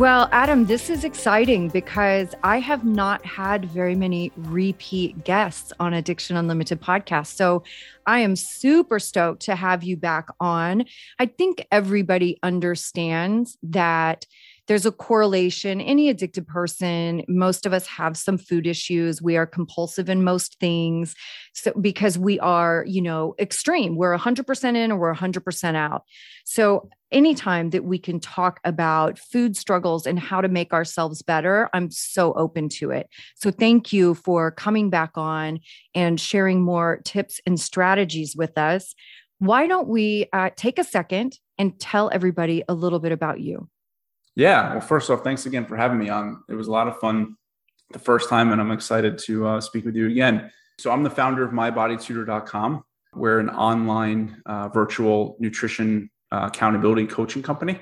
Well, 0.00 0.30
Adam, 0.32 0.64
this 0.64 0.88
is 0.88 1.04
exciting 1.04 1.68
because 1.68 2.34
I 2.42 2.58
have 2.58 2.86
not 2.86 3.22
had 3.22 3.66
very 3.66 3.94
many 3.94 4.32
repeat 4.34 5.24
guests 5.24 5.74
on 5.78 5.92
Addiction 5.92 6.38
Unlimited 6.38 6.80
podcast. 6.80 7.34
So 7.36 7.64
I 8.06 8.20
am 8.20 8.34
super 8.34 8.98
stoked 8.98 9.42
to 9.42 9.54
have 9.54 9.84
you 9.84 9.98
back 9.98 10.28
on. 10.40 10.86
I 11.18 11.26
think 11.26 11.66
everybody 11.70 12.38
understands 12.42 13.58
that 13.62 14.24
there's 14.68 14.86
a 14.86 14.92
correlation. 14.92 15.82
Any 15.82 16.08
addicted 16.08 16.46
person, 16.46 17.22
most 17.28 17.66
of 17.66 17.74
us 17.74 17.86
have 17.88 18.16
some 18.16 18.38
food 18.38 18.66
issues. 18.66 19.20
We 19.20 19.36
are 19.36 19.44
compulsive 19.44 20.08
in 20.08 20.24
most 20.24 20.58
things. 20.60 21.14
So 21.52 21.72
because 21.80 22.18
we 22.18 22.38
are, 22.40 22.84
you 22.86 23.02
know, 23.02 23.34
extreme, 23.38 23.96
we're 23.96 24.16
100% 24.16 24.76
in 24.76 24.92
or 24.92 24.98
we're 24.98 25.14
100% 25.14 25.74
out. 25.74 26.04
So 26.44 26.88
anytime 27.12 27.70
that 27.70 27.84
we 27.84 27.98
can 27.98 28.20
talk 28.20 28.60
about 28.64 29.18
food 29.18 29.56
struggles 29.56 30.06
and 30.06 30.18
how 30.18 30.40
to 30.40 30.48
make 30.48 30.72
ourselves 30.72 31.22
better, 31.22 31.68
I'm 31.72 31.90
so 31.90 32.32
open 32.34 32.68
to 32.70 32.90
it. 32.90 33.08
So 33.34 33.50
thank 33.50 33.92
you 33.92 34.14
for 34.14 34.50
coming 34.50 34.90
back 34.90 35.12
on 35.16 35.60
and 35.94 36.20
sharing 36.20 36.62
more 36.62 37.00
tips 37.04 37.40
and 37.46 37.58
strategies 37.58 38.36
with 38.36 38.56
us. 38.56 38.94
Why 39.38 39.66
don't 39.66 39.88
we 39.88 40.28
uh, 40.32 40.50
take 40.56 40.78
a 40.78 40.84
second 40.84 41.38
and 41.58 41.78
tell 41.80 42.10
everybody 42.12 42.62
a 42.68 42.74
little 42.74 43.00
bit 43.00 43.12
about 43.12 43.40
you? 43.40 43.68
Yeah. 44.36 44.72
Well, 44.72 44.80
first 44.80 45.10
off, 45.10 45.24
thanks 45.24 45.46
again 45.46 45.66
for 45.66 45.76
having 45.76 45.98
me 45.98 46.08
on. 46.08 46.42
It 46.48 46.54
was 46.54 46.68
a 46.68 46.70
lot 46.70 46.88
of 46.88 46.98
fun 46.98 47.36
the 47.92 47.98
first 47.98 48.28
time, 48.28 48.52
and 48.52 48.60
I'm 48.60 48.70
excited 48.70 49.18
to 49.18 49.46
uh, 49.46 49.60
speak 49.60 49.84
with 49.84 49.96
you 49.96 50.08
again. 50.08 50.50
So, 50.80 50.90
I'm 50.90 51.02
the 51.02 51.10
founder 51.10 51.44
of 51.44 51.50
mybodytutor.com. 51.50 52.82
We're 53.14 53.38
an 53.38 53.50
online 53.50 54.40
uh, 54.46 54.68
virtual 54.70 55.36
nutrition 55.38 56.10
uh, 56.32 56.48
accountability 56.50 57.06
coaching 57.06 57.42
company. 57.42 57.78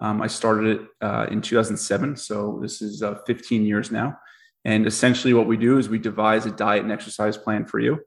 Um, 0.00 0.20
I 0.20 0.26
started 0.26 0.80
it 0.80 0.86
uh, 1.00 1.28
in 1.30 1.40
2007. 1.40 2.14
So, 2.18 2.58
this 2.60 2.82
is 2.82 3.02
uh, 3.02 3.14
15 3.26 3.64
years 3.64 3.90
now. 3.90 4.18
And 4.66 4.86
essentially, 4.86 5.32
what 5.32 5.46
we 5.46 5.56
do 5.56 5.78
is 5.78 5.88
we 5.88 5.98
devise 5.98 6.44
a 6.44 6.50
diet 6.50 6.82
and 6.82 6.92
exercise 6.92 7.38
plan 7.38 7.64
for 7.64 7.80
you. 7.80 8.00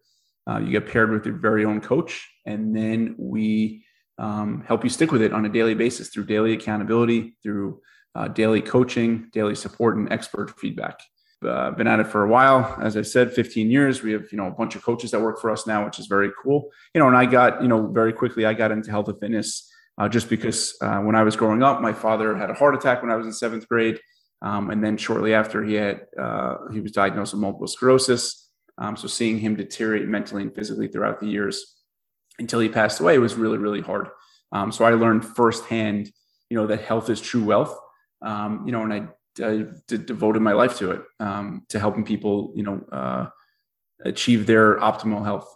Uh, 0.48 0.60
you 0.60 0.70
get 0.70 0.88
paired 0.88 1.10
with 1.10 1.26
your 1.26 1.38
very 1.38 1.66
own 1.66 1.82
coach, 1.82 2.30
and 2.46 2.76
then 2.76 3.16
we 3.18 3.84
um, 4.20 4.64
help 4.68 4.84
you 4.84 4.92
stick 4.92 5.12
with 5.12 5.23
it 5.23 5.34
on 5.34 5.48
a 5.48 5.50
daily 5.50 5.73
basis 5.73 6.10
through 6.10 6.26
daily 6.26 6.54
accountability, 6.54 7.36
through 7.42 7.82
uh, 8.14 8.28
daily 8.28 8.62
coaching, 8.62 9.28
daily 9.34 9.56
support, 9.56 9.98
and 9.98 10.14
expert 10.14 10.52
feedback. 10.60 11.00
Uh, 11.44 11.72
been 11.72 11.88
at 11.88 12.00
it 12.00 12.08
for 12.08 12.23
a 12.23 12.28
while, 12.28 12.78
as 12.81 12.97
I 12.97 13.02
said, 13.02 13.31
15 13.31 13.69
years. 13.69 14.02
We 14.02 14.14
have 14.14 14.31
you 14.31 14.38
know 14.38 14.47
a 14.47 14.52
bunch 14.52 14.75
of 14.75 14.83
coaches 14.83 15.11
that 15.11 15.22
work 15.22 15.39
for 15.39 15.52
us 15.52 15.67
now, 15.67 15.86
which 15.86 16.00
is 16.00 16.08
very 16.08 16.31
cool. 16.42 16.72
You 16.94 17.00
know, 17.00 17.08
and 17.08 17.17
I 17.17 17.25
got 17.25 17.61
you 17.61 17.67
know 17.67 17.88
very 17.88 18.14
quickly 18.14 18.45
I 18.45 18.53
got 18.53 18.72
into 18.72 18.89
health 18.89 19.09
and 19.09 19.19
fitness 19.19 19.72
uh, 19.97 20.09
just 20.09 20.30
because 20.30 20.75
uh, 20.81 21.00
when 21.00 21.16
I 21.16 21.23
was 21.23 21.36
growing 21.36 21.64
up, 21.64 21.81
my 21.81 21.94
father 21.94 22.36
had 22.36 22.50
a 22.50 22.53
heart 22.53 22.75
attack 22.75 23.02
when 23.02 23.11
I 23.11 23.16
was 23.16 23.25
in 23.25 23.33
seventh 23.33 23.67
grade, 23.67 24.00
um, 24.42 24.69
and 24.69 24.83
then 24.83 24.97
shortly 24.97 25.33
after 25.33 25.64
he 25.64 25.75
had 25.75 26.08
uh, 26.19 26.55
he 26.72 26.81
was 26.81 26.92
diagnosed 26.92 27.33
with 27.33 27.42
multiple 27.42 27.67
sclerosis. 27.67 28.49
Um, 28.77 28.97
so 28.97 29.08
seeing 29.08 29.39
him 29.39 29.55
deteriorate 29.55 30.08
mentally 30.08 30.42
and 30.42 30.53
physically 30.53 30.88
throughout 30.88 31.20
the 31.20 31.27
years 31.27 31.77
until 32.39 32.59
he 32.59 32.67
passed 32.67 32.99
away 32.99 33.17
was 33.20 33.36
really 33.36 33.58
really 33.58 33.81
hard. 33.81 34.10
Um, 34.52 34.71
so 34.71 34.86
I 34.86 34.92
learned 34.92 35.26
firsthand, 35.26 36.10
you 36.49 36.58
know, 36.58 36.67
that 36.67 36.81
health 36.81 37.10
is 37.10 37.21
true 37.21 37.43
wealth. 37.43 37.77
Um, 38.21 38.64
you 38.65 38.71
know, 38.71 38.83
and 38.83 38.93
I, 38.93 39.08
I 39.44 39.66
devoted 39.88 40.42
my 40.42 40.54
life 40.54 40.78
to 40.78 40.92
it 40.92 41.02
um, 41.20 41.64
to 41.70 41.80
helping 41.80 42.06
people, 42.06 42.54
you 42.56 42.64
know, 42.64 42.82
uh, 42.92 43.28
achieve 44.04 44.46
their 44.46 44.78
optimal 44.80 45.23
health. 45.23 45.54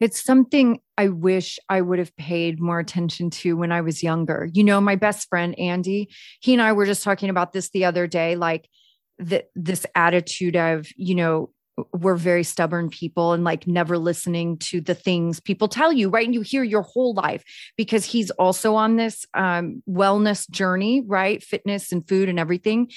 It's 0.00 0.22
something 0.22 0.80
I 0.96 1.08
wish 1.08 1.58
I 1.68 1.82
would 1.82 1.98
have 1.98 2.16
paid 2.16 2.58
more 2.58 2.78
attention 2.78 3.28
to 3.30 3.56
when 3.56 3.70
I 3.70 3.82
was 3.82 4.02
younger. 4.02 4.48
You 4.52 4.64
know, 4.64 4.80
my 4.80 4.96
best 4.96 5.28
friend 5.28 5.58
Andy, 5.58 6.08
he 6.40 6.54
and 6.54 6.62
I 6.62 6.72
were 6.72 6.86
just 6.86 7.02
talking 7.02 7.28
about 7.28 7.52
this 7.52 7.70
the 7.70 7.84
other 7.84 8.06
day, 8.06 8.34
like 8.34 8.68
the, 9.18 9.44
this 9.54 9.84
attitude 9.94 10.56
of, 10.56 10.88
you 10.96 11.14
know, 11.14 11.50
we're 11.92 12.16
very 12.16 12.44
stubborn 12.44 12.90
people 12.90 13.32
and 13.32 13.44
like 13.44 13.66
never 13.66 13.98
listening 13.98 14.58
to 14.58 14.80
the 14.80 14.94
things 14.94 15.40
people 15.40 15.68
tell 15.68 15.92
you 15.92 16.08
right? 16.08 16.26
And 16.26 16.34
you 16.34 16.42
hear 16.42 16.62
your 16.62 16.82
whole 16.82 17.14
life 17.14 17.44
because 17.76 18.04
he's 18.04 18.30
also 18.32 18.74
on 18.74 18.96
this 18.96 19.24
um, 19.34 19.82
wellness 19.88 20.48
journey 20.50 21.02
right? 21.06 21.42
Fitness 21.42 21.92
and 21.92 22.06
food 22.06 22.28
and 22.28 22.38
everything. 22.38 22.90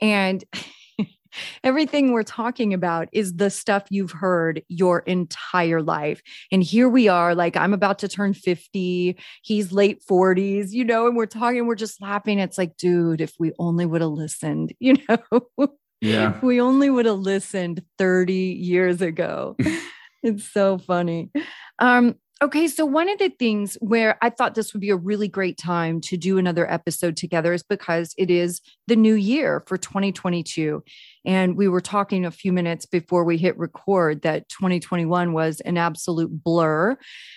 And 0.00 0.42
everything 1.64 2.12
we're 2.12 2.22
talking 2.22 2.74
about 2.74 3.08
is 3.12 3.36
the 3.36 3.50
stuff 3.50 3.84
you've 3.90 4.10
heard 4.10 4.62
your 4.68 5.00
entire 5.00 5.82
life. 5.82 6.22
And 6.50 6.62
here 6.62 6.88
we 6.88 7.08
are 7.08 7.34
like 7.34 7.56
i'm 7.56 7.72
about 7.72 8.00
to 8.00 8.08
turn 8.08 8.34
50 8.34 9.16
he's 9.42 9.72
late 9.72 10.02
40s 10.08 10.72
you 10.72 10.84
know 10.84 11.06
and 11.06 11.16
we're 11.16 11.26
talking 11.26 11.66
we're 11.66 11.74
just 11.74 12.00
laughing. 12.00 12.38
It's 12.38 12.58
like 12.58 12.76
dude 12.76 13.20
if 13.20 13.34
we 13.38 13.52
only 13.58 13.86
would 13.86 14.00
have 14.00 14.10
listened 14.10 14.74
you 14.80 14.96
know 15.08 15.68
yeah. 16.00 16.38
we 16.42 16.60
only 16.60 16.90
would 16.90 17.06
have 17.06 17.18
listened 17.18 17.82
30 17.98 18.32
years 18.32 19.00
ago. 19.02 19.56
it's 20.22 20.50
so 20.50 20.78
funny. 20.78 21.30
Um, 21.78 22.16
okay, 22.42 22.68
so 22.68 22.86
one 22.86 23.08
of 23.10 23.18
the 23.18 23.28
things 23.28 23.76
where 23.80 24.16
I 24.22 24.30
thought 24.30 24.54
this 24.54 24.72
would 24.72 24.80
be 24.80 24.90
a 24.90 24.96
really 24.96 25.28
great 25.28 25.58
time 25.58 26.00
to 26.02 26.16
do 26.16 26.38
another 26.38 26.70
episode 26.70 27.16
together 27.16 27.52
is 27.52 27.62
because 27.62 28.14
it 28.16 28.30
is 28.30 28.60
the 28.86 28.96
new 28.96 29.14
year 29.14 29.62
for 29.66 29.76
2022. 29.76 30.82
And 31.26 31.56
we 31.56 31.68
were 31.68 31.82
talking 31.82 32.24
a 32.24 32.30
few 32.30 32.52
minutes 32.52 32.86
before 32.86 33.24
we 33.24 33.36
hit 33.36 33.58
record 33.58 34.22
that 34.22 34.48
2021 34.48 35.32
was 35.32 35.60
an 35.60 35.76
absolute 35.76 36.30
blur. 36.42 36.96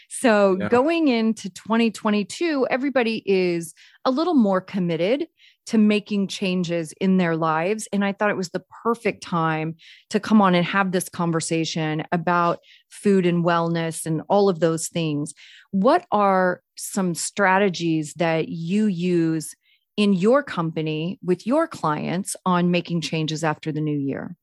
So 0.10 0.58
yeah. 0.60 0.70
going 0.70 1.10
into 1.10 1.50
2022, 1.50 2.68
everybody 2.70 3.24
is 3.26 3.74
a 4.06 4.12
little 4.12 4.36
more 4.36 4.62
committed 4.62 5.28
to 5.66 5.78
making 5.78 6.28
changes 6.28 6.94
in 7.00 7.18
their 7.18 7.36
lives. 7.36 7.88
And 7.94 8.04
I 8.04 8.12
thought 8.12 8.30
it 8.30 8.38
was 8.38 8.50
the 8.50 8.64
perfect 8.84 9.24
time 9.24 9.76
to 10.10 10.20
come 10.20 10.42
on 10.42 10.56
and 10.56 10.66
have 10.66 10.92
this 10.92 11.10
conversation 11.10 12.04
about 12.12 12.60
food 12.90 13.26
and 13.26 13.46
wellness 13.46 14.06
and 14.06 14.22
all 14.30 14.50
of 14.50 14.60
those 14.60 14.88
things. 14.88 15.34
What 15.72 16.06
are 16.12 16.62
some 16.76 17.16
strategies 17.16 18.14
that 18.16 18.50
you 18.50 18.88
use 18.88 19.56
in 19.96 20.14
your 20.14 20.44
company 20.44 21.20
with 21.24 21.48
your 21.48 21.68
clients 21.68 22.36
on 22.46 22.72
making 22.72 23.02
changes 23.02 23.44
after 23.44 23.72
the 23.72 23.82
new 23.82 23.98
year? 23.98 24.36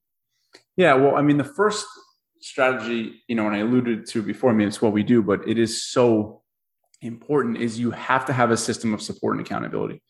Yeah, 0.76 0.94
well, 0.94 1.16
I 1.16 1.22
mean, 1.22 1.36
the 1.36 1.44
first 1.44 1.86
strategy, 2.40 3.20
you 3.28 3.34
know, 3.34 3.46
and 3.46 3.54
I 3.54 3.58
alluded 3.58 4.06
to 4.06 4.22
before, 4.22 4.50
I 4.50 4.54
mean, 4.54 4.68
it's 4.68 4.80
what 4.80 4.92
we 4.92 5.02
do, 5.02 5.22
but 5.22 5.46
it 5.46 5.58
is 5.58 5.84
so 5.84 6.42
important 7.02 7.58
is 7.58 7.78
you 7.78 7.90
have 7.90 8.24
to 8.26 8.32
have 8.32 8.50
a 8.50 8.56
system 8.56 8.94
of 8.94 9.02
support 9.02 9.36
and 9.36 9.44
accountability 9.44 10.02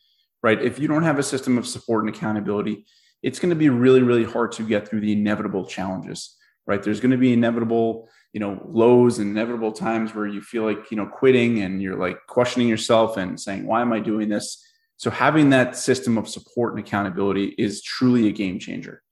right? 0.42 0.60
If 0.60 0.78
you 0.78 0.88
don't 0.88 1.02
have 1.02 1.18
a 1.18 1.22
system 1.22 1.58
of 1.58 1.66
support 1.66 2.04
and 2.04 2.14
accountability, 2.14 2.84
it's 3.22 3.38
going 3.38 3.50
to 3.50 3.56
be 3.56 3.68
really, 3.68 4.02
really 4.02 4.24
hard 4.24 4.52
to 4.52 4.62
get 4.62 4.88
through 4.88 5.00
the 5.00 5.12
inevitable 5.12 5.66
challenges, 5.66 6.36
right? 6.66 6.82
There's 6.82 7.00
going 7.00 7.10
to 7.10 7.18
be 7.18 7.32
inevitable, 7.32 8.08
you 8.32 8.40
know, 8.40 8.60
lows 8.66 9.18
and 9.18 9.30
inevitable 9.30 9.72
times 9.72 10.14
where 10.14 10.26
you 10.26 10.40
feel 10.40 10.64
like, 10.64 10.90
you 10.90 10.96
know, 10.96 11.06
quitting 11.06 11.60
and 11.62 11.82
you're 11.82 11.98
like 11.98 12.18
questioning 12.26 12.68
yourself 12.68 13.16
and 13.16 13.38
saying, 13.38 13.66
why 13.66 13.82
am 13.82 13.92
I 13.92 14.00
doing 14.00 14.28
this? 14.28 14.64
So 14.96 15.10
having 15.10 15.50
that 15.50 15.76
system 15.76 16.18
of 16.18 16.28
support 16.28 16.74
and 16.74 16.84
accountability 16.84 17.54
is 17.58 17.82
truly 17.82 18.28
a 18.28 18.32
game 18.32 18.58
changer. 18.58 19.02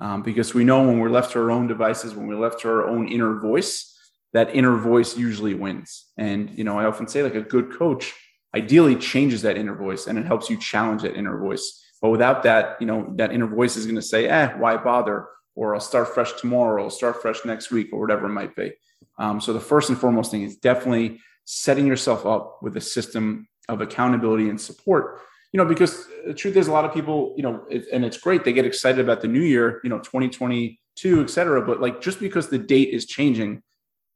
Um, 0.00 0.22
because 0.22 0.54
we 0.54 0.64
know 0.64 0.82
when 0.82 0.98
we're 0.98 1.10
left 1.10 1.32
to 1.32 1.38
our 1.38 1.50
own 1.50 1.66
devices, 1.66 2.14
when 2.14 2.26
we're 2.26 2.40
left 2.40 2.60
to 2.60 2.68
our 2.68 2.88
own 2.88 3.08
inner 3.08 3.38
voice, 3.38 3.94
that 4.32 4.54
inner 4.54 4.76
voice 4.76 5.16
usually 5.16 5.54
wins. 5.54 6.06
And, 6.18 6.50
you 6.50 6.64
know, 6.64 6.78
I 6.78 6.86
often 6.86 7.06
say 7.06 7.22
like 7.22 7.36
a 7.36 7.40
good 7.40 7.72
coach 7.72 8.12
ideally 8.54 8.96
changes 8.96 9.42
that 9.42 9.56
inner 9.56 9.74
voice 9.74 10.06
and 10.06 10.18
it 10.18 10.26
helps 10.26 10.48
you 10.48 10.58
challenge 10.58 11.02
that 11.02 11.16
inner 11.16 11.38
voice. 11.38 11.82
But 12.00 12.10
without 12.10 12.42
that, 12.44 12.76
you 12.80 12.86
know, 12.86 13.12
that 13.16 13.32
inner 13.32 13.46
voice 13.46 13.76
is 13.76 13.86
going 13.86 13.96
to 13.96 14.02
say, 14.02 14.28
eh, 14.28 14.48
why 14.58 14.76
bother? 14.76 15.26
Or 15.56 15.74
I'll 15.74 15.80
start 15.80 16.08
fresh 16.08 16.32
tomorrow, 16.32 16.84
I'll 16.84 16.90
start 16.90 17.22
fresh 17.22 17.44
next 17.44 17.70
week, 17.70 17.88
or 17.92 18.00
whatever 18.00 18.26
it 18.26 18.30
might 18.30 18.56
be. 18.56 18.72
Um, 19.18 19.40
so 19.40 19.52
the 19.52 19.60
first 19.60 19.88
and 19.88 19.98
foremost 19.98 20.30
thing 20.30 20.42
is 20.42 20.56
definitely 20.56 21.20
setting 21.44 21.86
yourself 21.86 22.26
up 22.26 22.58
with 22.62 22.76
a 22.76 22.80
system 22.80 23.48
of 23.68 23.80
accountability 23.80 24.48
and 24.48 24.60
support. 24.60 25.20
You 25.52 25.58
know, 25.58 25.64
because 25.64 26.08
the 26.26 26.34
truth 26.34 26.56
is, 26.56 26.66
a 26.66 26.72
lot 26.72 26.84
of 26.84 26.92
people, 26.92 27.34
you 27.36 27.44
know, 27.44 27.64
it, 27.70 27.86
and 27.92 28.04
it's 28.04 28.18
great, 28.18 28.44
they 28.44 28.52
get 28.52 28.66
excited 28.66 29.00
about 29.00 29.20
the 29.20 29.28
new 29.28 29.40
year, 29.40 29.80
you 29.84 29.90
know, 29.90 30.00
2022, 30.00 31.22
et 31.22 31.30
cetera. 31.30 31.64
But 31.64 31.80
like, 31.80 32.00
just 32.00 32.18
because 32.18 32.48
the 32.48 32.58
date 32.58 32.88
is 32.88 33.06
changing, 33.06 33.62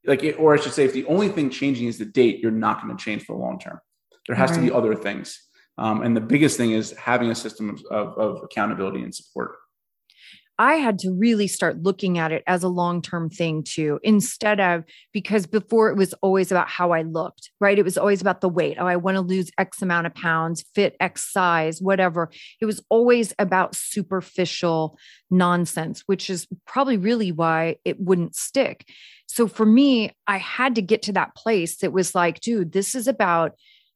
like, 0.05 0.25
it, 0.25 0.33
or 0.41 0.53
I 0.53 0.57
should 0.57 0.73
say, 0.73 0.85
if 0.85 0.93
the 0.93 1.05
only 1.05 1.29
thing 1.29 1.49
changing 1.49 1.87
is 1.87 1.99
the 1.99 2.05
date, 2.05 2.41
you're 2.41 2.51
not 2.51 2.83
going 2.83 2.97
to 2.97 3.03
change 3.03 3.23
for 3.25 3.37
the 3.37 3.43
long 3.43 3.61
term. 3.61 3.79
There 4.29 4.37
has 4.37 4.51
right. 4.51 4.57
to 4.57 4.63
be 4.63 4.71
other 4.71 4.95
things. 4.95 5.43
Um, 5.79 6.03
and 6.03 6.17
the 6.17 6.21
biggest 6.21 6.57
thing 6.57 6.73
is 6.73 6.93
having 6.93 7.31
a 7.31 7.35
system 7.35 7.71
of, 7.71 7.83
of, 7.91 8.19
of 8.19 8.43
accountability 8.45 9.03
and 9.03 9.15
support. 9.15 9.57
I 10.61 10.75
had 10.75 10.99
to 11.01 11.13
really 11.13 11.47
start 11.47 11.85
looking 11.85 12.19
at 12.19 12.33
it 12.33 12.43
as 12.49 12.65
a 12.65 12.69
long 12.69 13.01
term 13.01 13.31
thing 13.31 13.63
too, 13.63 14.01
instead 14.03 14.59
of 14.59 14.83
because 15.13 15.47
before 15.47 15.89
it 15.89 15.97
was 15.97 16.15
always 16.15 16.51
about 16.51 16.69
how 16.69 16.91
I 16.91 17.03
looked, 17.03 17.51
right? 17.61 17.79
It 17.79 17.85
was 17.85 17.97
always 17.97 18.21
about 18.21 18.41
the 18.41 18.49
weight. 18.49 18.77
Oh, 18.79 18.87
I 18.87 18.97
want 18.97 19.15
to 19.15 19.21
lose 19.21 19.53
X 19.57 19.83
amount 19.83 20.09
of 20.09 20.15
pounds, 20.15 20.65
fit 20.75 20.97
X 20.99 21.33
size, 21.33 21.81
whatever. 21.81 22.31
It 22.61 22.67
was 22.67 22.83
always 22.89 23.33
about 23.39 23.77
superficial 23.77 24.99
nonsense, 25.31 26.03
which 26.07 26.29
is 26.29 26.49
probably 26.67 26.97
really 26.97 27.31
why 27.31 27.77
it 27.85 28.01
wouldn't 28.01 28.35
stick. 28.35 28.85
So 29.27 29.47
for 29.47 29.67
me, 29.67 30.11
I 30.27 30.39
had 30.39 30.75
to 30.75 30.83
get 30.83 31.03
to 31.03 31.13
that 31.13 31.37
place 31.37 31.77
that 31.79 31.93
was 31.93 32.17
like, 32.17 32.41
dude, 32.41 32.73
this 32.73 32.97
is 32.97 33.07
about 33.07 33.53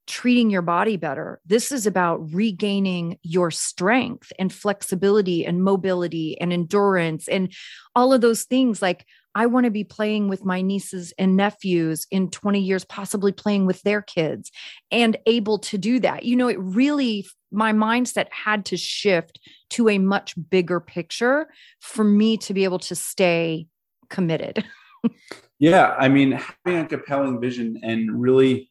treating 0.07 0.51
your 0.51 0.63
body 0.63 0.97
better. 0.97 1.41
This 1.47 1.71
is 1.71 1.87
about 1.87 2.33
regaining 2.33 3.19
your 3.23 3.51
strength 3.51 4.33
and 4.39 4.53
flexibility 4.53 5.47
and 5.47 5.63
mobility 5.63 6.41
and 6.41 6.53
endurance 6.53 7.29
and 7.29 7.53
all 7.95 8.13
of 8.13 8.21
those 8.21 8.45
things. 8.45 8.83
Like, 8.83 9.07
I 9.35 9.47
want 9.47 9.65
to 9.65 9.71
be 9.71 9.85
playing 9.85 10.29
with 10.29 10.45
my 10.45 10.61
nieces 10.61 11.13
and 11.19 11.37
nephews 11.37 12.07
in 12.11 12.31
20 12.31 12.61
years, 12.61 12.85
possibly 12.85 13.33
playing 13.33 13.65
with 13.67 13.81
their 13.83 14.03
kids 14.03 14.51
and 14.91 15.17
able 15.27 15.59
to 15.61 15.79
do 15.79 16.01
that. 16.01 16.25
You 16.25 16.37
know, 16.37 16.49
it 16.49 16.59
really, 16.59 17.27
my 17.51 17.73
mindset 17.73 18.31
had 18.31 18.67
to 18.67 18.77
shift 18.77 19.41
to 19.71 19.89
a 19.89 19.99
much 19.99 20.35
bigger 20.51 20.81
picture 20.81 21.49
for 21.81 22.05
me 22.05 22.37
to 22.39 22.53
be 22.53 22.65
able 22.65 22.81
to 22.81 22.95
stay 22.95 23.69
committed. 24.11 24.65
yeah. 25.59 25.95
I 25.99 26.09
mean, 26.09 26.33
having 26.65 26.81
a 26.81 26.87
compelling 26.87 27.41
vision 27.41 27.81
and 27.83 28.21
really 28.21 28.71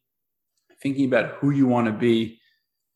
thinking 0.82 1.06
about 1.06 1.36
who 1.36 1.50
you 1.50 1.66
want 1.66 1.86
to 1.86 1.92
be 1.92 2.40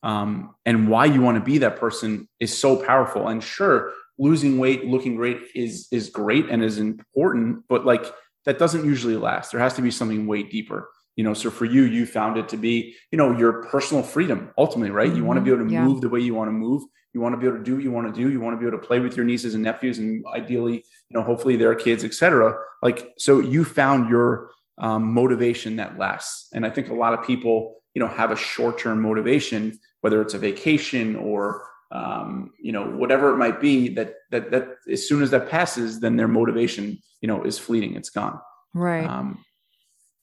um, 0.03 0.55
and 0.65 0.89
why 0.89 1.05
you 1.05 1.21
want 1.21 1.37
to 1.37 1.43
be 1.43 1.59
that 1.59 1.77
person 1.77 2.27
is 2.39 2.57
so 2.57 2.75
powerful. 2.75 3.27
And 3.27 3.43
sure, 3.43 3.93
losing 4.17 4.57
weight, 4.57 4.85
looking 4.85 5.15
great 5.15 5.39
is 5.55 5.87
is 5.91 6.09
great 6.09 6.49
and 6.49 6.63
is 6.63 6.77
important, 6.77 7.63
but 7.67 7.85
like 7.85 8.05
that 8.45 8.59
doesn't 8.59 8.85
usually 8.85 9.17
last. 9.17 9.51
There 9.51 9.59
has 9.59 9.73
to 9.75 9.81
be 9.81 9.91
something 9.91 10.27
way 10.27 10.43
deeper. 10.43 10.89
You 11.15 11.23
know, 11.23 11.33
so 11.33 11.49
for 11.49 11.65
you, 11.65 11.83
you 11.83 12.05
found 12.05 12.37
it 12.37 12.47
to 12.49 12.57
be, 12.57 12.95
you 13.11 13.17
know, 13.17 13.35
your 13.35 13.63
personal 13.63 14.03
freedom 14.03 14.51
ultimately, 14.55 14.91
right? 14.91 15.07
Mm-hmm. 15.07 15.17
You 15.17 15.25
want 15.25 15.37
to 15.37 15.41
be 15.41 15.51
able 15.51 15.65
to 15.65 15.73
yeah. 15.73 15.83
move 15.83 15.99
the 16.01 16.09
way 16.09 16.19
you 16.19 16.35
want 16.35 16.47
to 16.47 16.53
move. 16.53 16.83
You 17.13 17.21
want 17.21 17.33
to 17.33 17.37
be 17.39 17.47
able 17.47 17.57
to 17.57 17.63
do 17.63 17.75
what 17.75 17.83
you 17.83 17.91
want 17.91 18.13
to 18.13 18.21
do. 18.21 18.29
You 18.29 18.39
want 18.39 18.55
to 18.55 18.59
be 18.59 18.67
able 18.67 18.79
to 18.79 18.85
play 18.85 18.99
with 18.99 19.17
your 19.17 19.25
nieces 19.25 19.55
and 19.55 19.63
nephews, 19.63 19.97
and 19.97 20.23
ideally, 20.35 20.75
you 20.75 21.17
know, 21.17 21.23
hopefully 21.23 21.55
their 21.55 21.73
kids, 21.73 22.03
etc. 22.03 22.55
Like, 22.83 23.13
so 23.17 23.39
you 23.39 23.65
found 23.65 24.09
your 24.09 24.51
um, 24.77 25.13
motivation 25.13 25.77
that 25.77 25.97
lasts. 25.97 26.47
And 26.53 26.65
I 26.65 26.69
think 26.69 26.89
a 26.89 26.93
lot 26.93 27.13
of 27.13 27.25
people, 27.25 27.75
you 27.93 28.01
know, 28.01 28.07
have 28.07 28.31
a 28.31 28.35
short-term 28.35 29.01
motivation, 29.01 29.79
whether 30.01 30.21
it's 30.21 30.33
a 30.33 30.39
vacation 30.39 31.15
or 31.15 31.63
um, 31.89 32.51
you 32.59 32.73
know 32.73 32.85
whatever 32.85 33.33
it 33.33 33.37
might 33.37 33.61
be. 33.61 33.89
That 33.89 34.15
that 34.31 34.51
that 34.51 34.67
as 34.91 35.07
soon 35.07 35.23
as 35.23 35.31
that 35.31 35.49
passes, 35.49 35.99
then 36.01 36.17
their 36.17 36.27
motivation, 36.27 36.99
you 37.21 37.27
know, 37.27 37.43
is 37.43 37.57
fleeting. 37.57 37.95
It's 37.95 38.09
gone. 38.09 38.39
Right. 38.73 39.07
Um, 39.07 39.43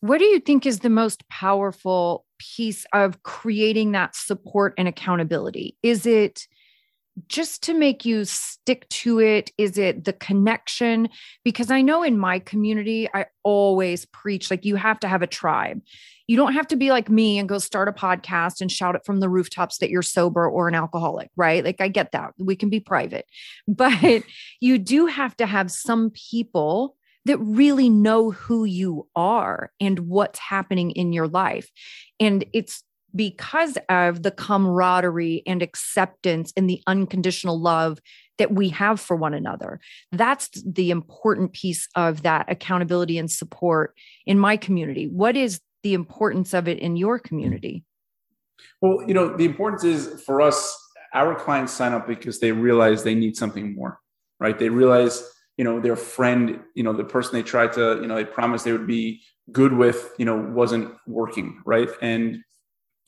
what 0.00 0.18
do 0.18 0.26
you 0.26 0.38
think 0.38 0.66
is 0.66 0.80
the 0.80 0.90
most 0.90 1.26
powerful 1.30 2.26
piece 2.38 2.84
of 2.92 3.22
creating 3.22 3.92
that 3.92 4.14
support 4.14 4.74
and 4.76 4.86
accountability? 4.86 5.78
Is 5.82 6.04
it 6.04 6.46
just 7.28 7.62
to 7.64 7.74
make 7.74 8.04
you 8.04 8.24
stick 8.24 8.88
to 8.88 9.20
it? 9.20 9.50
Is 9.58 9.78
it 9.78 10.04
the 10.04 10.12
connection? 10.12 11.08
Because 11.44 11.70
I 11.70 11.82
know 11.82 12.02
in 12.02 12.18
my 12.18 12.38
community, 12.38 13.08
I 13.12 13.26
always 13.42 14.04
preach 14.06 14.50
like 14.50 14.64
you 14.64 14.76
have 14.76 15.00
to 15.00 15.08
have 15.08 15.22
a 15.22 15.26
tribe. 15.26 15.80
You 16.26 16.36
don't 16.36 16.54
have 16.54 16.66
to 16.68 16.76
be 16.76 16.90
like 16.90 17.10
me 17.10 17.38
and 17.38 17.48
go 17.48 17.58
start 17.58 17.88
a 17.88 17.92
podcast 17.92 18.60
and 18.60 18.72
shout 18.72 18.94
it 18.94 19.04
from 19.04 19.20
the 19.20 19.28
rooftops 19.28 19.78
that 19.78 19.90
you're 19.90 20.02
sober 20.02 20.48
or 20.48 20.68
an 20.68 20.74
alcoholic, 20.74 21.30
right? 21.36 21.62
Like 21.62 21.80
I 21.80 21.88
get 21.88 22.12
that. 22.12 22.32
We 22.38 22.56
can 22.56 22.70
be 22.70 22.80
private, 22.80 23.26
but 23.68 24.22
you 24.60 24.78
do 24.78 25.06
have 25.06 25.36
to 25.36 25.46
have 25.46 25.70
some 25.70 26.10
people 26.10 26.96
that 27.26 27.38
really 27.38 27.88
know 27.88 28.30
who 28.30 28.64
you 28.64 29.08
are 29.16 29.72
and 29.80 29.98
what's 30.00 30.38
happening 30.38 30.90
in 30.90 31.12
your 31.12 31.26
life. 31.28 31.70
And 32.20 32.44
it's 32.52 32.82
because 33.14 33.78
of 33.88 34.22
the 34.22 34.30
camaraderie 34.30 35.42
and 35.46 35.62
acceptance 35.62 36.52
and 36.56 36.68
the 36.68 36.82
unconditional 36.86 37.60
love 37.60 37.98
that 38.38 38.52
we 38.52 38.68
have 38.70 39.00
for 39.00 39.16
one 39.16 39.34
another. 39.34 39.80
That's 40.10 40.48
the 40.66 40.90
important 40.90 41.52
piece 41.52 41.88
of 41.94 42.22
that 42.22 42.50
accountability 42.50 43.18
and 43.18 43.30
support 43.30 43.94
in 44.26 44.38
my 44.38 44.56
community. 44.56 45.06
What 45.06 45.36
is 45.36 45.60
the 45.82 45.94
importance 45.94 46.54
of 46.54 46.66
it 46.66 46.78
in 46.78 46.96
your 46.96 47.18
community? 47.18 47.84
Well, 48.80 49.04
you 49.06 49.14
know, 49.14 49.36
the 49.36 49.44
importance 49.44 49.84
is 49.84 50.22
for 50.22 50.40
us, 50.40 50.76
our 51.12 51.34
clients 51.34 51.72
sign 51.72 51.92
up 51.92 52.08
because 52.08 52.40
they 52.40 52.50
realize 52.50 53.04
they 53.04 53.14
need 53.14 53.36
something 53.36 53.74
more, 53.74 54.00
right? 54.40 54.58
They 54.58 54.68
realize, 54.68 55.22
you 55.56 55.64
know, 55.64 55.78
their 55.78 55.94
friend, 55.94 56.60
you 56.74 56.82
know, 56.82 56.92
the 56.92 57.04
person 57.04 57.34
they 57.34 57.42
tried 57.42 57.72
to, 57.74 58.00
you 58.00 58.08
know, 58.08 58.16
they 58.16 58.24
promised 58.24 58.64
they 58.64 58.72
would 58.72 58.86
be 58.86 59.22
good 59.52 59.72
with, 59.72 60.10
you 60.18 60.24
know, 60.24 60.36
wasn't 60.36 60.92
working, 61.06 61.62
right? 61.64 61.88
And 62.02 62.42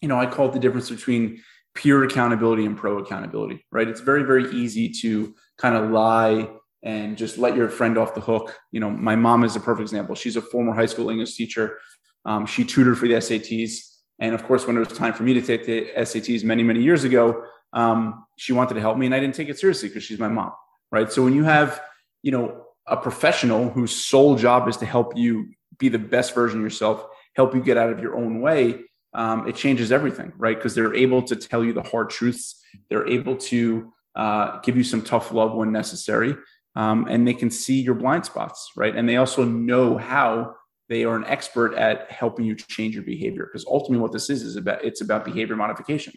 you 0.07 0.09
know, 0.09 0.21
I 0.21 0.27
call 0.27 0.47
it 0.47 0.53
the 0.53 0.61
difference 0.61 0.89
between 0.89 1.43
peer 1.75 2.05
accountability 2.05 2.65
and 2.65 2.77
pro 2.77 2.99
accountability, 2.99 3.67
right? 3.73 3.89
It's 3.89 4.01
very, 4.01 4.23
very 4.23 4.49
easy 4.53 4.89
to 5.01 5.35
kind 5.59 5.75
of 5.75 5.91
lie 5.91 6.49
and 6.85 7.19
just 7.19 7.39
let 7.39 7.57
your 7.57 7.69
friend 7.69 7.99
off 7.99 8.15
the 8.15 8.21
hook. 8.21 8.55
You 8.71 8.79
know, 8.79 8.89
my 8.89 9.17
mom 9.17 9.43
is 9.43 9.57
a 9.57 9.61
perfect 9.61 9.83
example. 9.83 10.15
She's 10.15 10.37
a 10.37 10.41
former 10.41 10.73
high 10.73 10.87
school 10.87 11.11
English 11.11 11.35
teacher. 11.35 11.81
Um, 12.25 12.47
she 12.47 12.63
tutored 12.63 12.97
for 12.97 13.09
the 13.09 13.15
SATs. 13.15 13.79
And 14.21 14.33
of 14.33 14.45
course, 14.45 14.65
when 14.65 14.77
it 14.77 14.79
was 14.79 14.97
time 14.97 15.13
for 15.13 15.25
me 15.25 15.35
to 15.35 15.43
take 15.43 15.67
the 15.67 15.89
SATs 15.97 16.45
many, 16.45 16.63
many 16.63 16.85
years 16.85 17.03
ago, 17.03 17.43
um, 17.73 18.25
she 18.37 18.53
wanted 18.53 18.75
to 18.75 18.81
help 18.81 18.97
me 18.97 19.07
and 19.07 19.15
I 19.15 19.19
didn't 19.19 19.35
take 19.35 19.49
it 19.49 19.59
seriously 19.59 19.89
because 19.89 20.05
she's 20.05 20.21
my 20.21 20.29
mom, 20.29 20.53
right? 20.93 21.11
So 21.11 21.25
when 21.25 21.35
you 21.35 21.43
have, 21.43 21.83
you 22.23 22.31
know, 22.31 22.63
a 22.87 22.97
professional 22.97 23.71
whose 23.71 24.07
sole 24.07 24.37
job 24.37 24.69
is 24.69 24.77
to 24.77 24.87
help 24.87 25.17
you 25.17 25.51
be 25.79 25.89
the 25.89 25.99
best 25.99 26.33
version 26.33 26.61
of 26.61 26.63
yourself, 26.63 27.05
help 27.35 27.57
you 27.57 27.61
get 27.61 27.77
out 27.77 27.91
of 27.91 27.99
your 27.99 28.17
own 28.17 28.41
way, 28.41 28.86
um, 29.17 29.49
it 29.49 29.57
changes 29.57 29.91
everything, 29.91 30.33
right? 30.37 30.57
Because 30.57 30.75
they're 30.75 30.95
able 30.95 31.23
to 31.23 31.35
tell 31.35 31.65
you 31.65 31.73
the 31.73 31.83
hard 31.83 32.11
truths. 32.11 32.63
They're 32.91 33.09
able 33.09 33.37
to 33.37 33.93
uh, 34.15 34.61
give 34.61 34.77
you 34.77 34.85
some 34.85 35.03
tough 35.03 35.33
love 35.33 35.55
when 35.55 35.73
necessary, 35.73 36.37
um, 36.77 37.07
and 37.09 37.27
they 37.27 37.33
can 37.33 37.51
see 37.51 37.81
your 37.81 37.95
blind 37.95 38.27
spots, 38.27 38.71
right? 38.77 38.95
And 38.95 39.09
they 39.09 39.17
also 39.17 39.43
know 39.43 39.97
how 39.97 40.55
they 40.91 41.05
are 41.05 41.17
an 41.17 41.25
expert 41.25 41.75
at 41.75 42.11
helping 42.13 42.45
you 42.45 42.55
change 42.55 42.95
your 42.95 43.05
behavior. 43.05 43.49
Because 43.51 43.65
ultimately, 43.67 44.03
what 44.03 44.13
this 44.13 44.29
is 44.29 44.43
is 44.43 44.57
about 44.57 44.85
it's 44.85 45.01
about 45.01 45.25
behavior 45.25 45.57
modification, 45.57 46.13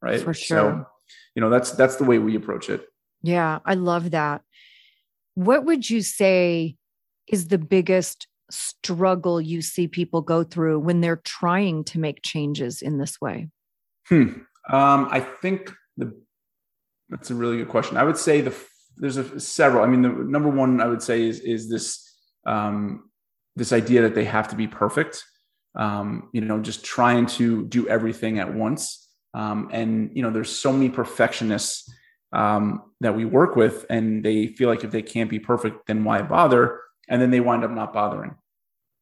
right? 0.00 0.20
For 0.20 0.32
sure. 0.32 0.56
So, 0.56 0.86
you 1.34 1.42
know, 1.42 1.50
that's 1.50 1.72
that's 1.72 1.96
the 1.96 2.04
way 2.04 2.18
we 2.18 2.36
approach 2.36 2.70
it. 2.70 2.86
Yeah, 3.22 3.58
I 3.64 3.74
love 3.74 4.12
that. 4.12 4.42
What 5.34 5.64
would 5.64 5.90
you 5.90 6.02
say 6.02 6.76
is 7.26 7.48
the 7.48 7.58
biggest 7.58 8.28
struggle 8.54 9.40
you 9.40 9.62
see 9.62 9.88
people 9.88 10.20
go 10.22 10.44
through 10.44 10.78
when 10.78 11.00
they're 11.00 11.16
trying 11.24 11.84
to 11.84 11.98
make 11.98 12.22
changes 12.22 12.82
in 12.82 12.98
this 12.98 13.20
way? 13.20 13.48
Hmm. 14.08 14.28
Um, 14.70 15.08
I 15.10 15.20
think 15.20 15.72
the 15.96 16.14
that's 17.08 17.30
a 17.30 17.34
really 17.34 17.58
good 17.58 17.68
question. 17.68 17.96
I 17.96 18.04
would 18.04 18.16
say 18.16 18.40
the 18.40 18.54
there's 18.96 19.16
a 19.16 19.40
several. 19.40 19.82
I 19.84 19.86
mean, 19.86 20.02
the 20.02 20.08
number 20.08 20.48
one 20.48 20.80
I 20.80 20.86
would 20.86 21.02
say 21.02 21.22
is 21.22 21.40
is 21.40 21.68
this 21.68 22.10
um, 22.46 23.10
this 23.56 23.72
idea 23.72 24.02
that 24.02 24.14
they 24.14 24.24
have 24.24 24.48
to 24.48 24.56
be 24.56 24.66
perfect. 24.66 25.24
Um, 25.76 26.28
you 26.32 26.40
know, 26.40 26.60
just 26.60 26.84
trying 26.84 27.26
to 27.26 27.66
do 27.66 27.88
everything 27.88 28.38
at 28.38 28.54
once. 28.54 29.08
Um, 29.34 29.68
and 29.72 30.10
you 30.14 30.22
know, 30.22 30.30
there's 30.30 30.50
so 30.50 30.72
many 30.72 30.88
perfectionists 30.88 31.92
um, 32.32 32.82
that 33.00 33.16
we 33.16 33.24
work 33.24 33.56
with, 33.56 33.84
and 33.90 34.24
they 34.24 34.46
feel 34.46 34.68
like 34.68 34.84
if 34.84 34.90
they 34.90 35.02
can't 35.02 35.30
be 35.30 35.38
perfect, 35.38 35.86
then 35.86 36.04
why 36.04 36.22
bother? 36.22 36.80
And 37.08 37.20
then 37.20 37.30
they 37.30 37.40
wind 37.40 37.64
up 37.64 37.70
not 37.70 37.92
bothering. 37.92 38.36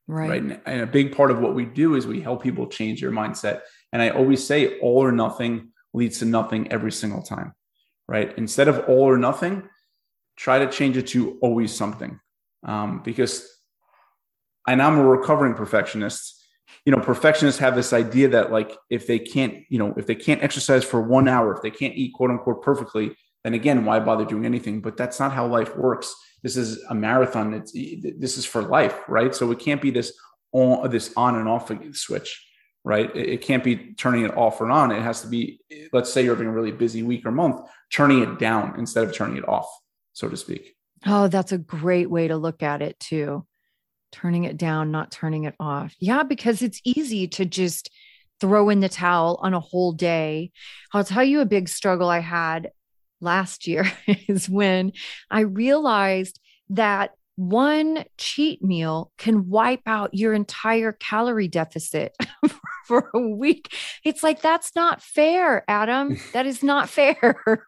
Right. 0.08 0.28
right. 0.28 0.62
And 0.66 0.80
a 0.80 0.86
big 0.86 1.14
part 1.14 1.30
of 1.30 1.40
what 1.40 1.54
we 1.54 1.64
do 1.64 1.94
is 1.94 2.06
we 2.06 2.20
help 2.20 2.42
people 2.42 2.66
change 2.66 3.00
their 3.00 3.10
mindset. 3.10 3.60
And 3.92 4.02
I 4.02 4.10
always 4.10 4.44
say 4.44 4.78
all 4.80 5.02
or 5.02 5.12
nothing 5.12 5.72
leads 5.94 6.18
to 6.20 6.24
nothing 6.24 6.70
every 6.72 6.92
single 6.92 7.22
time. 7.22 7.54
Right. 8.08 8.36
Instead 8.36 8.68
of 8.68 8.80
all 8.88 9.04
or 9.04 9.16
nothing, 9.16 9.68
try 10.36 10.58
to 10.58 10.70
change 10.70 10.96
it 10.96 11.06
to 11.08 11.38
always 11.40 11.72
something. 11.72 12.18
Um, 12.64 13.02
because, 13.02 13.48
and 14.66 14.82
I'm 14.82 14.98
a 14.98 15.04
recovering 15.04 15.54
perfectionist. 15.54 16.40
You 16.84 16.92
know, 16.92 17.02
perfectionists 17.02 17.60
have 17.60 17.76
this 17.76 17.92
idea 17.92 18.28
that 18.28 18.50
like 18.50 18.76
if 18.90 19.06
they 19.06 19.18
can't, 19.18 19.58
you 19.68 19.78
know, 19.78 19.94
if 19.96 20.06
they 20.06 20.14
can't 20.14 20.42
exercise 20.42 20.84
for 20.84 21.00
one 21.00 21.28
hour, 21.28 21.54
if 21.54 21.62
they 21.62 21.70
can't 21.70 21.94
eat 21.94 22.12
quote 22.14 22.30
unquote 22.30 22.62
perfectly, 22.62 23.14
then 23.44 23.54
again, 23.54 23.84
why 23.84 24.00
bother 24.00 24.24
doing 24.24 24.46
anything? 24.46 24.80
But 24.80 24.96
that's 24.96 25.20
not 25.20 25.32
how 25.32 25.46
life 25.46 25.76
works 25.76 26.14
this 26.42 26.56
is 26.56 26.82
a 26.88 26.94
marathon. 26.94 27.54
It's 27.54 27.72
this 27.72 28.38
is 28.38 28.44
for 28.44 28.62
life, 28.62 28.98
right? 29.08 29.34
So 29.34 29.50
it 29.50 29.58
can't 29.58 29.80
be 29.80 29.90
this 29.90 30.12
on 30.52 30.90
this 30.90 31.12
on 31.16 31.36
and 31.36 31.48
off 31.48 31.70
switch, 31.92 32.46
right? 32.84 33.14
It, 33.16 33.42
can't 33.42 33.64
be 33.64 33.94
turning 33.94 34.24
it 34.24 34.36
off 34.36 34.60
or 34.60 34.70
on. 34.70 34.90
It 34.90 35.02
has 35.02 35.22
to 35.22 35.28
be, 35.28 35.60
let's 35.92 36.12
say 36.12 36.24
you're 36.24 36.34
having 36.34 36.48
a 36.48 36.52
really 36.52 36.72
busy 36.72 37.02
week 37.02 37.24
or 37.24 37.30
month, 37.30 37.66
turning 37.92 38.22
it 38.22 38.38
down 38.38 38.74
instead 38.78 39.04
of 39.04 39.14
turning 39.14 39.36
it 39.36 39.48
off, 39.48 39.68
so 40.12 40.28
to 40.28 40.36
speak. 40.36 40.74
Oh, 41.06 41.28
that's 41.28 41.52
a 41.52 41.58
great 41.58 42.10
way 42.10 42.28
to 42.28 42.36
look 42.36 42.62
at 42.62 42.82
it 42.82 42.98
too. 43.00 43.46
Turning 44.12 44.44
it 44.44 44.56
down, 44.56 44.90
not 44.90 45.10
turning 45.10 45.44
it 45.44 45.54
off. 45.58 45.94
Yeah, 45.98 46.22
because 46.22 46.60
it's 46.60 46.80
easy 46.84 47.28
to 47.28 47.44
just 47.44 47.90
throw 48.40 48.68
in 48.68 48.80
the 48.80 48.88
towel 48.88 49.38
on 49.42 49.54
a 49.54 49.60
whole 49.60 49.92
day. 49.92 50.50
I'll 50.92 51.04
tell 51.04 51.24
you 51.24 51.40
a 51.40 51.46
big 51.46 51.68
struggle 51.68 52.08
I 52.08 52.18
had 52.18 52.70
last 53.22 53.66
year 53.66 53.90
is 54.28 54.48
when 54.48 54.92
I 55.30 55.40
realized 55.40 56.40
that 56.70 57.12
one 57.36 58.04
cheat 58.18 58.62
meal 58.62 59.10
can 59.16 59.48
wipe 59.48 59.82
out 59.86 60.14
your 60.14 60.34
entire 60.34 60.92
calorie 60.92 61.48
deficit 61.48 62.14
for 62.86 63.10
a 63.14 63.20
week. 63.20 63.74
It's 64.04 64.22
like, 64.22 64.42
that's 64.42 64.74
not 64.74 65.02
fair, 65.02 65.64
Adam. 65.68 66.18
That 66.32 66.46
is 66.46 66.62
not 66.62 66.88
fair. 66.88 67.66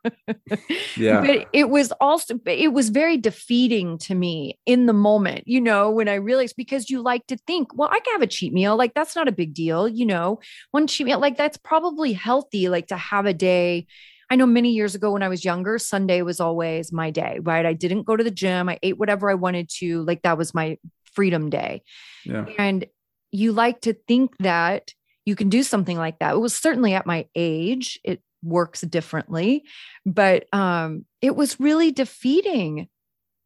yeah. 0.97 1.21
But 1.21 1.49
it 1.53 1.69
was 1.69 1.93
also, 2.01 2.39
it 2.47 2.73
was 2.73 2.89
very 2.89 3.17
defeating 3.17 3.99
to 3.99 4.15
me 4.15 4.59
in 4.65 4.87
the 4.87 4.93
moment, 4.93 5.45
you 5.47 5.61
know, 5.61 5.91
when 5.91 6.09
I 6.09 6.15
realized 6.15 6.55
because 6.57 6.89
you 6.89 7.03
like 7.03 7.27
to 7.27 7.37
think, 7.47 7.77
well, 7.77 7.91
I 7.91 8.01
can 8.01 8.15
have 8.15 8.23
a 8.23 8.27
cheat 8.27 8.53
meal. 8.53 8.77
Like, 8.77 8.95
that's 8.95 9.15
not 9.15 9.29
a 9.29 9.33
big 9.33 9.53
deal. 9.55 9.87
You 9.87 10.07
know, 10.07 10.41
one 10.71 10.87
cheat 10.87 11.07
meal, 11.07 11.19
like, 11.19 11.37
that's 11.37 11.59
probably 11.59 12.13
healthy, 12.13 12.69
like 12.69 12.87
to 12.89 12.97
have 12.97 13.27
a 13.27 13.35
day 13.35 13.87
I 14.31 14.37
know 14.37 14.47
many 14.47 14.71
years 14.73 14.95
ago 14.95 15.13
when 15.13 15.23
I 15.23 15.29
was 15.29 15.45
younger, 15.45 15.79
Sunday 15.79 16.23
was 16.23 16.41
always 16.41 16.93
my 16.93 17.11
day, 17.11 17.39
right? 17.43 17.65
I 17.65 17.73
didn't 17.73 18.03
go 18.03 18.17
to 18.17 18.25
the 18.25 18.31
gym. 18.31 18.69
I 18.69 18.79
ate 18.83 18.99
whatever 18.99 19.31
I 19.31 19.35
wanted 19.35 19.69
to. 19.79 20.03
Like 20.03 20.23
that 20.23 20.39
was 20.39 20.55
my 20.55 20.79
freedom 21.13 21.51
day. 21.51 21.83
Yeah. 22.25 22.47
And 22.59 22.87
you 23.31 23.53
like 23.53 23.83
to 23.83 23.95
think 24.07 24.37
that 24.39 24.93
you 25.25 25.37
can 25.37 25.49
do 25.49 25.63
something 25.63 25.97
like 25.97 26.19
that. 26.19 26.35
It 26.35 26.41
was 26.41 26.57
certainly 26.57 26.95
at 26.95 27.07
my 27.07 27.27
age, 27.35 27.99
it 28.05 28.23
works 28.43 28.83
differently, 28.83 29.65
but 30.05 30.47
um, 30.53 31.05
it 31.23 31.35
was 31.35 31.59
really 31.59 31.93
defeating 31.93 32.89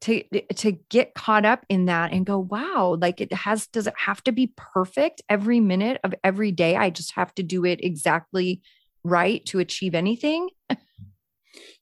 to 0.01 0.23
to 0.55 0.73
get 0.91 1.15
caught 1.15 1.45
up 1.45 1.65
in 1.69 1.87
that 1.87 2.13
and 2.13 2.25
go 2.25 2.39
wow 2.39 2.97
like 3.01 3.21
it 3.21 3.33
has 3.33 3.67
does 3.67 3.89
it 3.89 3.95
have 3.97 4.23
to 4.23 4.31
be 4.31 4.53
perfect 4.57 5.23
every 5.29 5.59
minute 5.59 6.01
of 6.05 6.15
every 6.23 6.53
day 6.53 6.77
i 6.77 6.89
just 6.89 7.13
have 7.17 7.35
to 7.35 7.43
do 7.43 7.65
it 7.65 7.83
exactly 7.83 8.61
right 9.09 9.45
to 9.47 9.59
achieve 9.59 9.95
anything? 9.95 10.49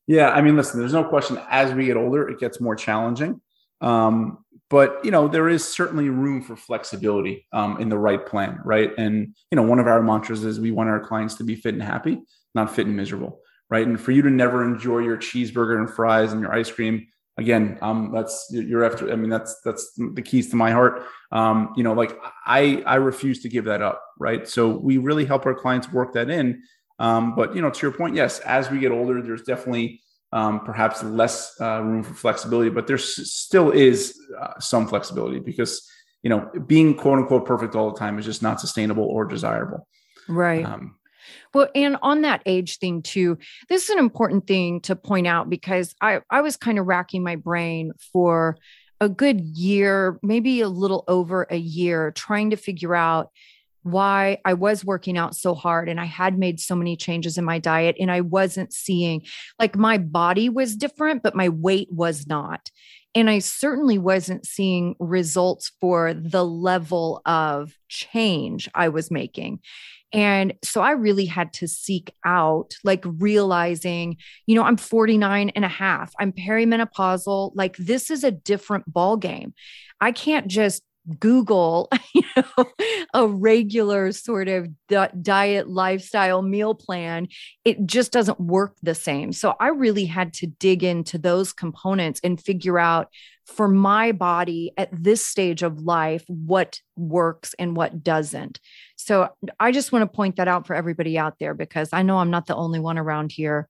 yeah, 0.07 0.31
I 0.31 0.41
mean, 0.41 0.57
listen, 0.57 0.81
there's 0.81 0.93
no 0.93 1.05
question 1.05 1.41
as 1.51 1.73
we 1.75 1.87
get 1.87 1.97
older, 1.97 2.29
it 2.29 2.39
gets 2.39 2.61
more 2.61 2.77
challenging. 2.77 3.41
Um, 3.81 4.39
but 4.69 5.05
you 5.05 5.11
know, 5.11 5.29
there 5.29 5.49
is 5.49 5.65
certainly 5.65 6.09
room 6.09 6.43
for 6.43 6.57
flexibility 6.57 7.47
um, 7.53 7.81
in 7.81 7.89
the 7.89 7.99
right 7.99 8.25
plan, 8.25 8.59
right? 8.65 8.91
And 8.99 9.35
you 9.51 9.57
know, 9.57 9.63
one 9.63 9.79
of 9.79 9.87
our 9.87 10.03
mantras 10.03 10.45
is 10.45 10.59
we 10.59 10.73
want 10.73 10.89
our 10.89 11.01
clients 11.01 11.35
to 11.37 11.45
be 11.45 11.55
fit 11.55 11.75
and 11.75 11.83
happy, 11.83 12.21
not 12.55 12.75
fit 12.75 12.87
and 12.87 12.97
miserable, 12.97 13.41
right? 13.71 13.87
And 13.87 14.01
for 14.01 14.11
you 14.11 14.23
to 14.23 14.31
never 14.31 14.65
enjoy 14.65 14.99
your 14.99 15.17
cheeseburger 15.17 15.79
and 15.79 15.89
fries 15.89 16.33
and 16.33 16.41
your 16.41 16.53
ice 16.53 16.71
cream 16.71 17.07
again 17.39 17.79
um 17.83 18.11
that's 18.15 18.47
you're 18.51 18.85
after 18.85 19.13
i 19.13 19.17
mean 19.17 19.29
that's 19.29 19.61
that's 19.65 19.93
the 20.15 20.23
keys 20.23 20.49
to 20.49 20.57
my 20.57 20.71
heart 20.71 21.03
um 21.33 21.73
you 21.77 21.83
know 21.83 21.93
like 21.93 22.19
i 22.47 22.83
i 22.87 22.95
refuse 22.95 23.43
to 23.43 23.49
give 23.49 23.65
that 23.65 23.83
up 23.83 24.03
right 24.19 24.49
so 24.49 24.69
we 24.69 24.97
really 24.97 25.25
help 25.25 25.45
our 25.45 25.55
clients 25.55 25.93
work 25.93 26.13
that 26.15 26.31
in 26.31 26.63
um, 26.99 27.35
but 27.35 27.55
you 27.55 27.63
know, 27.63 27.71
to 27.71 27.87
your 27.87 27.93
point, 27.93 28.15
yes, 28.15 28.41
as 28.41 28.71
we 28.71 28.79
get 28.79 28.93
older, 28.93 29.21
there's 29.23 29.43
definitely 29.43 30.01
um, 30.33 30.61
perhaps 30.61 31.03
less 31.03 31.55
uh, 31.61 31.83
room 31.83 32.03
for 32.03 32.15
flexibility, 32.15 32.71
but 32.71 32.87
there 32.87 32.99
still 32.99 33.71
is 33.71 34.19
uh, 34.41 34.59
some 34.59 34.87
flexibility 34.87 35.39
because 35.39 35.89
you 36.23 36.31
know 36.31 36.51
being 36.67 36.95
quote 36.95 37.19
unquote 37.19 37.47
perfect 37.47 37.75
all 37.75 37.93
the 37.93 37.99
time 37.99 38.19
is 38.19 38.25
just 38.25 38.43
not 38.43 38.61
sustainable 38.61 39.05
or 39.05 39.25
desirable. 39.25 39.87
Right. 40.29 40.65
Um, 40.65 40.97
well, 41.55 41.69
and 41.75 41.97
on 42.03 42.23
that 42.23 42.43
age 42.47 42.79
thing 42.79 43.03
too, 43.03 43.39
this 43.69 43.85
is 43.85 43.91
an 43.91 43.99
important 43.99 44.47
thing 44.47 44.81
to 44.83 44.97
point 44.97 45.27
out 45.27 45.51
because 45.51 45.95
I 46.01 46.21
I 46.31 46.41
was 46.41 46.57
kind 46.57 46.79
of 46.79 46.87
racking 46.87 47.23
my 47.23 47.37
brain 47.37 47.93
for 48.13 48.57
a 49.01 49.09
good 49.09 49.41
year, 49.41 50.19
maybe 50.23 50.61
a 50.63 50.69
little 50.69 51.05
over 51.07 51.47
a 51.51 51.57
year, 51.57 52.13
trying 52.13 52.51
to 52.51 52.57
figure 52.57 52.95
out 52.95 53.31
why 53.87 54.39
I 54.45 54.55
was 54.55 54.85
working 54.85 55.17
out 55.17 55.37
so 55.37 55.55
hard 55.55 55.89
and 55.89 56.01
I 56.01 56.05
had 56.05 56.39
made 56.39 56.61
so 56.61 56.75
many 56.75 56.97
changes 56.97 57.39
in 57.39 57.45
my 57.45 57.59
diet 57.59 57.97
and 58.01 58.11
I 58.11 58.21
wasn't 58.21 58.73
seeing 58.73 59.23
like 59.59 59.77
my 59.77 59.97
body 59.97 60.49
was 60.49 60.77
different, 60.77 61.23
but 61.23 61.37
my 61.37 61.49
weight 61.49 61.89
was 61.91 62.27
not. 62.27 62.71
And 63.15 63.31
I 63.31 63.39
certainly 63.39 63.97
wasn't 63.97 64.45
seeing 64.45 64.95
results 64.99 65.73
for 65.81 66.13
the 66.13 66.45
level 66.45 67.23
of 67.25 67.73
change 67.89 68.69
I 68.75 68.89
was 68.89 69.11
making. 69.11 69.61
And 70.13 70.55
so 70.63 70.83
I 70.83 70.91
really 70.93 71.27
had 71.27 71.53
to 71.55 71.69
seek 71.69 72.13
out, 72.25 72.75
like 72.85 73.05
realizing, 73.07 74.19
you 74.47 74.55
know, 74.55 74.63
I'm 74.63 74.77
49 74.77 75.51
and 75.51 75.65
a 75.65 75.69
half, 75.69 76.13
I'm 76.19 76.33
perimenopausal. 76.33 77.53
Like 77.55 77.77
this 77.77 78.11
is 78.11 78.25
a 78.25 78.31
different 78.31 78.93
ball 78.93 79.17
game. 79.17 79.55
I 80.01 80.13
can't 80.13 80.47
just 80.47 80.83
Google, 81.21 81.89
you 82.15 82.23
know, 82.37 82.67
a 83.15 83.27
regular 83.27 84.13
sort 84.13 84.49
of 84.49 84.69
diet 84.89 85.69
lifestyle 85.69 86.43
meal 86.43 86.75
plan, 86.75 87.29
it 87.65 87.87
just 87.87 88.13
doesn't 88.13 88.41
work 88.41 88.77
the 88.83 88.95
same. 88.95 89.33
So 89.33 89.55
I 89.61 89.69
really 89.69 90.07
had 90.07 90.33
to 90.35 90.47
dig 90.47 90.83
into 90.83 91.19
those 91.19 91.53
components 91.53 92.21
and 92.23 92.41
figure 92.41 92.79
out 92.79 93.09
for 93.45 93.69
my 93.69 94.11
body 94.11 94.73
at 94.77 94.89
this 94.93 95.25
stage 95.25 95.63
of 95.63 95.81
life 95.81 96.25
what 96.27 96.81
works 96.97 97.55
and 97.59 97.77
what 97.77 98.03
doesn't. 98.03 98.59
So 98.97 99.29
I 99.61 99.71
just 99.71 99.93
want 99.93 100.03
to 100.03 100.17
point 100.17 100.37
that 100.37 100.49
out 100.49 100.67
for 100.67 100.75
everybody 100.75 101.17
out 101.17 101.39
there 101.39 101.55
because 101.55 101.91
I 101.93 102.03
know 102.03 102.19
I'm 102.19 102.31
not 102.31 102.47
the 102.47 102.57
only 102.57 102.81
one 102.81 102.99
around 102.99 103.31
here 103.31 103.69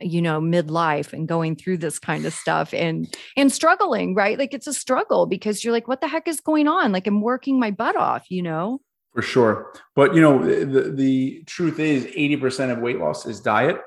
you 0.00 0.20
know 0.20 0.40
midlife 0.40 1.12
and 1.12 1.26
going 1.26 1.56
through 1.56 1.78
this 1.78 1.98
kind 1.98 2.26
of 2.26 2.32
stuff 2.32 2.74
and 2.74 3.14
and 3.36 3.52
struggling 3.52 4.14
right? 4.14 4.38
Like 4.38 4.52
it's 4.52 4.66
a 4.66 4.74
struggle 4.74 5.26
because 5.26 5.64
you're 5.64 5.72
like 5.72 5.88
what 5.88 6.00
the 6.00 6.08
heck 6.08 6.28
is 6.28 6.40
going 6.40 6.68
on? 6.68 6.92
Like 6.92 7.06
i'm 7.06 7.20
working 7.20 7.58
my 7.58 7.70
butt 7.70 7.96
off 7.96 8.26
you 8.30 8.42
know? 8.42 8.80
For 9.14 9.22
sure. 9.22 9.72
But 9.94 10.14
you 10.14 10.20
know 10.20 10.44
the 10.44 10.90
the 10.90 11.42
truth 11.46 11.78
is 11.78 12.04
80% 12.04 12.70
of 12.70 12.78
weight 12.80 12.98
loss 12.98 13.24
is 13.26 13.40
diet. 13.40 13.80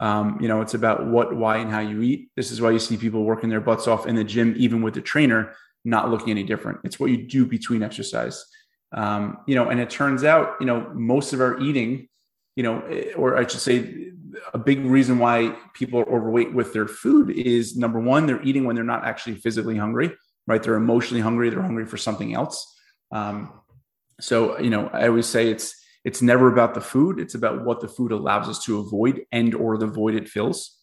Um, 0.00 0.38
you 0.40 0.48
know 0.48 0.60
it's 0.60 0.74
about 0.74 1.06
what 1.06 1.34
why 1.34 1.56
and 1.56 1.70
how 1.70 1.80
you 1.80 2.02
eat. 2.02 2.28
This 2.36 2.50
is 2.50 2.60
why 2.60 2.70
you 2.70 2.78
see 2.78 2.96
people 2.96 3.24
working 3.24 3.48
their 3.48 3.62
butts 3.62 3.88
off 3.88 4.06
in 4.06 4.14
the 4.14 4.24
gym 4.24 4.54
even 4.58 4.82
with 4.82 4.94
the 4.94 5.00
trainer 5.00 5.54
not 5.86 6.10
looking 6.10 6.30
any 6.30 6.42
different. 6.42 6.78
It's 6.84 6.98
what 6.98 7.10
you 7.10 7.26
do 7.26 7.46
between 7.46 7.82
exercise. 7.82 8.44
Um, 8.92 9.38
you 9.46 9.54
know 9.54 9.70
and 9.70 9.80
it 9.80 9.88
turns 9.88 10.22
out 10.22 10.56
you 10.60 10.66
know 10.66 10.90
most 10.94 11.32
of 11.32 11.40
our 11.40 11.58
eating 11.60 12.08
you 12.56 12.62
know 12.62 12.80
or 13.16 13.36
i 13.36 13.46
should 13.46 13.60
say 13.60 14.12
a 14.52 14.58
big 14.58 14.84
reason 14.84 15.18
why 15.18 15.56
people 15.74 16.00
are 16.00 16.08
overweight 16.08 16.52
with 16.54 16.72
their 16.72 16.86
food 16.86 17.30
is 17.30 17.76
number 17.76 18.00
one, 18.00 18.26
they're 18.26 18.42
eating 18.42 18.64
when 18.64 18.76
they're 18.76 18.84
not 18.84 19.04
actually 19.04 19.36
physically 19.36 19.76
hungry, 19.76 20.12
right? 20.46 20.62
They're 20.62 20.74
emotionally 20.74 21.20
hungry. 21.20 21.50
They're 21.50 21.62
hungry 21.62 21.86
for 21.86 21.96
something 21.96 22.34
else. 22.34 22.74
Um, 23.12 23.52
so, 24.20 24.58
you 24.58 24.70
know, 24.70 24.88
I 24.92 25.08
always 25.08 25.26
say 25.26 25.50
it's, 25.50 25.74
it's 26.04 26.22
never 26.22 26.52
about 26.52 26.74
the 26.74 26.80
food. 26.80 27.18
It's 27.18 27.34
about 27.34 27.64
what 27.64 27.80
the 27.80 27.88
food 27.88 28.12
allows 28.12 28.48
us 28.48 28.62
to 28.64 28.80
avoid 28.80 29.22
and 29.32 29.54
or 29.54 29.78
the 29.78 29.86
void 29.86 30.14
it 30.14 30.28
fills. 30.28 30.78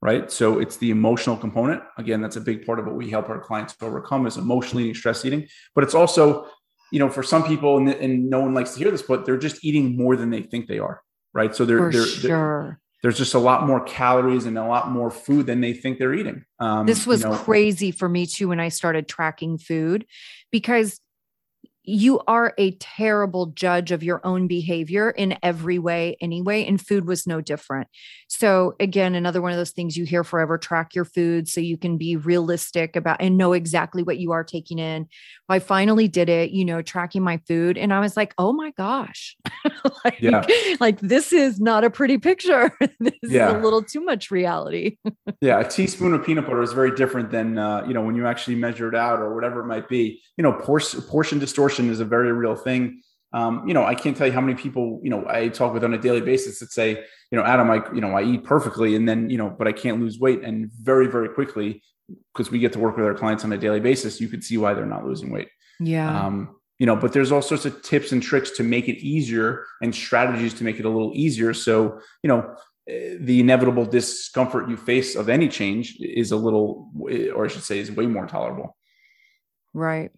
Right. 0.00 0.32
So 0.32 0.58
it's 0.58 0.78
the 0.78 0.90
emotional 0.90 1.36
component. 1.36 1.80
Again, 1.96 2.20
that's 2.20 2.34
a 2.34 2.40
big 2.40 2.66
part 2.66 2.80
of 2.80 2.86
what 2.86 2.96
we 2.96 3.08
help 3.08 3.28
our 3.28 3.38
clients 3.38 3.76
overcome 3.80 4.26
is 4.26 4.36
emotional 4.36 4.80
eating, 4.80 4.94
stress 4.94 5.24
eating. 5.24 5.46
But 5.76 5.84
it's 5.84 5.94
also, 5.94 6.48
you 6.90 6.98
know, 6.98 7.08
for 7.08 7.22
some 7.22 7.44
people, 7.44 7.76
and, 7.76 7.88
and 7.88 8.28
no 8.28 8.40
one 8.40 8.52
likes 8.52 8.72
to 8.72 8.80
hear 8.80 8.90
this, 8.90 9.02
but 9.02 9.24
they're 9.24 9.38
just 9.38 9.64
eating 9.64 9.96
more 9.96 10.16
than 10.16 10.30
they 10.30 10.42
think 10.42 10.66
they 10.66 10.80
are. 10.80 11.02
Right. 11.32 11.54
So 11.54 11.64
they're, 11.64 11.90
they're, 11.90 12.06
sure. 12.06 12.28
They're, 12.28 12.78
there's 13.02 13.18
just 13.18 13.34
a 13.34 13.38
lot 13.38 13.66
more 13.66 13.80
calories 13.80 14.46
and 14.46 14.56
a 14.56 14.64
lot 14.64 14.90
more 14.90 15.10
food 15.10 15.46
than 15.46 15.60
they 15.60 15.72
think 15.72 15.98
they're 15.98 16.14
eating. 16.14 16.44
Um, 16.60 16.86
this 16.86 17.06
was 17.06 17.22
you 17.22 17.30
know, 17.30 17.36
crazy 17.36 17.90
for 17.90 18.08
me 18.08 18.26
too 18.26 18.48
when 18.48 18.60
I 18.60 18.68
started 18.68 19.08
tracking 19.08 19.58
food 19.58 20.06
because 20.52 21.00
you 21.84 22.20
are 22.28 22.54
a 22.58 22.72
terrible 22.72 23.46
judge 23.46 23.90
of 23.90 24.02
your 24.02 24.20
own 24.24 24.46
behavior 24.46 25.10
in 25.10 25.36
every 25.42 25.78
way 25.78 26.16
anyway 26.20 26.64
and 26.64 26.80
food 26.80 27.06
was 27.06 27.26
no 27.26 27.40
different. 27.40 27.88
So 28.28 28.76
again 28.78 29.14
another 29.14 29.42
one 29.42 29.52
of 29.52 29.58
those 29.58 29.72
things 29.72 29.96
you 29.96 30.04
hear 30.04 30.22
forever 30.22 30.58
track 30.58 30.94
your 30.94 31.04
food 31.04 31.48
so 31.48 31.60
you 31.60 31.76
can 31.76 31.98
be 31.98 32.16
realistic 32.16 32.94
about 32.94 33.20
and 33.20 33.36
know 33.36 33.52
exactly 33.52 34.02
what 34.02 34.18
you 34.18 34.32
are 34.32 34.44
taking 34.44 34.78
in. 34.78 35.08
I 35.48 35.58
finally 35.58 36.08
did 36.08 36.28
it 36.28 36.50
you 36.50 36.64
know 36.64 36.82
tracking 36.82 37.22
my 37.22 37.38
food 37.46 37.76
and 37.76 37.92
i 37.92 38.00
was 38.00 38.16
like 38.16 38.34
oh 38.38 38.52
my 38.52 38.70
gosh. 38.72 39.36
Like, 40.04 40.20
yeah. 40.20 40.44
like 40.80 41.00
this 41.00 41.32
is 41.32 41.60
not 41.60 41.84
a 41.84 41.90
pretty 41.90 42.18
picture. 42.18 42.70
This 43.00 43.12
yeah. 43.22 43.48
is 43.48 43.54
a 43.54 43.58
little 43.58 43.82
too 43.82 44.00
much 44.00 44.30
reality. 44.30 44.96
Yeah 45.40 45.60
a 45.60 45.68
teaspoon 45.68 46.14
of 46.14 46.24
peanut 46.24 46.46
butter 46.46 46.62
is 46.62 46.72
very 46.72 46.94
different 46.94 47.30
than 47.30 47.58
uh, 47.58 47.84
you 47.86 47.94
know 47.94 48.02
when 48.02 48.14
you 48.14 48.26
actually 48.26 48.54
measure 48.54 48.88
it 48.88 48.94
out 48.94 49.18
or 49.18 49.34
whatever 49.34 49.60
it 49.60 49.66
might 49.66 49.88
be. 49.88 50.20
You 50.36 50.42
know 50.42 50.52
portion 50.52 51.02
portion 51.02 51.38
distortion 51.38 51.71
is 51.78 52.00
a 52.00 52.04
very 52.04 52.32
real 52.32 52.56
thing. 52.56 53.02
Um, 53.34 53.66
you 53.66 53.72
know, 53.72 53.84
I 53.84 53.94
can't 53.94 54.16
tell 54.16 54.26
you 54.26 54.32
how 54.32 54.42
many 54.42 54.54
people, 54.54 55.00
you 55.02 55.10
know, 55.10 55.24
I 55.26 55.48
talk 55.48 55.72
with 55.72 55.84
on 55.84 55.94
a 55.94 55.98
daily 55.98 56.20
basis 56.20 56.58
that 56.58 56.70
say, 56.70 56.90
you 57.30 57.38
know, 57.38 57.44
Adam, 57.44 57.70
I, 57.70 57.82
you 57.94 58.00
know, 58.00 58.14
I 58.14 58.22
eat 58.22 58.44
perfectly 58.44 58.94
and 58.94 59.08
then, 59.08 59.30
you 59.30 59.38
know, 59.38 59.48
but 59.48 59.66
I 59.66 59.72
can't 59.72 60.00
lose 60.00 60.18
weight. 60.18 60.42
And 60.42 60.70
very, 60.72 61.06
very 61.06 61.30
quickly, 61.30 61.82
because 62.32 62.50
we 62.50 62.58
get 62.58 62.72
to 62.74 62.78
work 62.78 62.96
with 62.96 63.06
our 63.06 63.14
clients 63.14 63.44
on 63.44 63.52
a 63.52 63.58
daily 63.58 63.80
basis, 63.80 64.20
you 64.20 64.28
could 64.28 64.44
see 64.44 64.58
why 64.58 64.74
they're 64.74 64.84
not 64.84 65.06
losing 65.06 65.30
weight. 65.30 65.48
Yeah. 65.80 66.26
Um, 66.26 66.56
you 66.78 66.86
know, 66.86 66.96
but 66.96 67.12
there's 67.12 67.32
all 67.32 67.42
sorts 67.42 67.64
of 67.64 67.80
tips 67.82 68.12
and 68.12 68.22
tricks 68.22 68.50
to 68.52 68.62
make 68.62 68.88
it 68.88 68.98
easier 68.98 69.64
and 69.80 69.94
strategies 69.94 70.52
to 70.54 70.64
make 70.64 70.78
it 70.78 70.84
a 70.84 70.90
little 70.90 71.12
easier. 71.14 71.54
So, 71.54 72.00
you 72.22 72.28
know, 72.28 72.54
eh, 72.88 73.16
the 73.18 73.40
inevitable 73.40 73.86
discomfort 73.86 74.68
you 74.68 74.76
face 74.76 75.14
of 75.14 75.28
any 75.28 75.48
change 75.48 75.96
is 76.00 76.32
a 76.32 76.36
little, 76.36 76.90
or 77.34 77.44
I 77.44 77.48
should 77.48 77.62
say, 77.62 77.78
is 77.78 77.90
way 77.90 78.06
more 78.06 78.26
tolerable. 78.26 78.76
Right. 79.72 80.10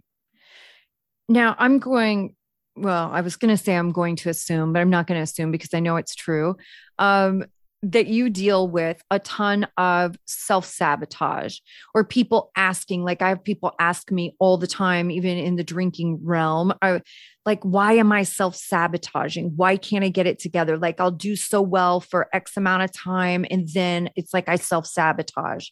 Now 1.28 1.56
I'm 1.58 1.78
going, 1.78 2.34
well, 2.76 3.10
I 3.12 3.20
was 3.20 3.36
going 3.36 3.56
to 3.56 3.62
say 3.62 3.74
I'm 3.74 3.92
going 3.92 4.16
to 4.16 4.30
assume, 4.30 4.72
but 4.72 4.80
I'm 4.80 4.90
not 4.90 5.06
going 5.06 5.18
to 5.18 5.22
assume 5.22 5.50
because 5.50 5.74
I 5.74 5.80
know 5.80 5.96
it's 5.96 6.14
true. 6.14 6.56
Um, 6.98 7.44
that 7.84 8.06
you 8.06 8.30
deal 8.30 8.66
with 8.66 9.02
a 9.10 9.18
ton 9.18 9.66
of 9.76 10.16
self 10.26 10.64
sabotage 10.64 11.58
or 11.94 12.02
people 12.02 12.50
asking, 12.56 13.04
like 13.04 13.20
I 13.20 13.28
have 13.28 13.44
people 13.44 13.72
ask 13.78 14.10
me 14.10 14.34
all 14.38 14.56
the 14.56 14.66
time, 14.66 15.10
even 15.10 15.36
in 15.36 15.56
the 15.56 15.64
drinking 15.64 16.20
realm, 16.22 16.72
I, 16.80 17.02
like, 17.44 17.62
why 17.62 17.92
am 17.94 18.10
I 18.10 18.22
self 18.22 18.56
sabotaging? 18.56 19.52
Why 19.56 19.76
can't 19.76 20.04
I 20.04 20.08
get 20.08 20.26
it 20.26 20.38
together? 20.38 20.78
Like, 20.78 20.98
I'll 20.98 21.10
do 21.10 21.36
so 21.36 21.60
well 21.60 22.00
for 22.00 22.28
X 22.32 22.56
amount 22.56 22.84
of 22.84 22.92
time. 22.92 23.44
And 23.50 23.68
then 23.68 24.08
it's 24.16 24.32
like 24.32 24.48
I 24.48 24.56
self 24.56 24.86
sabotage. 24.86 25.68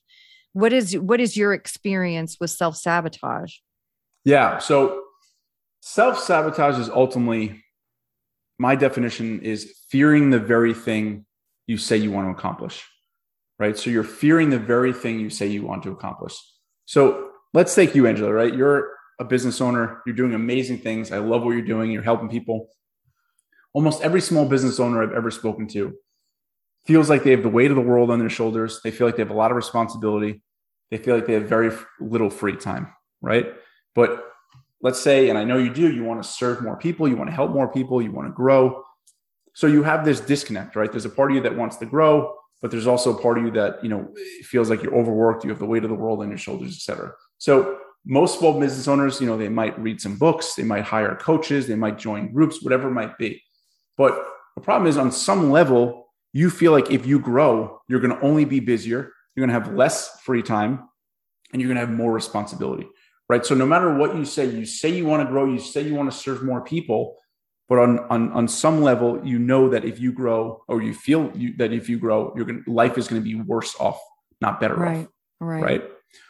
What 0.52 0.74
is, 0.74 0.96
what 0.98 1.18
is 1.18 1.34
your 1.34 1.54
experience 1.54 2.36
with 2.38 2.50
self 2.50 2.76
sabotage? 2.76 3.54
Yeah. 4.24 4.58
So 4.58 5.02
self 5.82 6.18
sabotage 6.18 6.78
is 6.78 6.88
ultimately 6.88 7.62
my 8.58 8.76
definition 8.76 9.40
is 9.40 9.80
fearing 9.88 10.30
the 10.30 10.38
very 10.38 10.72
thing 10.72 11.26
you 11.66 11.76
say 11.76 11.96
you 11.96 12.12
want 12.12 12.26
to 12.28 12.30
accomplish, 12.30 12.84
right? 13.58 13.76
So 13.76 13.90
you're 13.90 14.04
fearing 14.04 14.50
the 14.50 14.58
very 14.58 14.92
thing 14.92 15.18
you 15.18 15.28
say 15.28 15.48
you 15.48 15.64
want 15.64 15.82
to 15.82 15.90
accomplish. 15.90 16.36
So 16.84 17.30
let's 17.52 17.74
take 17.74 17.94
you, 17.94 18.06
Angela, 18.06 18.32
right? 18.32 18.54
You're 18.54 18.92
a 19.18 19.24
business 19.24 19.60
owner, 19.60 20.02
you're 20.06 20.14
doing 20.14 20.34
amazing 20.34 20.78
things. 20.78 21.10
I 21.10 21.18
love 21.18 21.42
what 21.42 21.50
you're 21.50 21.62
doing, 21.62 21.90
you're 21.90 22.02
helping 22.02 22.28
people. 22.28 22.68
Almost 23.72 24.02
every 24.02 24.20
small 24.20 24.46
business 24.46 24.78
owner 24.78 25.02
I've 25.02 25.16
ever 25.16 25.30
spoken 25.30 25.66
to 25.68 25.94
feels 26.86 27.10
like 27.10 27.24
they 27.24 27.30
have 27.32 27.42
the 27.42 27.48
weight 27.48 27.70
of 27.70 27.76
the 27.76 27.82
world 27.82 28.10
on 28.10 28.20
their 28.20 28.30
shoulders. 28.30 28.80
They 28.84 28.90
feel 28.92 29.06
like 29.06 29.16
they 29.16 29.22
have 29.22 29.30
a 29.30 29.34
lot 29.34 29.50
of 29.50 29.56
responsibility. 29.56 30.42
They 30.90 30.98
feel 30.98 31.16
like 31.16 31.26
they 31.26 31.34
have 31.34 31.44
very 31.44 31.72
little 31.98 32.30
free 32.30 32.56
time, 32.56 32.92
right? 33.20 33.52
But 33.94 34.31
let's 34.82 35.00
say, 35.00 35.30
and 35.30 35.38
I 35.38 35.44
know 35.44 35.58
you 35.58 35.72
do, 35.72 35.90
you 35.90 36.04
want 36.04 36.22
to 36.22 36.28
serve 36.28 36.62
more 36.62 36.76
people, 36.76 37.08
you 37.08 37.16
want 37.16 37.30
to 37.30 37.34
help 37.34 37.52
more 37.52 37.68
people, 37.72 38.02
you 38.02 38.12
want 38.12 38.28
to 38.28 38.32
grow. 38.32 38.84
So 39.54 39.66
you 39.66 39.82
have 39.82 40.04
this 40.04 40.20
disconnect, 40.20 40.76
right? 40.76 40.90
There's 40.90 41.04
a 41.04 41.10
part 41.10 41.30
of 41.30 41.36
you 41.36 41.42
that 41.42 41.56
wants 41.56 41.76
to 41.76 41.86
grow, 41.86 42.34
but 42.60 42.70
there's 42.70 42.86
also 42.86 43.16
a 43.16 43.22
part 43.22 43.38
of 43.38 43.44
you 43.44 43.50
that, 43.52 43.82
you 43.82 43.88
know, 43.88 44.12
feels 44.42 44.70
like 44.70 44.82
you're 44.82 44.94
overworked, 44.94 45.44
you 45.44 45.50
have 45.50 45.58
the 45.58 45.66
weight 45.66 45.84
of 45.84 45.90
the 45.90 45.96
world 45.96 46.20
on 46.20 46.28
your 46.28 46.38
shoulders, 46.38 46.74
et 46.74 46.80
cetera. 46.80 47.12
So 47.38 47.78
most 48.04 48.38
small 48.38 48.58
business 48.58 48.88
owners, 48.88 49.20
you 49.20 49.26
know, 49.26 49.36
they 49.36 49.48
might 49.48 49.78
read 49.78 50.00
some 50.00 50.16
books, 50.16 50.54
they 50.54 50.64
might 50.64 50.84
hire 50.84 51.14
coaches, 51.14 51.66
they 51.66 51.76
might 51.76 51.98
join 51.98 52.32
groups, 52.32 52.62
whatever 52.62 52.88
it 52.88 52.92
might 52.92 53.16
be. 53.18 53.40
But 53.96 54.24
the 54.56 54.62
problem 54.62 54.88
is 54.88 54.96
on 54.96 55.12
some 55.12 55.50
level, 55.50 56.08
you 56.32 56.50
feel 56.50 56.72
like 56.72 56.90
if 56.90 57.06
you 57.06 57.20
grow, 57.20 57.80
you're 57.88 58.00
going 58.00 58.16
to 58.16 58.24
only 58.24 58.44
be 58.44 58.58
busier, 58.58 59.12
you're 59.34 59.46
going 59.46 59.54
to 59.54 59.66
have 59.66 59.76
less 59.76 60.20
free 60.22 60.42
time, 60.42 60.88
and 61.52 61.60
you're 61.60 61.68
going 61.68 61.78
to 61.78 61.86
have 61.86 61.94
more 61.94 62.12
responsibility, 62.12 62.88
right? 63.32 63.44
So 63.44 63.54
no 63.54 63.66
matter 63.66 63.88
what 64.00 64.14
you 64.16 64.24
say, 64.24 64.44
you 64.46 64.66
say 64.66 64.90
you 64.90 65.06
want 65.06 65.20
to 65.22 65.28
grow, 65.32 65.44
you 65.46 65.58
say 65.58 65.80
you 65.82 65.94
want 65.94 66.10
to 66.12 66.16
serve 66.16 66.42
more 66.42 66.60
people, 66.60 67.16
but 67.72 67.78
on 67.78 68.00
on 68.10 68.30
on 68.32 68.46
some 68.48 68.82
level 68.82 69.08
you 69.24 69.38
know 69.38 69.70
that 69.70 69.82
if 69.82 69.98
you 69.98 70.12
grow 70.12 70.62
or 70.68 70.82
you 70.82 70.92
feel 70.92 71.32
you, 71.34 71.56
that 71.56 71.72
if 71.72 71.88
you 71.88 71.98
grow 71.98 72.30
you're 72.36 72.44
going 72.44 72.62
life 72.66 72.98
is 72.98 73.08
going 73.08 73.18
to 73.18 73.24
be 73.24 73.34
worse 73.34 73.74
off 73.80 73.98
not 74.42 74.60
better 74.60 74.74
right, 74.74 75.06
off 75.06 75.08
right 75.40 75.62
right. 75.62 75.84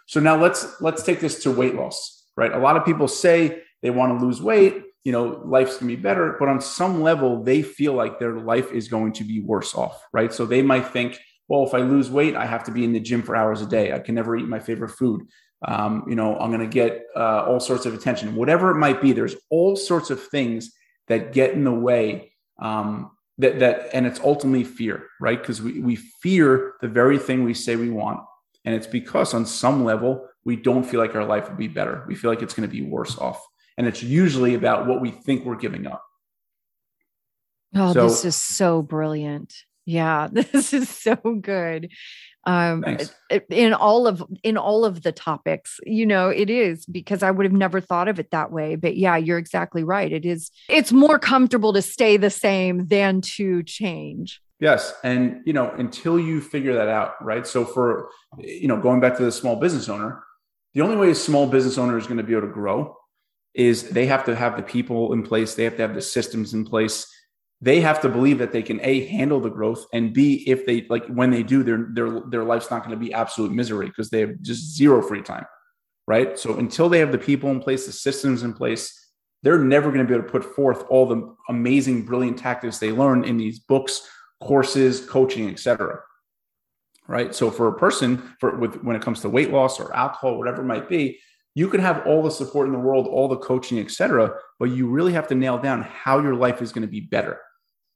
so 0.07 0.21
now 0.21 0.37
let's 0.37 0.81
let's 0.81 1.03
take 1.03 1.19
this 1.19 1.43
to 1.43 1.51
weight 1.51 1.75
loss 1.75 2.27
right? 2.37 2.53
A 2.53 2.59
lot 2.59 2.77
of 2.77 2.85
people 2.85 3.09
say 3.09 3.63
they 3.83 3.91
want 3.91 4.17
to 4.17 4.25
lose 4.25 4.41
weight 4.41 4.85
you 5.03 5.11
know 5.11 5.43
life's 5.45 5.79
going 5.79 5.91
to 5.91 5.97
be 5.97 6.01
better 6.11 6.37
but 6.39 6.49
on 6.49 6.61
some 6.61 7.03
level 7.03 7.43
they 7.43 7.61
feel 7.61 7.95
like 7.95 8.21
their 8.21 8.39
life 8.39 8.71
is 8.71 8.87
going 8.87 9.13
to 9.13 9.25
be 9.25 9.41
worse 9.41 9.75
off 9.75 10.01
right? 10.13 10.33
So 10.33 10.47
they 10.47 10.63
might 10.63 10.87
think 10.89 11.19
well 11.53 11.65
if 11.65 11.75
i 11.75 11.79
lose 11.79 12.11
weight 12.11 12.35
i 12.35 12.47
have 12.47 12.65
to 12.65 12.71
be 12.71 12.83
in 12.83 12.93
the 12.95 13.01
gym 13.09 13.23
for 13.23 13.37
hours 13.37 13.61
a 13.61 13.67
day. 13.67 13.93
I 13.93 13.99
can 13.99 14.15
never 14.15 14.35
eat 14.37 14.49
my 14.49 14.59
favorite 14.59 14.93
food. 15.01 15.29
Um, 15.73 16.05
you 16.09 16.17
know 16.17 16.37
i'm 16.39 16.51
going 16.51 16.69
to 16.69 16.75
get 16.83 17.05
uh, 17.15 17.45
all 17.47 17.61
sorts 17.61 17.85
of 17.87 17.93
attention. 17.95 18.35
Whatever 18.35 18.71
it 18.71 18.79
might 18.87 19.01
be 19.03 19.13
there's 19.13 19.37
all 19.51 19.77
sorts 19.77 20.09
of 20.11 20.19
things 20.35 20.73
that 21.09 21.33
get 21.33 21.53
in 21.53 21.65
the 21.65 21.79
way 21.89 22.33
um, 22.61 23.11
that 23.39 23.59
that 23.61 23.91
and 23.93 24.07
it's 24.07 24.21
ultimately 24.21 24.65
fear 24.65 25.07
right? 25.21 25.41
Because 25.41 25.63
we, 25.63 25.81
we 25.81 25.97
fear 25.97 26.75
the 26.81 26.89
very 26.89 27.19
thing 27.19 27.45
we 27.45 27.55
say 27.55 27.77
we 27.77 27.91
want. 27.91 28.21
And 28.65 28.75
it's 28.75 28.89
because 28.89 29.35
on 29.35 29.47
some 29.47 29.85
level 29.85 30.27
we 30.45 30.57
don't 30.57 30.85
feel 30.85 31.01
like 31.01 31.15
our 31.15 31.25
life 31.25 31.49
will 31.49 31.57
be 31.57 31.69
better. 31.69 32.05
We 32.09 32.17
feel 32.17 32.31
like 32.31 32.43
it's 32.43 32.55
going 32.55 32.69
to 32.69 32.75
be 32.75 32.83
worse 32.83 33.17
off. 33.19 33.41
And 33.79 33.87
it's 33.87 34.03
usually 34.03 34.55
about 34.55 34.87
what 34.87 35.01
we 35.01 35.11
think 35.11 35.45
we're 35.45 35.57
giving 35.57 35.87
up. 35.87 36.03
Oh 37.75 37.93
so, 37.93 38.03
this 38.03 38.25
is 38.25 38.37
so 38.37 38.83
brilliant 38.83 39.55
yeah 39.85 40.29
this 40.33 40.73
is 40.73 40.88
so 40.88 41.16
good. 41.40 41.90
Um 42.45 42.85
in 43.51 43.73
all 43.73 44.09
of 44.09 44.25
in 44.42 44.57
all 44.57 44.85
of 44.85 45.03
the 45.03 45.12
topics 45.12 45.79
you 45.87 46.05
know 46.05 46.29
it 46.29 46.51
is 46.51 46.85
because 46.87 47.23
i 47.23 47.31
would 47.31 47.47
have 47.47 47.53
never 47.53 47.81
thought 47.81 48.09
of 48.09 48.18
it 48.18 48.33
that 48.33 48.51
way 48.51 48.75
but 48.75 48.97
yeah 48.97 49.16
you're 49.16 49.38
exactly 49.38 49.85
right 49.85 50.12
it 50.12 50.27
is 50.27 50.51
it's 50.68 50.90
more 50.90 51.21
comfortable 51.21 51.73
to 51.73 51.81
stay 51.81 52.16
the 52.16 52.31
same 52.31 52.88
than 52.88 53.21
to 53.21 53.62
change. 53.62 54.40
Yes 54.59 54.92
and 55.05 55.40
you 55.47 55.53
know 55.53 55.71
until 55.71 56.18
you 56.18 56.40
figure 56.40 56.75
that 56.75 56.88
out 56.88 57.25
right? 57.25 57.47
So 57.47 57.64
for 57.64 58.09
you 58.38 58.66
know 58.66 58.81
going 58.81 58.99
back 58.99 59.16
to 59.18 59.25
the 59.25 59.33
small 59.33 59.55
business 59.57 59.88
owner 59.88 60.25
the 60.75 60.81
only 60.81 60.97
way 60.97 61.11
a 61.11 61.14
small 61.14 61.47
business 61.47 61.79
owner 61.79 61.97
is 61.97 62.07
going 62.07 62.16
to 62.16 62.25
be 62.25 62.33
able 62.33 62.49
to 62.49 62.53
grow 62.53 62.97
is 63.55 63.90
they 63.90 64.07
have 64.07 64.25
to 64.25 64.35
have 64.35 64.57
the 64.57 64.62
people 64.62 65.12
in 65.12 65.23
place 65.23 65.55
they 65.55 65.64
have 65.64 65.77
to 65.77 65.83
have 65.83 65.95
the 65.95 66.03
systems 66.03 66.55
in 66.55 66.64
place 66.64 67.07
they 67.62 67.81
have 67.81 68.01
to 68.01 68.09
believe 68.09 68.38
that 68.38 68.51
they 68.51 68.62
can 68.62 68.81
a 68.83 69.07
handle 69.07 69.40
the 69.40 69.48
growth 69.48 69.87
and 69.92 70.12
b 70.12 70.44
if 70.46 70.66
they 70.66 70.85
like 70.90 71.07
when 71.07 71.31
they 71.31 71.42
do 71.42 71.62
their 71.62 71.87
their 71.92 72.20
their 72.29 72.44
life's 72.44 72.70
not 72.70 72.85
going 72.85 72.90
to 72.90 73.03
be 73.03 73.14
absolute 73.14 73.53
misery 73.53 73.87
because 73.87 74.11
they 74.11 74.20
have 74.20 74.40
just 74.42 74.77
zero 74.77 75.01
free 75.01 75.22
time 75.22 75.46
right? 76.09 76.37
So 76.37 76.59
until 76.59 76.88
they 76.88 76.98
have 76.98 77.12
the 77.12 77.18
people 77.18 77.51
in 77.51 77.61
place 77.61 77.87
the 77.87 77.92
systems 77.92 78.42
in 78.42 78.53
place 78.53 78.98
they're 79.44 79.59
never 79.59 79.90
going 79.90 80.05
to 80.07 80.09
be 80.09 80.14
able 80.14 80.25
to 80.25 80.31
put 80.31 80.55
forth 80.55 80.85
all 80.88 81.07
the 81.07 81.35
amazing 81.48 82.05
brilliant 82.05 82.38
tactics 82.38 82.79
they 82.79 82.92
learn 82.92 83.25
in 83.25 83.37
these 83.38 83.61
books 83.61 84.07
courses 84.42 85.07
coaching 85.07 85.48
etc 85.48 86.01
right? 87.09 87.35
So 87.35 87.51
for 87.51 87.68
a 87.68 87.79
person 87.79 88.35
for 88.40 88.57
with 88.57 88.83
when 88.83 88.96
it 88.96 89.03
comes 89.03 89.20
to 89.20 89.29
weight 89.29 89.53
loss 89.53 89.79
or 89.81 89.94
alcohol 89.94 90.37
whatever 90.37 90.62
it 90.62 90.66
might 90.66 90.88
be 90.88 91.20
you 91.55 91.68
can 91.68 91.81
have 91.81 92.07
all 92.07 92.22
the 92.22 92.31
support 92.31 92.66
in 92.66 92.72
the 92.72 92.79
world 92.79 93.07
all 93.07 93.29
the 93.29 93.37
coaching 93.37 93.79
etc 93.79 94.35
but 94.59 94.70
you 94.70 94.88
really 94.88 95.12
have 95.12 95.29
to 95.29 95.35
nail 95.37 95.59
down 95.59 95.83
how 95.83 96.18
your 96.18 96.35
life 96.35 96.61
is 96.61 96.72
going 96.72 96.83
to 96.83 96.88
be 96.88 97.01
better 97.01 97.38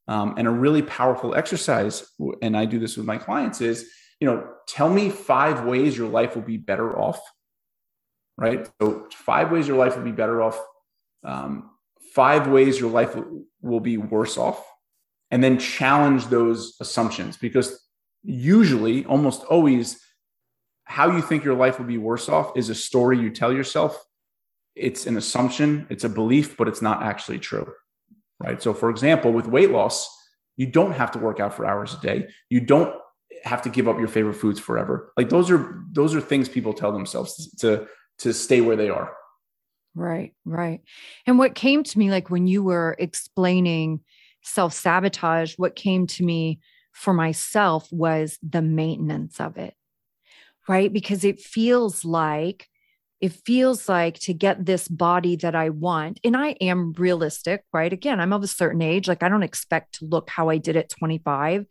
um, 0.09 0.35
and 0.37 0.47
a 0.47 0.51
really 0.51 0.83
powerful 0.83 1.35
exercise, 1.35 2.07
and 2.43 2.57
I 2.57 2.65
do 2.65 2.79
this 2.79 2.97
with 2.97 3.07
my 3.07 3.19
clients, 3.19 3.61
is 3.61 3.91
you 4.21 4.27
know, 4.27 4.49
tell 4.67 4.89
me 4.89 5.11
five 5.11 5.65
ways 5.65 5.97
your 5.97 6.09
life 6.09 6.35
will 6.35 6.43
be 6.43 6.57
better 6.57 6.99
off. 6.99 7.21
Right. 8.39 8.69
So 8.81 9.09
five 9.13 9.51
ways 9.51 9.67
your 9.67 9.79
life 9.79 9.97
will 9.97 10.05
be 10.05 10.13
better 10.13 10.43
off. 10.43 10.63
Um, 11.25 11.71
five 12.15 12.47
ways 12.47 12.79
your 12.79 12.91
life 12.91 13.17
will 13.63 13.81
be 13.81 13.97
worse 13.97 14.39
off, 14.39 14.65
and 15.31 15.43
then 15.43 15.59
challenge 15.59 16.27
those 16.27 16.77
assumptions 16.81 17.37
because 17.37 17.81
usually, 18.23 19.05
almost 19.07 19.43
always, 19.45 20.01
how 20.85 21.11
you 21.11 21.23
think 21.23 21.45
your 21.45 21.57
life 21.57 21.79
will 21.79 21.87
be 21.87 21.99
worse 21.99 22.29
off 22.29 22.57
is 22.57 22.69
a 22.69 22.75
story 22.75 23.19
you 23.19 23.31
tell 23.31 23.53
yourself. 23.53 24.01
It's 24.77 25.07
an 25.07 25.17
assumption, 25.17 25.87
it's 25.91 26.05
a 26.05 26.09
belief, 26.09 26.57
but 26.57 26.69
it's 26.69 26.83
not 26.83 27.03
actually 27.03 27.39
true 27.39 27.73
right? 28.39 28.63
So, 28.63 28.75
for 28.75 28.91
example, 28.91 29.33
with 29.33 29.47
weight 29.47 29.71
loss, 29.71 30.09
you 30.57 30.67
don't 30.67 30.93
have 30.93 31.11
to 31.13 31.19
work 31.19 31.41
out 31.41 31.55
for 31.55 31.67
hours 31.67 31.95
a 31.95 32.01
day. 32.01 32.29
You 32.49 32.61
don't 32.61 32.95
have 33.45 33.63
to 33.63 33.69
give 33.69 33.89
up 33.89 33.99
your 33.99 34.09
favorite 34.09 34.35
foods 34.35 34.59
forever. 34.59 35.13
Like 35.17 35.29
those 35.29 35.51
are 35.51 35.83
those 35.93 36.15
are 36.15 36.21
things 36.21 36.49
people 36.49 36.73
tell 36.73 36.93
themselves 36.93 37.55
to 37.57 37.87
to 38.19 38.33
stay 38.33 38.61
where 38.61 38.77
they 38.77 38.89
are. 38.89 39.13
Right, 39.95 40.35
right. 40.45 40.81
And 41.27 41.39
what 41.39 41.55
came 41.55 41.83
to 41.83 41.99
me 41.99 42.11
like 42.11 42.31
when 42.31 42.47
you 42.47 42.63
were 42.63 42.97
explaining 42.99 44.01
self-sabotage, 44.43 45.55
what 45.57 45.75
came 45.75 46.07
to 46.07 46.25
me 46.25 46.61
for 46.93 47.13
myself 47.13 47.89
was 47.91 48.39
the 48.43 48.63
maintenance 48.63 49.41
of 49.41 49.57
it. 49.57 49.75
Right? 50.69 50.93
Because 50.93 51.25
it 51.25 51.41
feels 51.41 52.05
like 52.05 52.69
it 53.21 53.33
feels 53.33 53.89
like 53.89 54.19
to 54.21 54.35
get 54.35 54.67
this 54.67 54.89
body 54.89 55.37
that 55.37 55.55
I 55.55 55.71
want, 55.71 56.21
and 56.23 56.37
I 56.37 56.51
am 56.61 56.93
realistic, 56.93 57.65
right? 57.73 57.93
Again, 57.93 58.21
I'm 58.21 58.33
of 58.33 58.43
a 58.43 58.49
certain 58.49 58.83
age. 58.83 59.09
Like, 59.09 59.23
I 59.23 59.29
don't 59.29 59.43
expect 59.43 59.99
to 59.99 60.05
look 60.05 60.29
how 60.29 60.51
I 60.51 60.59
did 60.59 60.77
at 60.77 60.91
25. 60.91 61.67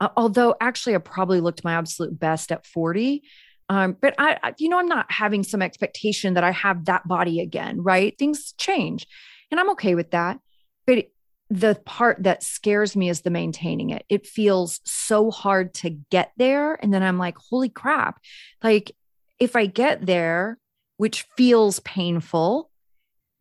Uh, 0.00 0.08
although, 0.16 0.54
actually, 0.60 0.94
I 0.94 0.98
probably 0.98 1.40
looked 1.40 1.64
my 1.64 1.74
absolute 1.74 2.18
best 2.18 2.52
at 2.52 2.66
40. 2.66 3.22
Um, 3.68 3.96
but 3.98 4.14
I, 4.18 4.38
I, 4.42 4.54
you 4.58 4.68
know, 4.68 4.78
I'm 4.78 4.88
not 4.88 5.10
having 5.10 5.42
some 5.44 5.62
expectation 5.62 6.34
that 6.34 6.44
I 6.44 6.50
have 6.50 6.84
that 6.86 7.08
body 7.08 7.40
again, 7.40 7.82
right? 7.82 8.14
Things 8.18 8.52
change, 8.58 9.06
and 9.50 9.58
I'm 9.58 9.70
okay 9.70 9.94
with 9.94 10.10
that. 10.10 10.40
But 10.86 11.06
the 11.48 11.78
part 11.86 12.22
that 12.22 12.42
scares 12.42 12.96
me 12.96 13.08
is 13.08 13.22
the 13.22 13.30
maintaining 13.30 13.90
it. 13.90 14.04
It 14.08 14.26
feels 14.26 14.80
so 14.84 15.30
hard 15.30 15.74
to 15.74 15.90
get 15.90 16.32
there. 16.38 16.74
And 16.82 16.92
then 16.92 17.02
I'm 17.02 17.18
like, 17.18 17.36
holy 17.36 17.68
crap. 17.68 18.20
Like, 18.62 18.92
if 19.38 19.54
I 19.54 19.66
get 19.66 20.06
there, 20.06 20.58
which 21.02 21.22
feels 21.36 21.80
painful, 21.80 22.70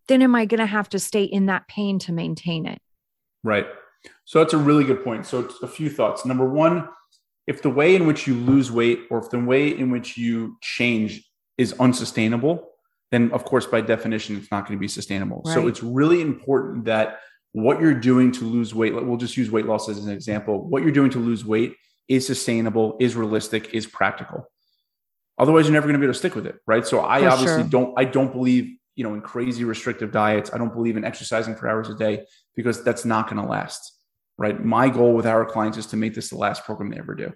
then 0.08 0.24
am 0.24 0.34
I 0.34 0.46
going 0.46 0.62
to 0.62 0.66
have 0.66 0.90
to 0.90 0.98
stay 0.98 1.24
in 1.24 1.46
that 1.46 1.68
pain 1.68 2.00
to 2.00 2.12
maintain 2.12 2.66
it? 2.66 2.80
Right. 3.44 3.68
So 4.26 4.40
that's 4.40 4.56
a 4.56 4.58
really 4.58 4.84
good 4.84 5.04
point. 5.04 5.28
So 5.28 5.48
a 5.62 5.68
few 5.68 5.88
thoughts. 5.88 6.26
Number 6.26 6.50
one, 6.50 6.90
if 7.46 7.62
the 7.62 7.70
way 7.70 7.96
in 7.96 8.08
which 8.08 8.26
you 8.26 8.34
lose 8.34 8.72
weight 8.72 9.02
or 9.12 9.20
if 9.20 9.30
the 9.30 9.38
way 9.38 9.68
in 9.68 9.92
which 9.92 10.18
you 10.18 10.58
change 10.62 11.24
is 11.60 11.76
unsustainable, 11.80 12.68
then 13.12 13.32
of 13.32 13.46
course, 13.46 13.68
by 13.68 13.80
definition, 13.80 14.38
it's 14.38 14.50
not 14.50 14.66
going 14.66 14.80
to 14.80 14.82
be 14.82 14.88
sustainable. 14.88 15.44
Right. 15.46 15.54
So 15.54 15.68
it's 15.68 15.84
really 15.84 16.20
important 16.20 16.86
that 16.86 17.20
what 17.52 17.80
you're 17.80 17.94
doing 17.94 18.32
to 18.32 18.44
lose 18.44 18.74
weight, 18.74 18.96
we'll 18.96 19.18
just 19.18 19.38
use 19.38 19.52
weight 19.52 19.68
loss 19.68 19.88
as 19.88 20.04
an 20.04 20.12
example. 20.12 20.68
What 20.68 20.82
you're 20.82 20.92
doing 20.92 21.12
to 21.12 21.20
lose 21.20 21.46
weight 21.46 21.76
is 22.08 22.26
sustainable, 22.26 22.98
is 23.00 23.16
realistic, 23.16 23.72
is 23.76 23.86
practical. 23.86 24.48
Otherwise, 25.42 25.66
you're 25.66 25.74
never 25.74 25.88
going 25.88 25.96
to 25.96 26.00
be 26.00 26.06
able 26.06 26.14
to 26.14 26.20
stick 26.20 26.36
with 26.36 26.46
it, 26.46 26.60
right? 26.68 26.86
So 26.86 27.04
I 27.04 27.22
For 27.22 27.30
obviously 27.30 27.64
sure. 27.64 27.70
don't 27.70 27.94
I 27.98 28.06
don't 28.06 28.32
believe 28.32 28.78
you 28.96 29.04
know 29.04 29.16
in 29.16 29.22
crazy 29.22 29.64
restrictive 29.64 30.12
diets. 30.12 30.52
I 30.54 30.60
don't 30.60 30.74
believe 30.74 30.98
in 30.98 31.04
exercising 31.04 31.56
for 31.56 31.68
hours 31.68 31.90
a 31.90 31.96
day 31.96 32.26
because 32.56 32.84
that's 32.84 33.06
not 33.06 33.28
going 33.28 33.42
to 33.42 33.50
last, 33.50 33.98
right? 34.38 34.64
My 34.64 34.88
goal 34.88 35.14
with 35.14 35.26
our 35.26 35.44
clients 35.44 35.78
is 35.80 35.88
to 35.88 35.98
make 35.98 36.14
this 36.14 36.30
the 36.30 36.38
last 36.38 36.64
program 36.64 36.92
they 36.92 37.00
ever 37.00 37.16
do. 37.16 37.34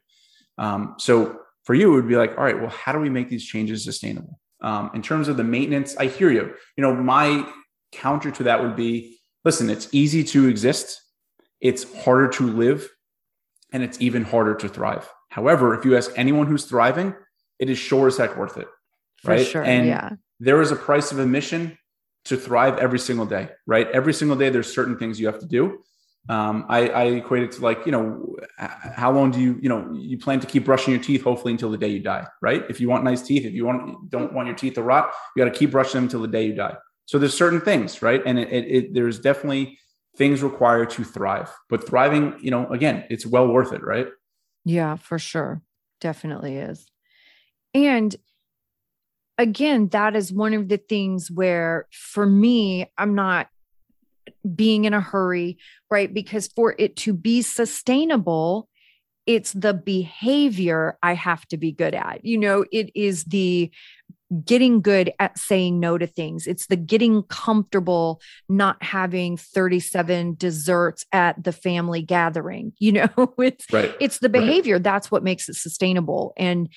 Um, 0.59 0.95
so 0.99 1.39
for 1.63 1.73
you, 1.73 1.91
it 1.91 1.95
would 1.95 2.07
be 2.07 2.15
like, 2.15 2.37
all 2.37 2.43
right, 2.43 2.59
well, 2.59 2.69
how 2.69 2.91
do 2.91 2.99
we 2.99 3.09
make 3.09 3.27
these 3.27 3.43
changes 3.43 3.83
sustainable? 3.83 4.39
Um, 4.61 4.91
in 4.93 5.01
terms 5.01 5.27
of 5.27 5.35
the 5.35 5.43
maintenance, 5.43 5.97
I 5.97 6.05
hear 6.05 6.29
you. 6.29 6.53
You 6.77 6.81
know, 6.81 6.93
my 6.93 7.51
counter 7.91 8.29
to 8.31 8.43
that 8.43 8.61
would 8.61 8.75
be, 8.75 9.19
listen, 9.43 9.69
it's 9.69 9.89
easy 9.91 10.23
to 10.25 10.47
exist, 10.47 11.01
it's 11.59 11.91
harder 12.03 12.27
to 12.29 12.47
live, 12.47 12.87
and 13.73 13.81
it's 13.81 13.99
even 13.99 14.23
harder 14.23 14.55
to 14.55 14.69
thrive. 14.69 15.09
However, 15.29 15.77
if 15.77 15.85
you 15.85 15.97
ask 15.97 16.11
anyone 16.15 16.47
who's 16.47 16.65
thriving, 16.65 17.15
it 17.59 17.69
is 17.69 17.77
sure 17.77 18.07
as 18.07 18.17
heck 18.17 18.37
worth 18.37 18.57
it. 18.57 18.67
For 19.17 19.31
right? 19.31 19.45
sure. 19.45 19.63
And 19.63 19.87
yeah. 19.87 20.11
there 20.39 20.61
is 20.61 20.71
a 20.71 20.75
price 20.75 21.11
of 21.11 21.19
admission 21.19 21.77
to 22.25 22.37
thrive 22.37 22.77
every 22.79 22.99
single 22.99 23.25
day, 23.25 23.49
right? 23.65 23.87
Every 23.91 24.13
single 24.13 24.37
day, 24.37 24.49
there's 24.49 24.73
certain 24.73 24.97
things 24.97 25.19
you 25.19 25.27
have 25.27 25.39
to 25.39 25.45
do. 25.45 25.79
Um, 26.27 26.65
I, 26.69 26.89
I 26.89 27.03
equate 27.03 27.43
it 27.43 27.51
to 27.53 27.61
like, 27.61 27.85
you 27.85 27.91
know, 27.91 28.35
how 28.57 29.11
long 29.11 29.29
do 29.29 29.39
you, 29.39 29.59
you 29.61 29.69
know, 29.69 29.93
you 29.93 30.17
plan 30.17 30.39
to 30.39 30.47
keep 30.47 30.65
brushing 30.65 30.91
your 30.91 31.01
teeth, 31.03 31.23
hopefully 31.23 31.53
until 31.53 31.69
the 31.69 31.77
day 31.77 31.89
you 31.89 31.99
die, 31.99 32.25
right? 32.41 32.63
If 32.67 32.81
you 32.81 32.89
want 32.89 33.03
nice 33.03 33.21
teeth, 33.21 33.45
if 33.45 33.53
you 33.53 33.65
want, 33.65 34.09
don't 34.09 34.33
want 34.33 34.47
your 34.47 34.55
teeth 34.55 34.73
to 34.73 34.81
rot, 34.81 35.11
you 35.35 35.45
got 35.45 35.53
to 35.53 35.57
keep 35.57 35.69
brushing 35.69 35.99
them 35.99 36.03
until 36.05 36.21
the 36.21 36.27
day 36.27 36.47
you 36.47 36.55
die. 36.55 36.75
So 37.05 37.19
there's 37.19 37.37
certain 37.37 37.61
things, 37.61 38.01
right? 38.01 38.23
And 38.25 38.39
it, 38.39 38.51
it, 38.51 38.65
it, 38.65 38.93
there's 38.95 39.19
definitely 39.19 39.77
things 40.17 40.41
required 40.41 40.89
to 40.91 41.03
thrive, 41.03 41.53
but 41.69 41.87
thriving, 41.87 42.33
you 42.41 42.49
know, 42.49 42.67
again, 42.69 43.05
it's 43.11 43.25
well 43.25 43.47
worth 43.47 43.71
it, 43.71 43.83
right? 43.83 44.07
Yeah, 44.63 44.95
for 44.95 45.19
sure. 45.19 45.61
Definitely 46.01 46.57
is. 46.57 46.87
And 47.75 48.15
again, 49.37 49.89
that 49.89 50.15
is 50.15 50.31
one 50.31 50.53
of 50.53 50.69
the 50.69 50.77
things 50.77 51.29
where 51.29 51.87
for 51.91 52.25
me, 52.25 52.89
I'm 52.97 53.13
not 53.13 53.49
being 54.55 54.85
in 54.85 54.93
a 54.93 55.01
hurry, 55.01 55.57
right? 55.91 56.11
Because 56.11 56.47
for 56.47 56.73
it 56.79 56.95
to 56.97 57.13
be 57.13 57.41
sustainable, 57.41 58.69
it's 59.25 59.51
the 59.53 59.73
behavior 59.73 60.97
I 61.03 61.13
have 61.15 61.45
to 61.47 61.57
be 61.57 61.71
good 61.71 61.95
at. 61.95 62.23
You 62.23 62.37
know, 62.37 62.65
it 62.71 62.91
is 62.95 63.25
the 63.25 63.71
getting 64.43 64.81
good 64.81 65.11
at 65.19 65.37
saying 65.37 65.79
no 65.79 65.97
to 65.97 66.07
things. 66.07 66.47
It's 66.47 66.67
the 66.67 66.75
getting 66.75 67.23
comfortable 67.23 68.21
not 68.49 68.81
having 68.81 69.37
37 69.37 70.35
desserts 70.37 71.05
at 71.11 71.43
the 71.43 71.51
family 71.51 72.01
gathering. 72.01 72.73
You 72.79 72.93
know, 72.93 73.33
it's 73.39 73.65
Right. 73.71 73.93
it's 73.99 74.19
the 74.19 74.29
Right. 74.29 74.41
behavior 74.41 74.79
that's 74.79 75.11
what 75.11 75.23
makes 75.23 75.49
it 75.49 75.55
sustainable 75.55 76.33
and 76.37 76.69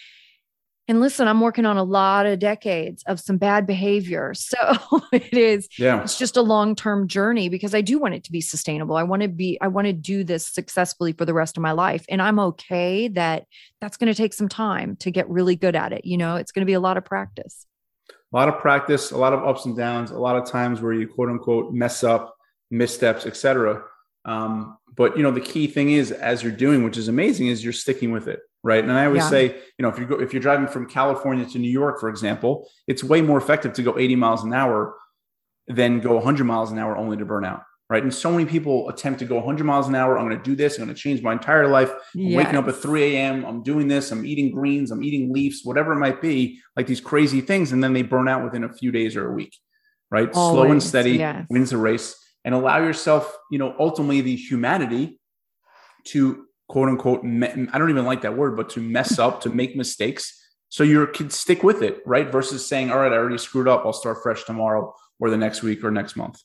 and 0.88 1.00
listen 1.00 1.28
i'm 1.28 1.40
working 1.40 1.66
on 1.66 1.76
a 1.76 1.82
lot 1.82 2.26
of 2.26 2.38
decades 2.38 3.02
of 3.06 3.20
some 3.20 3.36
bad 3.36 3.66
behavior. 3.66 4.32
So 4.48 5.02
it 5.12 5.32
is 5.34 5.68
Yeah. 5.78 6.02
it's 6.02 6.18
just 6.18 6.36
a 6.36 6.42
long-term 6.42 7.06
journey 7.08 7.48
because 7.48 7.74
i 7.74 7.80
do 7.80 7.98
want 7.98 8.14
it 8.14 8.24
to 8.24 8.32
be 8.32 8.40
sustainable. 8.40 8.96
I 8.96 9.02
want 9.02 9.22
to 9.22 9.28
be 9.28 9.58
i 9.60 9.68
want 9.68 9.86
to 9.86 9.92
do 9.92 10.24
this 10.24 10.46
successfully 10.46 11.12
for 11.12 11.24
the 11.24 11.34
rest 11.34 11.56
of 11.56 11.62
my 11.62 11.72
life. 11.72 12.04
And 12.08 12.20
i'm 12.22 12.38
okay 12.38 13.08
that 13.08 13.44
that's 13.80 13.96
going 13.96 14.12
to 14.12 14.16
take 14.16 14.32
some 14.32 14.48
time 14.48 14.96
to 14.96 15.10
get 15.10 15.28
really 15.28 15.54
good 15.56 15.76
at 15.76 15.92
it 15.92 16.04
you 16.04 16.16
know? 16.16 16.36
It's 16.36 16.52
going 16.52 16.62
to 16.62 16.66
be 16.66 16.72
a 16.72 16.80
lot 16.80 16.96
of 16.96 17.04
practice. 17.04 17.66
A 18.32 18.36
lot 18.36 18.48
of 18.48 18.58
practice, 18.58 19.10
a 19.10 19.16
lot 19.18 19.32
of 19.32 19.42
ups 19.46 19.64
and 19.64 19.76
downs, 19.76 20.10
a 20.10 20.18
lot 20.18 20.36
of 20.36 20.44
times 20.46 20.80
where 20.80 20.92
you 20.92 21.06
quote 21.08 21.28
unquote 21.30 21.72
mess 21.72 22.04
up, 22.04 22.34
missteps, 22.70 23.24
etc. 23.26 23.82
Um, 24.24 24.76
but 24.96 25.16
you 25.16 25.22
know, 25.22 25.30
the 25.30 25.40
key 25.40 25.66
thing 25.66 25.90
is 25.92 26.10
as 26.12 26.42
you're 26.42 26.52
doing, 26.52 26.82
which 26.84 26.96
is 26.98 27.08
amazing, 27.08 27.46
is 27.46 27.62
you're 27.64 27.72
sticking 27.72 28.12
with 28.12 28.28
it, 28.28 28.40
right? 28.64 28.82
And 28.82 28.92
I 28.92 29.06
always 29.06 29.22
Yeah. 29.22 29.30
say, 29.30 29.44
you 29.78 29.82
know, 29.82 29.88
if 29.88 29.98
you 29.98 30.06
go 30.06 30.20
if 30.20 30.32
you're 30.32 30.42
driving 30.42 30.66
from 30.66 30.86
California 30.86 31.44
to 31.46 31.58
New 31.58 31.70
York, 31.70 32.00
for 32.00 32.08
example, 32.08 32.68
it's 32.86 33.04
way 33.04 33.22
more 33.22 33.38
effective 33.38 33.72
to 33.74 33.82
go 33.82 33.98
80 33.98 34.16
miles 34.16 34.44
an 34.44 34.52
hour 34.52 34.96
than 35.68 36.00
go 36.00 36.16
100 36.16 36.44
miles 36.44 36.72
an 36.72 36.78
hour 36.78 36.96
only 36.96 37.16
to 37.16 37.24
burn 37.24 37.44
out, 37.44 37.62
right? 37.90 38.02
And 38.02 38.12
so 38.12 38.32
many 38.32 38.46
people 38.46 38.88
attempt 38.88 39.18
to 39.20 39.26
go 39.26 39.36
100 39.36 39.64
miles 39.64 39.86
an 39.86 39.94
hour. 39.94 40.18
I'm 40.18 40.26
going 40.26 40.36
to 40.36 40.42
do 40.42 40.56
this. 40.56 40.78
I'm 40.78 40.84
going 40.84 40.94
to 40.94 41.00
change 41.00 41.22
my 41.22 41.32
entire 41.32 41.68
life. 41.68 41.92
I'm 42.16 42.32
waking 42.32 42.56
up 42.56 42.66
at 42.68 42.76
3 42.76 43.02
a.m. 43.14 43.44
I'm 43.44 43.62
doing 43.62 43.86
this. 43.86 44.10
I'm 44.10 44.24
eating 44.24 44.50
greens. 44.50 44.90
I'm 44.90 45.02
eating 45.04 45.32
leaves, 45.32 45.60
whatever 45.64 45.92
it 45.92 45.98
might 45.98 46.20
be, 46.20 46.60
like 46.74 46.86
these 46.86 47.00
crazy 47.00 47.40
things. 47.40 47.72
And 47.72 47.84
then 47.84 47.92
they 47.92 48.02
burn 48.02 48.28
out 48.28 48.42
within 48.42 48.64
a 48.64 48.72
few 48.72 48.90
days 48.90 49.14
or 49.14 49.28
a 49.28 49.32
week, 49.32 49.54
right? 50.10 50.32
Slow 50.32 50.70
and 50.70 50.82
steady 50.82 51.12
yes. 51.12 51.46
wins 51.50 51.70
the 51.70 51.76
race 51.76 52.16
and 52.44 52.54
allow 52.54 52.78
yourself, 52.78 53.36
you 53.50 53.58
know, 53.58 53.74
ultimately 53.78 54.22
the 54.22 54.36
humanity 54.36 55.20
to 56.06 56.46
quote 56.68 56.88
unquote, 56.88 57.24
me- 57.24 57.68
I 57.72 57.78
don't 57.78 57.90
even 57.90 58.04
like 58.04 58.22
that 58.22 58.36
word, 58.36 58.56
but 58.56 58.70
to 58.70 58.80
mess 58.80 59.18
up, 59.18 59.40
to 59.42 59.50
make 59.50 59.76
mistakes. 59.76 60.34
So 60.68 60.84
you 60.84 61.06
can 61.06 61.30
stick 61.30 61.62
with 61.62 61.82
it, 61.82 62.02
right? 62.04 62.30
Versus 62.30 62.64
saying, 62.66 62.90
all 62.92 62.98
right, 62.98 63.12
I 63.12 63.16
already 63.16 63.38
screwed 63.38 63.68
up. 63.68 63.86
I'll 63.86 63.92
start 63.92 64.22
fresh 64.22 64.44
tomorrow 64.44 64.94
or 65.18 65.30
the 65.30 65.36
next 65.36 65.62
week 65.62 65.82
or 65.82 65.90
next 65.90 66.14
month. 66.14 66.42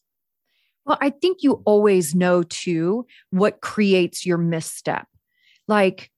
Well, 0.85 0.97
I 1.01 1.09
think 1.09 1.43
you 1.43 1.61
always 1.65 2.15
know 2.15 2.43
too 2.43 3.05
what 3.31 3.61
creates 3.61 4.25
your 4.25 4.37
misstep. 4.37 5.07
Like, 5.67 6.09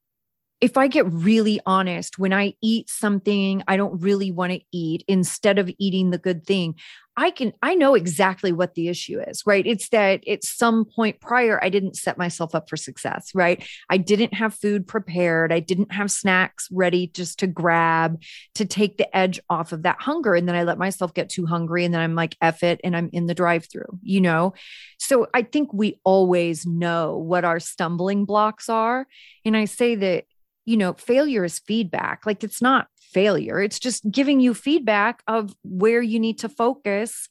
if 0.65 0.77
I 0.77 0.87
get 0.87 1.05
really 1.13 1.59
honest, 1.67 2.17
when 2.17 2.33
I 2.33 2.55
eat 2.59 2.89
something 2.89 3.61
I 3.67 3.77
don't 3.77 4.01
really 4.01 4.31
want 4.31 4.51
to 4.51 4.61
eat, 4.71 5.03
instead 5.07 5.59
of 5.59 5.69
eating 5.77 6.09
the 6.09 6.17
good 6.17 6.43
thing, 6.43 6.73
I 7.15 7.29
can, 7.29 7.53
I 7.61 7.75
know 7.75 7.93
exactly 7.93 8.51
what 8.51 8.73
the 8.73 8.87
issue 8.87 9.19
is, 9.19 9.43
right? 9.45 9.65
It's 9.65 9.89
that 9.89 10.27
at 10.27 10.43
some 10.43 10.85
point 10.85 11.21
prior, 11.21 11.63
I 11.63 11.69
didn't 11.69 11.97
set 11.97 12.17
myself 12.17 12.55
up 12.55 12.67
for 12.67 12.77
success, 12.77 13.29
right? 13.35 13.63
I 13.91 13.97
didn't 13.97 14.33
have 14.33 14.55
food 14.55 14.87
prepared. 14.87 15.53
I 15.53 15.59
didn't 15.59 15.91
have 15.91 16.09
snacks 16.09 16.67
ready 16.71 17.05
just 17.13 17.37
to 17.39 17.47
grab 17.47 18.23
to 18.55 18.65
take 18.65 18.97
the 18.97 19.15
edge 19.15 19.39
off 19.51 19.71
of 19.71 19.83
that 19.83 20.01
hunger. 20.01 20.33
And 20.33 20.47
then 20.47 20.55
I 20.55 20.63
let 20.63 20.79
myself 20.79 21.13
get 21.13 21.29
too 21.29 21.45
hungry 21.45 21.85
and 21.85 21.93
then 21.93 22.01
I'm 22.01 22.15
like, 22.15 22.35
F 22.41 22.63
it. 22.63 22.81
And 22.83 22.97
I'm 22.97 23.11
in 23.13 23.27
the 23.27 23.35
drive 23.35 23.67
through, 23.71 23.99
you 24.01 24.19
know? 24.19 24.55
So 24.97 25.27
I 25.31 25.43
think 25.43 25.71
we 25.71 25.99
always 26.03 26.65
know 26.65 27.17
what 27.17 27.45
our 27.45 27.59
stumbling 27.59 28.25
blocks 28.25 28.67
are. 28.67 29.05
And 29.45 29.55
I 29.55 29.65
say 29.65 29.93
that, 29.93 30.25
you 30.65 30.77
know, 30.77 30.93
failure 30.93 31.45
is 31.45 31.59
feedback. 31.59 32.25
Like 32.25 32.43
it's 32.43 32.61
not 32.61 32.87
failure, 32.99 33.61
it's 33.61 33.79
just 33.79 34.09
giving 34.11 34.39
you 34.39 34.53
feedback 34.53 35.21
of 35.27 35.55
where 35.63 36.01
you 36.01 36.19
need 36.19 36.39
to 36.39 36.49
focus 36.49 37.29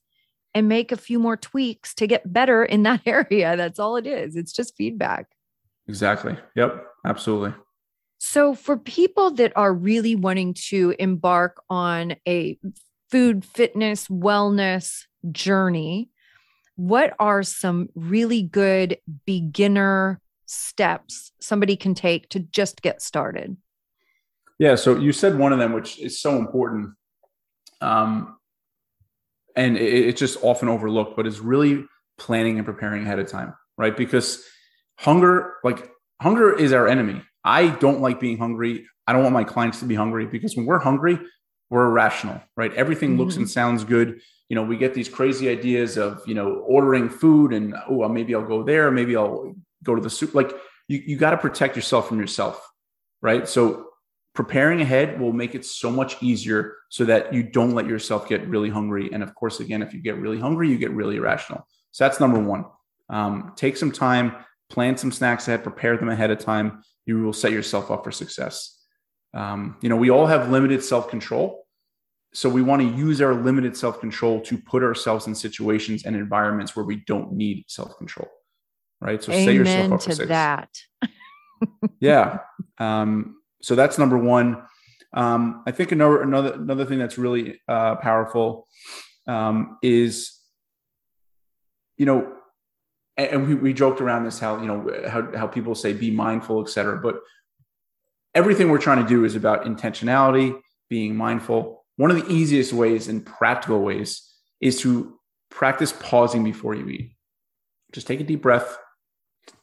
and 0.54 0.68
make 0.68 0.92
a 0.92 0.96
few 0.96 1.18
more 1.18 1.36
tweaks 1.36 1.94
to 1.94 2.06
get 2.06 2.32
better 2.32 2.64
in 2.64 2.84
that 2.84 3.02
area. 3.06 3.56
That's 3.56 3.78
all 3.78 3.96
it 3.96 4.06
is. 4.06 4.36
It's 4.36 4.52
just 4.52 4.76
feedback. 4.76 5.26
Exactly. 5.88 6.36
Yep. 6.56 6.86
Absolutely. 7.04 7.54
So, 8.18 8.54
for 8.54 8.78
people 8.78 9.32
that 9.32 9.52
are 9.54 9.74
really 9.74 10.16
wanting 10.16 10.54
to 10.68 10.94
embark 10.98 11.62
on 11.68 12.16
a 12.26 12.58
food, 13.10 13.44
fitness, 13.44 14.08
wellness 14.08 15.02
journey, 15.30 16.08
what 16.76 17.14
are 17.18 17.42
some 17.42 17.88
really 17.94 18.42
good 18.42 18.98
beginner 19.26 20.20
steps 20.46 21.32
somebody 21.40 21.76
can 21.76 21.94
take 21.94 22.28
to 22.30 22.40
just 22.40 22.82
get 22.82 23.02
started? 23.02 23.56
Yeah. 24.58 24.74
So 24.76 24.96
you 24.96 25.12
said 25.12 25.38
one 25.38 25.52
of 25.52 25.58
them, 25.58 25.72
which 25.72 25.98
is 25.98 26.20
so 26.20 26.36
important. 26.36 26.90
Um, 27.80 28.36
and 29.56 29.76
it, 29.76 30.08
it's 30.08 30.20
just 30.20 30.38
often 30.42 30.68
overlooked, 30.68 31.16
but 31.16 31.26
is 31.26 31.40
really 31.40 31.84
planning 32.18 32.56
and 32.58 32.66
preparing 32.66 33.02
ahead 33.02 33.18
of 33.18 33.28
time, 33.28 33.54
right? 33.76 33.96
Because 33.96 34.44
hunger, 34.98 35.54
like 35.64 35.90
hunger 36.22 36.52
is 36.56 36.72
our 36.72 36.86
enemy. 36.88 37.22
I 37.44 37.68
don't 37.68 38.00
like 38.00 38.20
being 38.20 38.38
hungry. 38.38 38.86
I 39.06 39.12
don't 39.12 39.22
want 39.22 39.34
my 39.34 39.44
clients 39.44 39.80
to 39.80 39.84
be 39.86 39.94
hungry 39.94 40.26
because 40.26 40.56
when 40.56 40.66
we're 40.66 40.78
hungry, 40.78 41.18
we're 41.70 41.86
irrational, 41.86 42.40
right? 42.56 42.72
Everything 42.74 43.18
looks 43.18 43.34
Mhm. 43.34 43.38
and 43.38 43.50
sounds 43.50 43.84
good. 43.84 44.20
You 44.48 44.54
know, 44.56 44.62
we 44.62 44.76
get 44.76 44.94
these 44.94 45.08
crazy 45.08 45.48
ideas 45.48 45.96
of, 45.98 46.22
you 46.26 46.34
know, 46.34 46.58
ordering 46.66 47.08
food 47.08 47.52
and, 47.52 47.74
oh, 47.88 48.08
maybe 48.08 48.34
I'll 48.34 48.46
go 48.46 48.62
there. 48.62 48.90
Maybe 48.90 49.16
I'll 49.16 49.54
go 49.84 49.94
to 49.94 50.00
the 50.00 50.10
soup. 50.10 50.34
Like 50.34 50.52
you, 50.88 51.02
you 51.06 51.16
got 51.16 51.30
to 51.30 51.36
protect 51.36 51.76
yourself 51.76 52.08
from 52.08 52.18
yourself, 52.18 52.66
right? 53.22 53.48
So 53.48 53.86
preparing 54.34 54.80
ahead 54.80 55.20
will 55.20 55.32
make 55.32 55.54
it 55.54 55.64
so 55.64 55.90
much 55.90 56.22
easier 56.22 56.76
so 56.88 57.04
that 57.04 57.32
you 57.32 57.42
don't 57.42 57.70
let 57.72 57.86
yourself 57.86 58.28
get 58.28 58.46
really 58.48 58.70
hungry. 58.70 59.10
And 59.12 59.22
of 59.22 59.34
course, 59.34 59.60
again, 59.60 59.82
if 59.82 59.94
you 59.94 60.00
get 60.00 60.16
really 60.16 60.40
hungry, 60.40 60.68
you 60.68 60.76
get 60.76 60.90
really 60.90 61.16
irrational. 61.16 61.66
So 61.92 62.04
that's 62.04 62.20
number 62.20 62.40
one. 62.40 62.64
Um, 63.08 63.52
take 63.56 63.76
some 63.76 63.92
time, 63.92 64.34
plan 64.70 64.96
some 64.96 65.12
snacks 65.12 65.46
ahead, 65.46 65.62
prepare 65.62 65.96
them 65.96 66.08
ahead 66.08 66.30
of 66.30 66.38
time. 66.38 66.82
You 67.06 67.22
will 67.22 67.32
set 67.32 67.52
yourself 67.52 67.90
up 67.90 68.02
for 68.02 68.10
success. 68.10 68.80
Um, 69.34 69.76
you 69.80 69.88
know, 69.88 69.96
we 69.96 70.10
all 70.10 70.26
have 70.26 70.50
limited 70.50 70.82
self 70.82 71.08
control. 71.08 71.66
So 72.32 72.48
we 72.48 72.62
want 72.62 72.82
to 72.82 72.88
use 72.88 73.20
our 73.22 73.34
limited 73.34 73.76
self 73.76 74.00
control 74.00 74.40
to 74.42 74.58
put 74.58 74.82
ourselves 74.82 75.28
in 75.28 75.34
situations 75.34 76.04
and 76.04 76.16
environments 76.16 76.74
where 76.74 76.84
we 76.84 76.96
don't 77.06 77.32
need 77.32 77.64
self 77.68 77.96
control. 77.98 78.28
Right. 79.04 79.22
So 79.22 79.32
set 79.32 79.54
yourself 79.54 79.76
Amen 79.76 79.92
up 79.92 80.00
to 80.00 80.26
that. 80.26 80.70
yeah 82.00 82.38
um, 82.78 83.36
so 83.62 83.74
that's 83.74 83.98
number 83.98 84.18
one 84.18 84.62
um, 85.14 85.62
i 85.66 85.70
think 85.70 85.92
another 85.92 86.22
another 86.22 86.52
another 86.54 86.84
thing 86.84 86.98
that's 86.98 87.16
really 87.16 87.60
uh, 87.68 87.96
powerful 87.96 88.66
um, 89.26 89.78
is 89.82 90.38
you 91.96 92.04
know 92.04 92.32
and, 93.16 93.28
and 93.30 93.48
we, 93.48 93.54
we 93.54 93.72
joked 93.72 94.00
around 94.00 94.24
this 94.24 94.38
how 94.38 94.60
you 94.60 94.66
know 94.66 95.08
how, 95.08 95.36
how 95.36 95.46
people 95.46 95.74
say 95.74 95.92
be 95.92 96.10
mindful 96.10 96.60
etc 96.60 96.98
but 96.98 97.16
everything 98.34 98.68
we're 98.68 98.78
trying 98.78 99.02
to 99.02 99.08
do 99.08 99.24
is 99.24 99.36
about 99.36 99.64
intentionality, 99.64 100.58
being 100.90 101.16
mindful. 101.16 101.84
One 101.96 102.10
of 102.10 102.16
the 102.16 102.32
easiest 102.32 102.72
ways 102.72 103.08
and 103.08 103.24
practical 103.24 103.80
ways 103.80 104.22
is 104.60 104.80
to 104.80 105.18
practice 105.50 105.92
pausing 105.92 106.42
before 106.42 106.74
you 106.74 106.88
eat. 106.88 107.16
Just 107.92 108.06
take 108.06 108.20
a 108.20 108.24
deep 108.24 108.42
breath, 108.42 108.76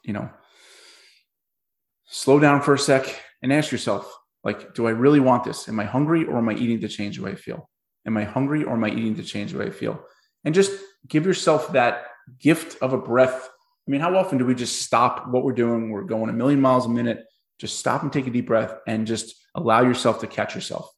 you 0.04 0.14
know, 0.14 0.30
slow 2.06 2.40
down 2.40 2.62
for 2.62 2.74
a 2.74 2.80
sec 2.80 3.06
and 3.42 3.52
ask 3.54 3.72
yourself, 3.72 4.12
like, 4.44 4.74
do 4.74 4.88
I 4.88 4.92
really 4.92 5.20
want 5.20 5.44
this? 5.44 5.70
Am 5.70 5.80
I 5.80 5.86
hungry 5.86 6.26
or 6.26 6.38
am 6.38 6.50
I 6.50 6.54
eating 6.54 6.82
to 6.82 6.88
change 6.88 7.18
the 7.18 7.24
way 7.24 7.32
I 7.32 7.36
feel? 7.36 7.70
Am 8.06 8.18
I 8.18 8.24
hungry 8.24 8.64
or 8.64 8.74
am 8.74 8.84
I 8.84 8.90
eating 8.90 9.16
to 9.16 9.24
change 9.24 9.52
the 9.52 9.60
way 9.60 9.68
I 9.68 9.70
feel? 9.70 10.04
And 10.44 10.56
just 10.56 10.72
give 11.08 11.26
yourself 11.26 11.72
that 11.74 12.06
gift 12.40 12.82
of 12.82 12.94
a 12.94 12.98
breath. 12.98 13.50
I 13.88 13.92
mean, 13.92 14.02
how 14.02 14.16
often 14.16 14.38
do 14.38 14.46
we 14.46 14.56
just 14.56 14.82
stop 14.82 15.28
what 15.28 15.44
we're 15.44 15.54
doing? 15.54 15.92
We're 15.92 16.04
going 16.04 16.30
a 16.30 16.34
million 16.34 16.62
miles 16.62 16.86
a 16.86 16.90
minute. 16.90 17.24
Just 17.60 17.78
stop 17.78 18.02
and 18.02 18.12
take 18.12 18.28
a 18.28 18.32
deep 18.32 18.48
breath 18.48 18.74
and 18.88 19.06
just 19.06 19.36
allow 19.54 19.82
yourself 19.82 20.20
to 20.22 20.28
catch 20.28 20.56
yourself, 20.56 20.90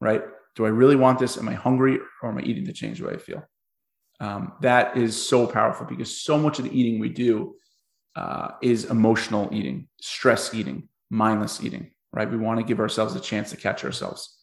right? 0.00 0.22
Do 0.56 0.64
I 0.64 0.70
really 0.70 0.96
want 0.96 1.18
this? 1.18 1.36
Am 1.36 1.48
I 1.48 1.54
hungry 1.54 1.98
or 2.22 2.30
am 2.30 2.38
I 2.38 2.42
eating 2.42 2.64
to 2.66 2.72
change 2.72 2.98
the 2.98 3.06
way 3.06 3.14
I 3.14 3.18
feel? 3.18 3.44
Um, 4.20 4.52
that 4.62 4.96
is 4.96 5.28
so 5.28 5.46
powerful 5.46 5.86
because 5.86 6.20
so 6.20 6.38
much 6.38 6.58
of 6.58 6.64
the 6.64 6.78
eating 6.78 6.98
we 6.98 7.10
do 7.10 7.54
uh, 8.18 8.50
is 8.60 8.84
emotional 8.86 9.48
eating, 9.52 9.86
stress 10.00 10.52
eating, 10.52 10.88
mindless 11.08 11.62
eating, 11.62 11.92
right? 12.12 12.28
We 12.28 12.36
want 12.36 12.58
to 12.58 12.66
give 12.66 12.80
ourselves 12.80 13.14
a 13.14 13.20
chance 13.20 13.50
to 13.50 13.56
catch 13.56 13.84
ourselves. 13.84 14.36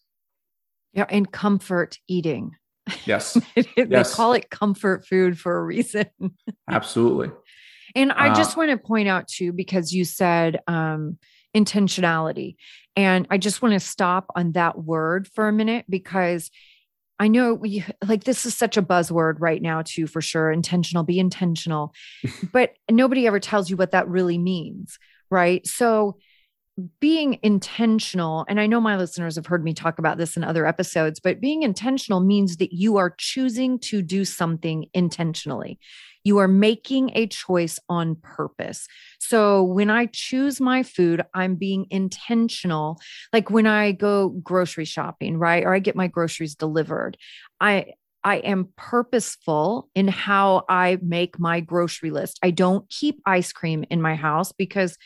Yeah, 0.94 1.06
and 1.10 1.30
comfort 1.30 2.00
eating. 2.08 2.52
Yes. 3.04 3.34
they 3.56 3.66
yes. 3.76 4.16
call 4.16 4.32
it 4.32 4.50
comfort 4.50 5.06
food 5.06 5.38
for 5.38 5.58
a 5.58 5.64
reason. 5.64 6.06
Absolutely. 6.70 7.32
And 7.96 8.14
I 8.14 8.30
uh, 8.30 8.36
just 8.36 8.56
want 8.56 8.72
to 8.72 8.78
point 8.78 9.10
out 9.10 9.28
too, 9.28 9.52
because 9.52 9.92
you 9.92 10.06
said 10.06 10.62
um, 10.68 11.18
intentionality. 11.54 12.56
And 12.96 13.28
I 13.30 13.38
just 13.38 13.62
want 13.62 13.74
to 13.74 13.80
stop 13.82 14.28
on 14.38 14.54
that 14.54 14.82
word 14.82 15.28
for 15.28 15.50
a 15.50 15.54
minute 15.54 15.84
because 15.90 16.50
I 17.20 17.28
know 17.28 17.54
we 17.54 17.86
like 18.06 18.26
this 18.26 18.46
is 18.46 18.56
such 18.56 18.78
a 18.78 18.82
buzzword 18.82 19.36
right 19.40 19.62
now, 19.62 19.82
too, 19.84 20.06
for 20.08 20.22
sure. 20.22 20.52
Intentional, 20.52 21.04
be 21.04 21.20
intentional. 21.20 21.94
but 22.52 22.74
nobody 22.90 23.26
ever 23.28 23.40
tells 23.40 23.70
you 23.70 23.78
what 23.78 23.92
that 23.92 24.08
really 24.08 24.38
means. 24.38 25.00
Right. 25.30 25.66
So, 25.66 26.18
being 27.00 27.40
intentional, 27.42 28.46
and 28.50 28.60
I 28.60 28.68
know 28.68 28.82
my 28.82 28.98
listeners 28.98 29.36
have 29.38 29.46
heard 29.46 29.64
me 29.64 29.74
talk 29.74 29.98
about 29.98 30.18
this 30.18 30.36
in 30.36 30.44
other 30.44 30.66
episodes, 30.66 31.20
but 31.22 31.40
being 31.40 31.64
intentional 31.64 32.20
means 32.20 32.58
that 32.58 32.74
you 32.74 32.98
are 32.98 33.16
choosing 33.18 33.80
to 33.80 34.02
do 34.02 34.26
something 34.26 34.86
intentionally. 34.94 35.80
You 36.26 36.40
are 36.40 36.48
making 36.48 37.12
a 37.14 37.28
choice 37.28 37.80
on 37.88 38.16
purpose. 38.16 38.88
So 39.20 39.64
when 39.64 39.90
I 39.90 40.08
choose 40.08 40.60
my 40.60 40.84
food, 40.84 41.22
I'm 41.34 41.56
being 41.56 41.86
intentional. 41.92 43.00
Like 43.32 43.50
when 43.50 43.68
I 43.68 43.92
go 43.94 44.30
grocery 44.30 44.86
shopping, 44.86 45.38
right? 45.38 45.64
Or 45.64 45.74
I 45.74 45.80
get 45.80 45.96
my 45.96 46.08
groceries 46.08 46.56
delivered. 46.56 47.18
I 47.62 47.94
I 48.26 48.38
am 48.38 48.70
purposeful 48.76 49.88
in 49.94 50.08
how 50.08 50.64
I 50.68 50.98
make 51.04 51.40
my 51.40 51.60
grocery 51.60 52.10
list. 52.10 52.40
I 52.42 52.50
don't 52.50 52.90
keep 52.90 53.22
ice 53.28 53.54
cream 53.54 53.86
in 53.92 54.02
my 54.02 54.16
house 54.16 54.52
because 54.52 54.98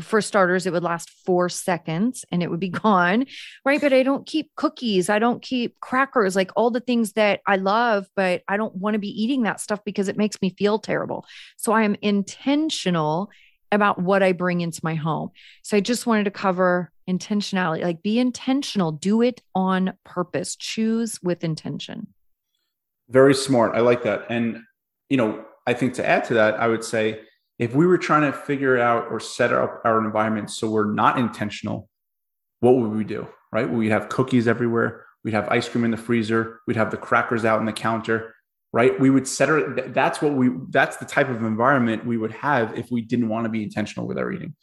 for 0.00 0.20
starters, 0.20 0.66
it 0.66 0.72
would 0.72 0.82
last 0.82 1.10
four 1.24 1.48
seconds 1.48 2.24
and 2.30 2.42
it 2.42 2.50
would 2.50 2.60
be 2.60 2.68
gone. 2.84 3.26
Right. 3.64 3.80
But 3.80 3.92
I 3.92 4.02
don't 4.02 4.26
keep 4.26 4.54
cookies. 4.54 5.08
I 5.08 5.18
don't 5.18 5.42
keep 5.42 5.80
crackers, 5.80 6.36
like 6.36 6.50
all 6.56 6.70
the 6.70 6.80
things 6.80 7.12
that 7.14 7.40
I 7.46 7.56
love, 7.56 8.08
but 8.14 8.42
I 8.48 8.56
don't 8.56 8.74
want 8.76 8.94
to 8.94 8.98
be 8.98 9.22
eating 9.22 9.42
that 9.42 9.60
stuff 9.60 9.80
because 9.84 10.08
it 10.08 10.16
makes 10.16 10.40
me 10.42 10.50
feel 10.50 10.78
terrible. 10.78 11.24
So 11.56 11.72
I 11.72 11.82
am 11.82 11.96
intentional 12.02 13.30
about 13.70 14.00
what 14.00 14.22
I 14.22 14.32
bring 14.32 14.60
into 14.60 14.80
my 14.82 14.94
home. 14.94 15.30
So 15.62 15.76
I 15.76 15.80
just 15.80 16.06
wanted 16.06 16.24
to 16.24 16.30
cover 16.30 16.90
intentionality 17.08 17.82
like 17.82 18.02
be 18.02 18.18
intentional, 18.18 18.92
do 18.92 19.22
it 19.22 19.42
on 19.54 19.94
purpose, 20.04 20.56
choose 20.56 21.18
with 21.22 21.44
intention. 21.44 22.08
Very 23.08 23.34
smart. 23.34 23.74
I 23.74 23.80
like 23.80 24.02
that. 24.02 24.26
And, 24.28 24.62
you 25.08 25.16
know, 25.16 25.44
I 25.66 25.72
think 25.72 25.94
to 25.94 26.06
add 26.06 26.24
to 26.24 26.34
that, 26.34 26.60
I 26.60 26.68
would 26.68 26.84
say, 26.84 27.20
if 27.58 27.74
we 27.74 27.86
were 27.86 27.98
trying 27.98 28.30
to 28.30 28.36
figure 28.36 28.78
out 28.78 29.08
or 29.10 29.18
set 29.18 29.52
up 29.52 29.82
our 29.84 30.04
environment 30.04 30.50
so 30.50 30.70
we're 30.70 30.92
not 30.92 31.18
intentional, 31.18 31.88
what 32.60 32.76
would 32.76 32.92
we 32.92 33.04
do? 33.04 33.26
Right? 33.52 33.68
We'd 33.68 33.90
have 33.90 34.08
cookies 34.08 34.46
everywhere. 34.46 35.04
We'd 35.24 35.34
have 35.34 35.48
ice 35.48 35.68
cream 35.68 35.84
in 35.84 35.90
the 35.90 35.96
freezer. 35.96 36.60
We'd 36.66 36.76
have 36.76 36.90
the 36.90 36.96
crackers 36.96 37.44
out 37.44 37.58
on 37.58 37.66
the 37.66 37.72
counter. 37.72 38.34
Right? 38.72 38.98
We 39.00 39.10
would 39.10 39.26
set 39.26 39.48
it. 39.48 39.94
That's 39.94 40.20
what 40.20 40.34
we. 40.34 40.50
That's 40.68 40.98
the 40.98 41.06
type 41.06 41.30
of 41.30 41.42
environment 41.42 42.06
we 42.06 42.18
would 42.18 42.32
have 42.32 42.78
if 42.78 42.90
we 42.90 43.00
didn't 43.00 43.28
want 43.28 43.44
to 43.44 43.48
be 43.48 43.62
intentional 43.62 44.06
with 44.06 44.18
our 44.18 44.30
eating. 44.30 44.54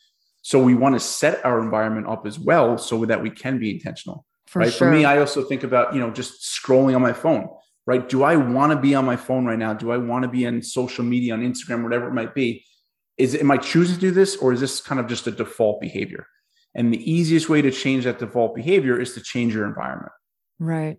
So 0.43 0.61
we 0.61 0.75
want 0.75 0.93
to 0.93 0.99
set 0.99 1.43
our 1.43 1.59
environment 1.59 2.07
up 2.07 2.27
as 2.27 2.37
well 2.37 2.77
so 2.77 3.03
that 3.05 3.23
we 3.23 3.31
can 3.31 3.57
be 3.57 3.71
intentional. 3.71 4.25
For 4.45 4.59
right? 4.59 4.71
Sure. 4.71 4.87
For 4.87 4.91
me, 4.91 5.05
I 5.05 5.17
also 5.17 5.43
think 5.43 5.63
about 5.63 5.95
you 5.95 5.99
know 5.99 6.11
just 6.11 6.43
scrolling 6.43 6.95
on 6.95 7.01
my 7.01 7.13
phone. 7.13 7.49
Right? 7.87 8.07
Do 8.07 8.23
I 8.23 8.35
want 8.35 8.71
to 8.71 8.79
be 8.79 8.93
on 8.93 9.05
my 9.05 9.15
phone 9.15 9.45
right 9.45 9.57
now? 9.57 9.73
Do 9.73 9.91
I 9.91 9.97
want 9.97 10.21
to 10.21 10.29
be 10.29 10.45
on 10.45 10.61
social 10.61 11.03
media 11.03 11.33
on 11.33 11.41
Instagram, 11.41 11.83
whatever 11.83 12.07
it 12.07 12.13
might 12.13 12.35
be? 12.35 12.63
Is 13.17 13.35
am 13.35 13.51
I 13.51 13.57
choosing 13.57 13.95
to 13.95 14.01
do 14.01 14.11
this 14.11 14.35
or 14.37 14.53
is 14.53 14.59
this 14.59 14.81
kind 14.81 14.99
of 14.99 15.07
just 15.07 15.27
a 15.27 15.31
default 15.31 15.81
behavior? 15.81 16.27
And 16.73 16.93
the 16.93 17.11
easiest 17.11 17.47
way 17.47 17.61
to 17.61 17.71
change 17.71 18.03
that 18.03 18.19
default 18.19 18.55
behavior 18.55 18.99
is 18.99 19.13
to 19.13 19.21
change 19.21 19.53
your 19.55 19.65
environment. 19.65 20.11
Right. 20.59 20.97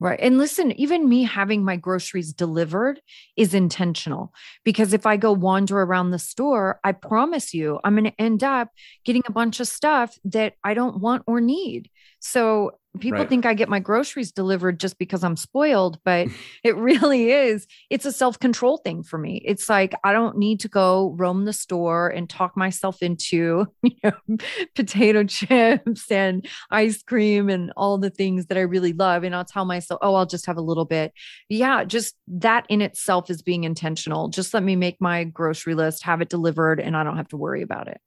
Right. 0.00 0.18
And 0.22 0.38
listen, 0.38 0.70
even 0.80 1.08
me 1.08 1.24
having 1.24 1.64
my 1.64 1.74
groceries 1.74 2.32
delivered 2.32 3.00
is 3.36 3.52
intentional 3.52 4.32
because 4.64 4.92
if 4.92 5.06
I 5.06 5.16
go 5.16 5.32
wander 5.32 5.82
around 5.82 6.12
the 6.12 6.20
store, 6.20 6.78
I 6.84 6.92
promise 6.92 7.52
you, 7.52 7.80
I'm 7.82 7.94
going 7.94 8.04
to 8.04 8.20
end 8.20 8.44
up 8.44 8.68
getting 9.04 9.24
a 9.26 9.32
bunch 9.32 9.58
of 9.58 9.66
stuff 9.66 10.16
that 10.26 10.54
I 10.62 10.74
don't 10.74 11.00
want 11.00 11.24
or 11.26 11.40
need. 11.40 11.90
So 12.20 12.72
people 13.00 13.20
right. 13.20 13.28
think 13.28 13.46
I 13.46 13.54
get 13.54 13.68
my 13.68 13.78
groceries 13.78 14.32
delivered 14.32 14.80
just 14.80 14.98
because 14.98 15.22
I'm 15.22 15.36
spoiled, 15.36 15.98
but 16.04 16.28
it 16.64 16.76
really 16.76 17.30
is. 17.30 17.66
It's 17.90 18.04
a 18.04 18.12
self 18.12 18.38
control 18.38 18.78
thing 18.78 19.02
for 19.02 19.18
me. 19.18 19.42
It's 19.44 19.68
like 19.68 19.94
I 20.04 20.12
don't 20.12 20.36
need 20.36 20.60
to 20.60 20.68
go 20.68 21.14
roam 21.16 21.44
the 21.44 21.52
store 21.52 22.08
and 22.08 22.28
talk 22.28 22.56
myself 22.56 23.02
into 23.02 23.66
you 23.82 23.96
know, 24.02 24.38
potato 24.74 25.24
chips 25.24 26.10
and 26.10 26.46
ice 26.70 27.02
cream 27.02 27.48
and 27.48 27.72
all 27.76 27.98
the 27.98 28.10
things 28.10 28.46
that 28.46 28.58
I 28.58 28.62
really 28.62 28.92
love. 28.92 29.24
And 29.24 29.34
I'll 29.34 29.44
tell 29.44 29.64
myself, 29.64 30.00
oh, 30.02 30.14
I'll 30.14 30.26
just 30.26 30.46
have 30.46 30.56
a 30.56 30.62
little 30.62 30.84
bit. 30.84 31.12
Yeah, 31.48 31.84
just 31.84 32.14
that 32.28 32.66
in 32.68 32.82
itself 32.82 33.30
is 33.30 33.42
being 33.42 33.64
intentional. 33.64 34.28
Just 34.28 34.54
let 34.54 34.62
me 34.62 34.76
make 34.76 35.00
my 35.00 35.24
grocery 35.24 35.74
list, 35.74 36.04
have 36.04 36.20
it 36.20 36.28
delivered, 36.28 36.80
and 36.80 36.96
I 36.96 37.04
don't 37.04 37.16
have 37.16 37.28
to 37.28 37.36
worry 37.36 37.62
about 37.62 37.88
it. 37.88 38.00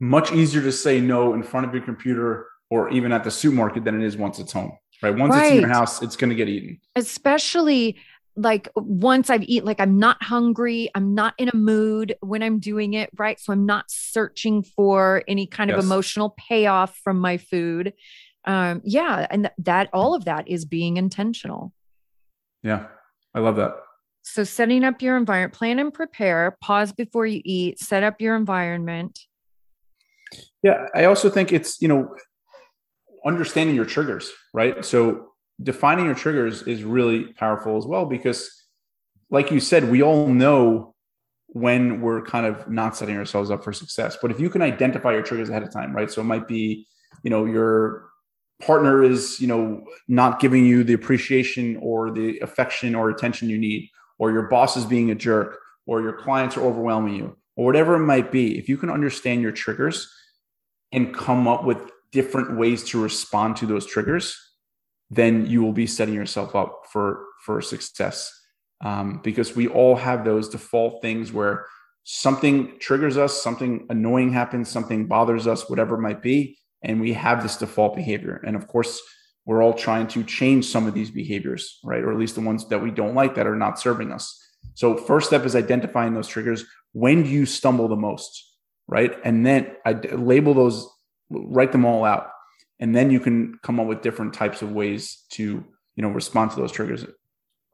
Much 0.00 0.32
easier 0.32 0.62
to 0.62 0.72
say 0.72 1.00
no 1.00 1.32
in 1.32 1.44
front 1.44 1.64
of 1.64 1.72
your 1.72 1.84
computer 1.84 2.46
or 2.72 2.88
even 2.88 3.12
at 3.12 3.22
the 3.22 3.30
supermarket 3.30 3.84
than 3.84 4.00
it 4.00 4.02
is 4.02 4.16
once 4.16 4.38
it's 4.38 4.50
home. 4.50 4.72
Right. 5.02 5.14
Once 5.14 5.34
right. 5.34 5.44
it's 5.44 5.54
in 5.56 5.60
your 5.60 5.68
house, 5.68 6.00
it's 6.00 6.16
going 6.16 6.30
to 6.30 6.34
get 6.34 6.48
eaten. 6.48 6.80
Especially 6.96 7.98
like 8.34 8.70
once 8.74 9.28
I've 9.28 9.42
eaten, 9.42 9.66
like 9.66 9.78
I'm 9.78 9.98
not 9.98 10.22
hungry, 10.22 10.88
I'm 10.94 11.14
not 11.14 11.34
in 11.36 11.50
a 11.50 11.54
mood 11.54 12.16
when 12.20 12.42
I'm 12.42 12.58
doing 12.60 12.94
it, 12.94 13.10
right? 13.18 13.38
So 13.38 13.52
I'm 13.52 13.66
not 13.66 13.90
searching 13.90 14.62
for 14.62 15.22
any 15.28 15.46
kind 15.46 15.68
yes. 15.68 15.78
of 15.78 15.84
emotional 15.84 16.34
payoff 16.38 16.96
from 17.04 17.18
my 17.18 17.36
food. 17.36 17.92
Um, 18.46 18.80
yeah, 18.84 19.26
and 19.28 19.44
th- 19.44 19.54
that 19.58 19.90
all 19.92 20.14
of 20.14 20.24
that 20.24 20.48
is 20.48 20.64
being 20.64 20.96
intentional. 20.96 21.74
Yeah, 22.62 22.86
I 23.34 23.40
love 23.40 23.56
that. 23.56 23.74
So 24.22 24.44
setting 24.44 24.82
up 24.82 25.02
your 25.02 25.18
environment, 25.18 25.52
plan 25.52 25.78
and 25.78 25.92
prepare, 25.92 26.56
pause 26.62 26.90
before 26.90 27.26
you 27.26 27.42
eat, 27.44 27.80
set 27.80 28.02
up 28.02 28.18
your 28.18 28.34
environment. 28.34 29.18
Yeah, 30.62 30.86
I 30.94 31.04
also 31.04 31.28
think 31.28 31.52
it's, 31.52 31.82
you 31.82 31.88
know, 31.88 32.08
understanding 33.24 33.76
your 33.76 33.84
triggers, 33.84 34.30
right? 34.52 34.84
So 34.84 35.28
defining 35.62 36.06
your 36.06 36.14
triggers 36.14 36.62
is 36.62 36.84
really 36.84 37.32
powerful 37.34 37.76
as 37.76 37.86
well 37.86 38.06
because 38.06 38.50
like 39.30 39.50
you 39.50 39.60
said, 39.60 39.90
we 39.90 40.02
all 40.02 40.28
know 40.28 40.94
when 41.48 42.00
we're 42.00 42.22
kind 42.22 42.46
of 42.46 42.68
not 42.68 42.96
setting 42.96 43.16
ourselves 43.16 43.50
up 43.50 43.62
for 43.64 43.72
success. 43.72 44.16
But 44.20 44.30
if 44.30 44.40
you 44.40 44.50
can 44.50 44.62
identify 44.62 45.12
your 45.12 45.22
triggers 45.22 45.48
ahead 45.48 45.62
of 45.62 45.72
time, 45.72 45.94
right? 45.94 46.10
So 46.10 46.20
it 46.20 46.24
might 46.24 46.48
be, 46.48 46.86
you 47.22 47.30
know, 47.30 47.44
your 47.44 48.08
partner 48.60 49.02
is, 49.02 49.40
you 49.40 49.46
know, 49.46 49.84
not 50.08 50.40
giving 50.40 50.64
you 50.64 50.84
the 50.84 50.92
appreciation 50.94 51.78
or 51.82 52.10
the 52.10 52.38
affection 52.40 52.94
or 52.94 53.10
attention 53.10 53.50
you 53.50 53.58
need, 53.58 53.90
or 54.18 54.30
your 54.30 54.48
boss 54.48 54.76
is 54.76 54.84
being 54.84 55.10
a 55.10 55.14
jerk, 55.14 55.58
or 55.86 56.00
your 56.00 56.12
clients 56.12 56.56
are 56.56 56.62
overwhelming 56.62 57.14
you, 57.14 57.36
or 57.56 57.66
whatever 57.66 57.96
it 57.96 58.06
might 58.06 58.30
be. 58.30 58.58
If 58.58 58.68
you 58.68 58.76
can 58.76 58.90
understand 58.90 59.42
your 59.42 59.52
triggers 59.52 60.10
and 60.92 61.14
come 61.14 61.48
up 61.48 61.64
with 61.64 61.90
different 62.12 62.56
ways 62.56 62.84
to 62.84 63.02
respond 63.02 63.56
to 63.56 63.66
those 63.66 63.86
triggers, 63.86 64.36
then 65.10 65.46
you 65.46 65.62
will 65.62 65.72
be 65.72 65.86
setting 65.86 66.14
yourself 66.14 66.54
up 66.54 66.86
for 66.90 67.24
for 67.44 67.60
success. 67.60 68.32
Um, 68.84 69.20
because 69.22 69.54
we 69.54 69.68
all 69.68 69.94
have 69.94 70.24
those 70.24 70.48
default 70.48 71.02
things 71.02 71.32
where 71.32 71.66
something 72.04 72.78
triggers 72.80 73.16
us, 73.16 73.40
something 73.40 73.86
annoying 73.90 74.32
happens, 74.32 74.68
something 74.68 75.06
bothers 75.06 75.46
us, 75.46 75.70
whatever 75.70 75.94
it 75.94 76.00
might 76.00 76.20
be, 76.20 76.58
and 76.82 77.00
we 77.00 77.12
have 77.12 77.42
this 77.42 77.56
default 77.56 77.94
behavior. 77.94 78.42
And 78.44 78.56
of 78.56 78.66
course, 78.66 79.00
we're 79.44 79.62
all 79.62 79.74
trying 79.74 80.06
to 80.08 80.24
change 80.24 80.66
some 80.66 80.86
of 80.86 80.94
these 80.94 81.10
behaviors, 81.10 81.78
right? 81.84 82.02
Or 82.02 82.12
at 82.12 82.18
least 82.18 82.34
the 82.34 82.40
ones 82.40 82.68
that 82.68 82.82
we 82.82 82.90
don't 82.90 83.14
like 83.14 83.34
that 83.34 83.46
are 83.46 83.56
not 83.56 83.78
serving 83.78 84.12
us. 84.12 84.38
So, 84.74 84.96
first 84.96 85.26
step 85.28 85.44
is 85.44 85.56
identifying 85.56 86.14
those 86.14 86.28
triggers. 86.28 86.64
When 86.92 87.22
do 87.22 87.28
you 87.28 87.46
stumble 87.46 87.88
the 87.88 87.96
most, 87.96 88.56
right? 88.86 89.14
And 89.24 89.44
then 89.44 89.74
I 89.84 89.92
label 89.92 90.54
those 90.54 90.88
write 91.32 91.72
them 91.72 91.84
all 91.84 92.04
out. 92.04 92.30
And 92.80 92.94
then 92.94 93.10
you 93.10 93.20
can 93.20 93.58
come 93.62 93.78
up 93.78 93.86
with 93.86 94.02
different 94.02 94.34
types 94.34 94.62
of 94.62 94.72
ways 94.72 95.24
to 95.30 95.64
you 95.96 96.02
know 96.02 96.08
respond 96.08 96.50
to 96.52 96.56
those 96.56 96.72
triggers. 96.72 97.04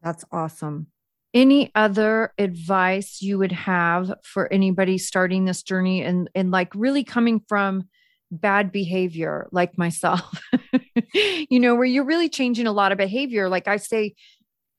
That's 0.03 0.25
awesome. 0.31 0.89
Any 1.35 1.71
other 1.75 2.33
advice 2.39 3.21
you 3.21 3.39
would 3.39 3.53
have 3.53 4.13
for 4.25 4.53
anybody 4.53 4.99
starting 4.99 5.45
this 5.45 5.63
journey 5.63 6.03
and 6.03 6.29
and 6.35 6.51
like 6.51 6.75
really 6.75 7.05
coming 7.05 7.41
from 7.49 7.89
bad 8.31 8.73
behavior 8.73 9.49
like 9.53 9.79
myself? 9.79 10.41
You 11.51 11.59
know 11.59 11.75
where 11.75 11.87
you're 11.87 12.05
really 12.05 12.29
changing 12.29 12.67
a 12.67 12.73
lot 12.73 12.93
of 12.93 12.99
behavior. 12.99 13.49
Like 13.49 13.67
i 13.67 13.79
say 13.79 14.15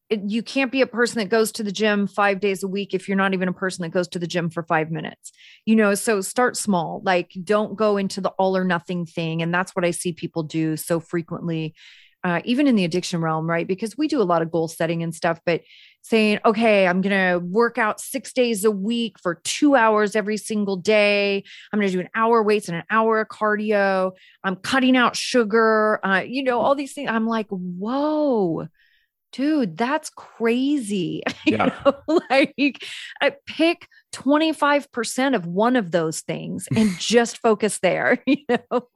you 0.09 0.41
can't 0.41 0.71
be 0.71 0.81
a 0.81 0.87
person 0.87 1.19
that 1.19 1.29
goes 1.29 1.51
to 1.51 1.63
the 1.63 1.71
gym 1.71 2.07
five 2.07 2.39
days 2.39 2.63
a 2.63 2.67
week 2.67 2.93
if 2.93 3.07
you're 3.07 3.17
not 3.17 3.33
even 3.33 3.47
a 3.47 3.53
person 3.53 3.83
that 3.83 3.89
goes 3.89 4.07
to 4.07 4.19
the 4.19 4.27
gym 4.27 4.49
for 4.49 4.63
five 4.63 4.89
minutes. 4.89 5.31
You 5.65 5.75
know 5.75 5.93
so 5.95 6.21
start 6.21 6.57
small 6.57 7.01
like 7.03 7.31
don't 7.43 7.75
go 7.75 7.97
into 7.97 8.21
the 8.21 8.29
all 8.31 8.57
or 8.57 8.63
nothing 8.63 9.05
thing 9.05 9.41
and 9.41 9.53
that's 9.53 9.75
what 9.75 9.85
i 9.85 9.91
see 9.91 10.13
people 10.13 10.43
do 10.43 10.77
so 10.77 10.99
frequently 10.99 11.75
uh, 12.21 12.41
even 12.43 12.67
in 12.67 12.75
the 12.75 12.83
addiction 12.83 13.21
realm 13.21 13.49
right? 13.49 13.65
Because 13.65 13.97
we 13.97 14.09
do 14.09 14.21
a 14.21 14.23
lot 14.23 14.41
of 14.41 14.51
goal 14.51 14.67
setting 14.67 15.03
and 15.03 15.15
stuff 15.15 15.39
but 15.45 15.61
saying 16.01 16.39
okay 16.45 16.87
i'm 16.87 17.01
to 17.01 17.39
work 17.43 17.77
out 17.77 17.99
six 17.99 18.33
days 18.33 18.63
a 18.63 18.71
week 18.71 19.17
for 19.19 19.41
two 19.43 19.75
hours 19.75 20.15
every 20.15 20.37
single 20.37 20.77
day. 20.77 21.43
I'm 21.71 21.79
to 21.79 21.89
do 21.89 21.99
an 21.99 22.09
hour 22.15 22.41
weights 22.41 22.67
and 22.69 22.77
an 22.77 22.83
hour 22.89 23.25
cardio. 23.25 24.13
I'm 24.43 24.55
cutting 24.55 24.97
out 24.97 25.15
sugar 25.15 25.99
uh, 26.03 26.23
you 26.25 26.43
know 26.43 26.59
all 26.59 26.75
these 26.75 26.93
things. 26.93 27.09
I'm 27.09 27.27
like 27.27 27.47
whoa 27.49 28.67
dude, 29.31 29.77
that's 29.77 30.09
crazy. 30.09 31.23
Yeah. 31.45 31.73
like 32.29 32.83
I 33.21 33.33
pick 33.47 33.87
25% 34.13 35.35
of 35.35 35.47
one 35.47 35.75
of 35.75 35.89
those 35.89 36.21
things 36.21 36.67
and 36.75 36.91
just 36.99 37.39
focus 37.39 37.79
there, 37.79 38.21
you 38.27 38.45
know. 38.47 38.87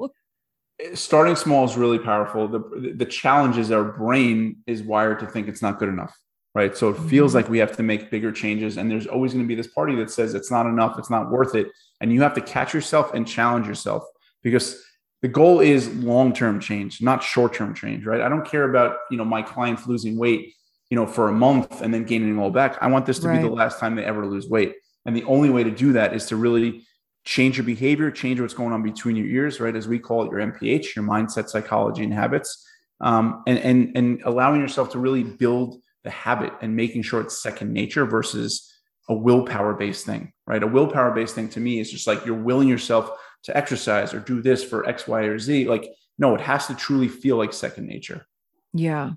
Eh, 0.80 0.94
starting 0.94 1.36
small 1.36 1.66
is 1.66 1.76
really 1.76 1.98
powerful. 1.98 2.48
The 2.48 2.94
the 2.96 3.06
challenge 3.06 3.58
is 3.58 3.72
our 3.72 3.84
brain 3.84 4.58
is 4.68 4.84
wired 4.84 5.20
to 5.22 5.26
think 5.26 5.48
it's 5.48 5.64
not 5.64 5.80
good 5.80 5.90
enough. 5.90 6.16
Right. 6.54 6.78
So 6.78 6.90
it 6.90 6.98
feels 7.10 7.32
mm-hmm. 7.32 7.38
like 7.38 7.50
we 7.50 7.58
have 7.58 7.76
to 7.78 7.84
make 7.84 8.12
bigger 8.12 8.32
changes. 8.32 8.78
And 8.78 8.92
there's 8.92 9.08
always 9.08 9.34
going 9.34 9.44
to 9.44 9.48
be 9.48 9.56
this 9.56 9.68
party 9.74 9.96
that 9.96 10.12
says 10.12 10.36
it's 10.36 10.52
not 10.52 10.68
enough, 10.68 11.00
it's 11.00 11.10
not 11.10 11.32
worth 11.32 11.56
it. 11.56 11.68
And 12.02 12.14
you 12.14 12.22
have 12.22 12.36
to 12.36 12.42
catch 12.42 12.74
yourself 12.74 13.16
and 13.16 13.28
challenge 13.28 13.66
yourself 13.66 14.04
because 14.44 14.84
the 15.24 15.30
goal 15.30 15.62
is 15.62 15.88
long-term 15.96 16.60
change, 16.60 17.02
not 17.02 17.24
short-term 17.24 17.74
change, 17.74 18.06
right? 18.06 18.20
I 18.20 18.28
don't 18.28 18.46
care 18.46 18.70
about, 18.70 18.98
you 19.10 19.16
know, 19.16 19.24
my 19.24 19.42
clients 19.42 19.88
losing 19.88 20.18
weight, 20.18 20.54
you 20.90 20.98
know, 20.98 21.08
for 21.08 21.30
a 21.30 21.32
month 21.32 21.82
and 21.82 21.94
then 21.94 22.04
gaining 22.04 22.38
it 22.38 22.42
all 22.42 22.52
back. 22.52 22.78
I 22.82 22.88
want 22.88 23.06
this 23.06 23.20
to 23.20 23.30
right. 23.30 23.42
be 23.42 23.48
the 23.48 23.54
last 23.54 23.80
time 23.80 23.96
they 23.96 24.04
ever 24.04 24.26
lose 24.26 24.50
weight. 24.50 24.76
And 25.06 25.16
the 25.16 25.24
only 25.24 25.50
way 25.50 25.64
to 25.64 25.72
do 25.72 25.94
that 25.94 26.14
is 26.14 26.26
to 26.26 26.36
really 26.36 26.86
change 27.24 27.56
your 27.56 27.66
behavior, 27.66 28.12
change 28.12 28.42
what's 28.42 28.54
going 28.54 28.74
on 28.74 28.84
between 28.84 29.16
your 29.16 29.26
ears, 29.28 29.62
right? 29.62 29.74
As 29.74 29.88
we 29.88 29.98
call 29.98 30.26
it, 30.26 30.32
your 30.32 30.42
MPH, 30.42 30.94
your 30.94 31.06
mindset, 31.06 31.48
psychology, 31.48 32.04
and 32.04 32.14
habits, 32.14 32.68
um, 33.00 33.44
and 33.48 33.60
and 33.60 33.98
and 33.98 34.22
allowing 34.26 34.60
yourself 34.60 34.92
to 34.92 35.00
really 35.00 35.24
build 35.24 35.82
the 36.04 36.10
habit 36.10 36.52
and 36.62 36.76
making 36.76 37.02
sure 37.02 37.22
it's 37.22 37.42
second 37.42 37.72
nature 37.72 38.06
versus 38.06 38.70
a 39.08 39.14
willpower 39.14 39.74
based 39.74 40.06
thing, 40.06 40.34
right? 40.48 40.64
A 40.64 40.68
willpower 40.68 41.12
based 41.12 41.34
thing 41.34 41.48
to 41.50 41.62
me 41.62 41.80
is 41.80 41.90
just 41.90 42.08
like 42.08 42.26
you're 42.26 42.36
willing 42.36 42.68
yourself 42.68 43.10
to 43.44 43.56
exercise 43.56 44.14
or 44.14 44.20
do 44.20 44.42
this 44.42 44.64
for 44.64 44.88
X, 44.88 45.08
Y, 45.08 45.22
or 45.22 45.40
Z. 45.40 45.68
Like, 45.68 45.90
no, 46.18 46.36
it 46.36 46.42
has 46.42 46.68
to 46.68 46.76
truly 46.76 47.08
feel 47.08 47.38
like 47.38 47.54
second 47.54 47.88
nature. 47.88 48.26
Yeah. 48.74 49.12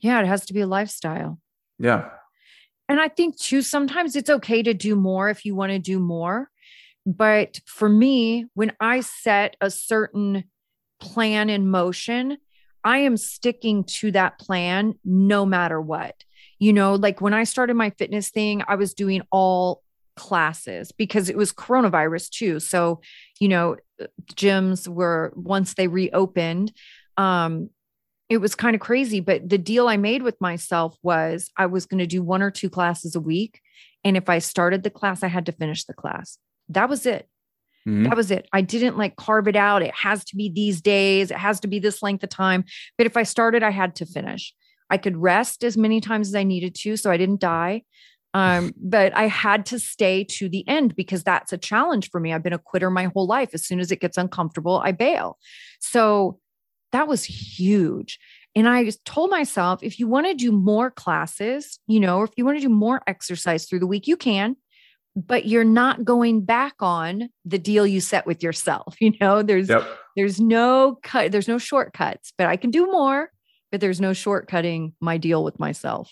Yeah. 0.00 0.20
It 0.20 0.26
has 0.26 0.46
to 0.46 0.54
be 0.54 0.60
a 0.60 0.66
lifestyle. 0.66 1.40
Yeah. 1.78 2.10
And 2.88 3.00
I 3.00 3.08
think 3.08 3.38
too, 3.38 3.62
sometimes 3.62 4.14
it's 4.16 4.30
okay 4.30 4.62
to 4.62 4.74
do 4.74 4.94
more 4.94 5.30
if 5.30 5.44
you 5.44 5.54
want 5.54 5.72
to 5.72 5.78
do 5.78 5.98
more. 5.98 6.50
But 7.06 7.60
for 7.66 7.88
me, 7.88 8.46
when 8.54 8.72
I 8.80 9.00
set 9.00 9.56
a 9.60 9.70
certain 9.70 10.44
plan 11.00 11.50
in 11.50 11.68
motion, 11.68 12.38
I 12.82 12.98
am 12.98 13.16
sticking 13.16 13.84
to 13.84 14.10
that 14.12 14.38
plan 14.38 14.94
no 15.04 15.46
matter 15.46 15.80
what. 15.80 16.14
You 16.58 16.72
know, 16.72 16.94
like 16.94 17.20
when 17.20 17.34
I 17.34 17.44
started 17.44 17.74
my 17.74 17.90
fitness 17.90 18.30
thing, 18.30 18.62
I 18.68 18.76
was 18.76 18.94
doing 18.94 19.22
all 19.30 19.82
classes 20.16 20.92
because 20.92 21.28
it 21.28 21.36
was 21.36 21.52
coronavirus 21.52 22.30
too. 22.30 22.60
So, 22.60 23.00
you 23.40 23.48
know, 23.48 23.76
gyms 24.34 24.88
were 24.88 25.32
once 25.36 25.74
they 25.74 25.88
reopened, 25.88 26.72
um, 27.16 27.70
it 28.28 28.38
was 28.38 28.54
kind 28.54 28.74
of 28.74 28.80
crazy. 28.80 29.20
But 29.20 29.48
the 29.48 29.58
deal 29.58 29.88
I 29.88 29.96
made 29.96 30.22
with 30.22 30.40
myself 30.40 30.96
was 31.02 31.50
I 31.56 31.66
was 31.66 31.86
going 31.86 31.98
to 31.98 32.06
do 32.06 32.22
one 32.22 32.42
or 32.42 32.50
two 32.50 32.70
classes 32.70 33.14
a 33.14 33.20
week. 33.20 33.60
And 34.02 34.16
if 34.16 34.28
I 34.28 34.38
started 34.38 34.82
the 34.82 34.90
class, 34.90 35.22
I 35.22 35.28
had 35.28 35.46
to 35.46 35.52
finish 35.52 35.84
the 35.84 35.94
class. 35.94 36.38
That 36.68 36.88
was 36.88 37.06
it. 37.06 37.28
Mm-hmm. 37.86 38.04
That 38.04 38.16
was 38.16 38.30
it. 38.30 38.48
I 38.52 38.62
didn't 38.62 38.96
like 38.96 39.16
carve 39.16 39.46
it 39.46 39.56
out. 39.56 39.82
It 39.82 39.94
has 39.94 40.24
to 40.26 40.36
be 40.36 40.48
these 40.48 40.80
days, 40.80 41.30
it 41.30 41.36
has 41.36 41.60
to 41.60 41.68
be 41.68 41.78
this 41.78 42.02
length 42.02 42.24
of 42.24 42.30
time. 42.30 42.64
But 42.96 43.06
if 43.06 43.16
I 43.16 43.24
started, 43.24 43.62
I 43.62 43.70
had 43.70 43.96
to 43.96 44.06
finish. 44.06 44.54
I 44.88 44.96
could 44.96 45.16
rest 45.16 45.64
as 45.64 45.76
many 45.76 46.00
times 46.00 46.28
as 46.28 46.34
I 46.34 46.44
needed 46.44 46.74
to 46.76 46.96
so 46.96 47.10
I 47.10 47.16
didn't 47.16 47.40
die. 47.40 47.82
Um, 48.34 48.74
but 48.76 49.16
I 49.16 49.28
had 49.28 49.64
to 49.66 49.78
stay 49.78 50.24
to 50.24 50.48
the 50.48 50.66
end 50.68 50.96
because 50.96 51.22
that's 51.22 51.52
a 51.52 51.58
challenge 51.58 52.10
for 52.10 52.18
me. 52.18 52.32
I've 52.32 52.42
been 52.42 52.52
a 52.52 52.58
quitter 52.58 52.90
my 52.90 53.04
whole 53.04 53.26
life. 53.26 53.50
As 53.54 53.64
soon 53.64 53.78
as 53.78 53.92
it 53.92 54.00
gets 54.00 54.18
uncomfortable, 54.18 54.82
I 54.84 54.90
bail. 54.90 55.38
So 55.78 56.40
that 56.90 57.06
was 57.06 57.24
huge. 57.24 58.18
And 58.56 58.68
I 58.68 58.84
just 58.84 59.04
told 59.04 59.30
myself 59.30 59.82
if 59.82 59.98
you 59.98 60.08
want 60.08 60.26
to 60.26 60.34
do 60.34 60.52
more 60.52 60.90
classes, 60.90 61.78
you 61.86 62.00
know, 62.00 62.18
or 62.18 62.24
if 62.24 62.32
you 62.36 62.44
want 62.44 62.58
to 62.58 62.62
do 62.62 62.68
more 62.68 63.02
exercise 63.06 63.66
through 63.66 63.80
the 63.80 63.86
week, 63.86 64.06
you 64.08 64.16
can, 64.16 64.56
but 65.16 65.46
you're 65.46 65.64
not 65.64 66.04
going 66.04 66.44
back 66.44 66.74
on 66.80 67.28
the 67.44 67.58
deal 67.58 67.86
you 67.86 68.00
set 68.00 68.26
with 68.26 68.42
yourself. 68.42 68.96
You 69.00 69.12
know, 69.20 69.42
there's 69.42 69.68
yep. 69.68 69.86
there's 70.16 70.40
no 70.40 70.98
cut, 71.02 71.30
there's 71.30 71.48
no 71.48 71.58
shortcuts, 71.58 72.32
but 72.36 72.46
I 72.46 72.56
can 72.56 72.70
do 72.70 72.86
more, 72.86 73.30
but 73.70 73.80
there's 73.80 74.00
no 74.00 74.10
shortcutting 74.10 74.92
my 75.00 75.18
deal 75.18 75.44
with 75.44 75.58
myself. 75.60 76.10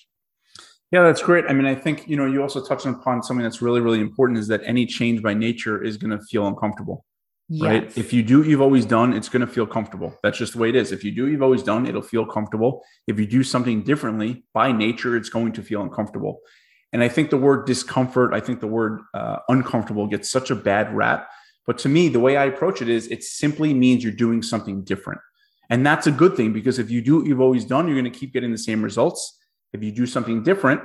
Yeah, 0.92 1.02
that's 1.05 1.22
great. 1.22 1.46
I 1.48 1.55
mean, 1.55 1.64
I 1.64 1.74
think, 1.74 2.07
you 2.07 2.16
know, 2.16 2.26
you 2.26 2.42
also 2.42 2.62
touched 2.62 2.85
upon 2.85 3.22
something 3.22 3.42
that's 3.42 3.62
really, 3.62 3.81
really 3.81 4.00
important 4.00 4.38
is 4.38 4.46
that 4.48 4.61
any 4.64 4.85
change 4.85 5.22
by 5.22 5.33
nature 5.33 5.83
is 5.83 5.96
going 5.96 6.11
to 6.11 6.22
feel 6.26 6.46
uncomfortable. 6.46 7.07
Yes. 7.48 7.62
Right. 7.62 7.98
If 7.98 8.12
you 8.12 8.22
do 8.22 8.38
what 8.38 8.46
you've 8.46 8.61
always 8.61 8.85
done, 8.85 9.14
it's 9.14 9.28
going 9.28 9.40
to 9.40 9.46
feel 9.46 9.66
comfortable. 9.66 10.14
That's 10.22 10.38
just 10.38 10.52
the 10.52 10.59
way 10.59 10.68
it 10.68 10.76
is. 10.76 10.92
If 10.92 11.02
you 11.02 11.11
do 11.11 11.24
what 11.24 11.33
you've 11.33 11.42
always 11.42 11.62
done, 11.62 11.87
it'll 11.87 12.02
feel 12.02 12.26
comfortable. 12.26 12.83
If 13.07 13.18
you 13.18 13.26
do 13.26 13.42
something 13.42 13.83
differently 13.83 14.44
by 14.52 14.70
nature, 14.70 15.16
it's 15.16 15.31
going 15.31 15.52
to 15.52 15.62
feel 15.62 15.83
uncomfortable. 15.83 16.40
And 16.92 17.02
I 17.02 17.09
think 17.09 17.31
the 17.31 17.38
word 17.38 17.66
discomfort, 17.66 18.35
I 18.35 18.40
think 18.40 18.61
the 18.61 18.66
word 18.66 19.00
uh, 19.14 19.38
uncomfortable 19.48 20.07
gets 20.07 20.31
such 20.31 20.50
a 20.50 20.55
bad 20.55 20.94
rap. 20.94 21.28
But 21.66 21.78
to 21.78 21.88
me, 21.88 22.09
the 22.09 22.20
way 22.20 22.37
I 22.37 22.44
approach 22.44 22.83
it 22.83 22.88
is 22.88 23.07
it 23.09 23.24
simply 23.24 23.72
means 23.72 24.05
you're 24.05 24.12
doing 24.12 24.42
something 24.42 24.85
different. 24.85 25.20
And 25.70 25.87
that's 25.87 26.07
a 26.07 26.12
good 26.12 26.37
thing 26.37 26.52
because 26.52 26.78
if 26.78 26.90
you 26.90 27.00
do 27.00 27.16
what 27.16 27.26
you've 27.26 27.40
always 27.40 27.64
done, 27.64 27.87
you're 27.87 27.98
going 27.98 28.12
to 28.12 28.18
keep 28.18 28.35
getting 28.35 28.52
the 28.52 28.59
same 28.59 28.83
results. 28.83 29.38
If 29.72 29.82
you 29.82 29.92
do 29.92 30.06
something 30.06 30.42
different, 30.42 30.82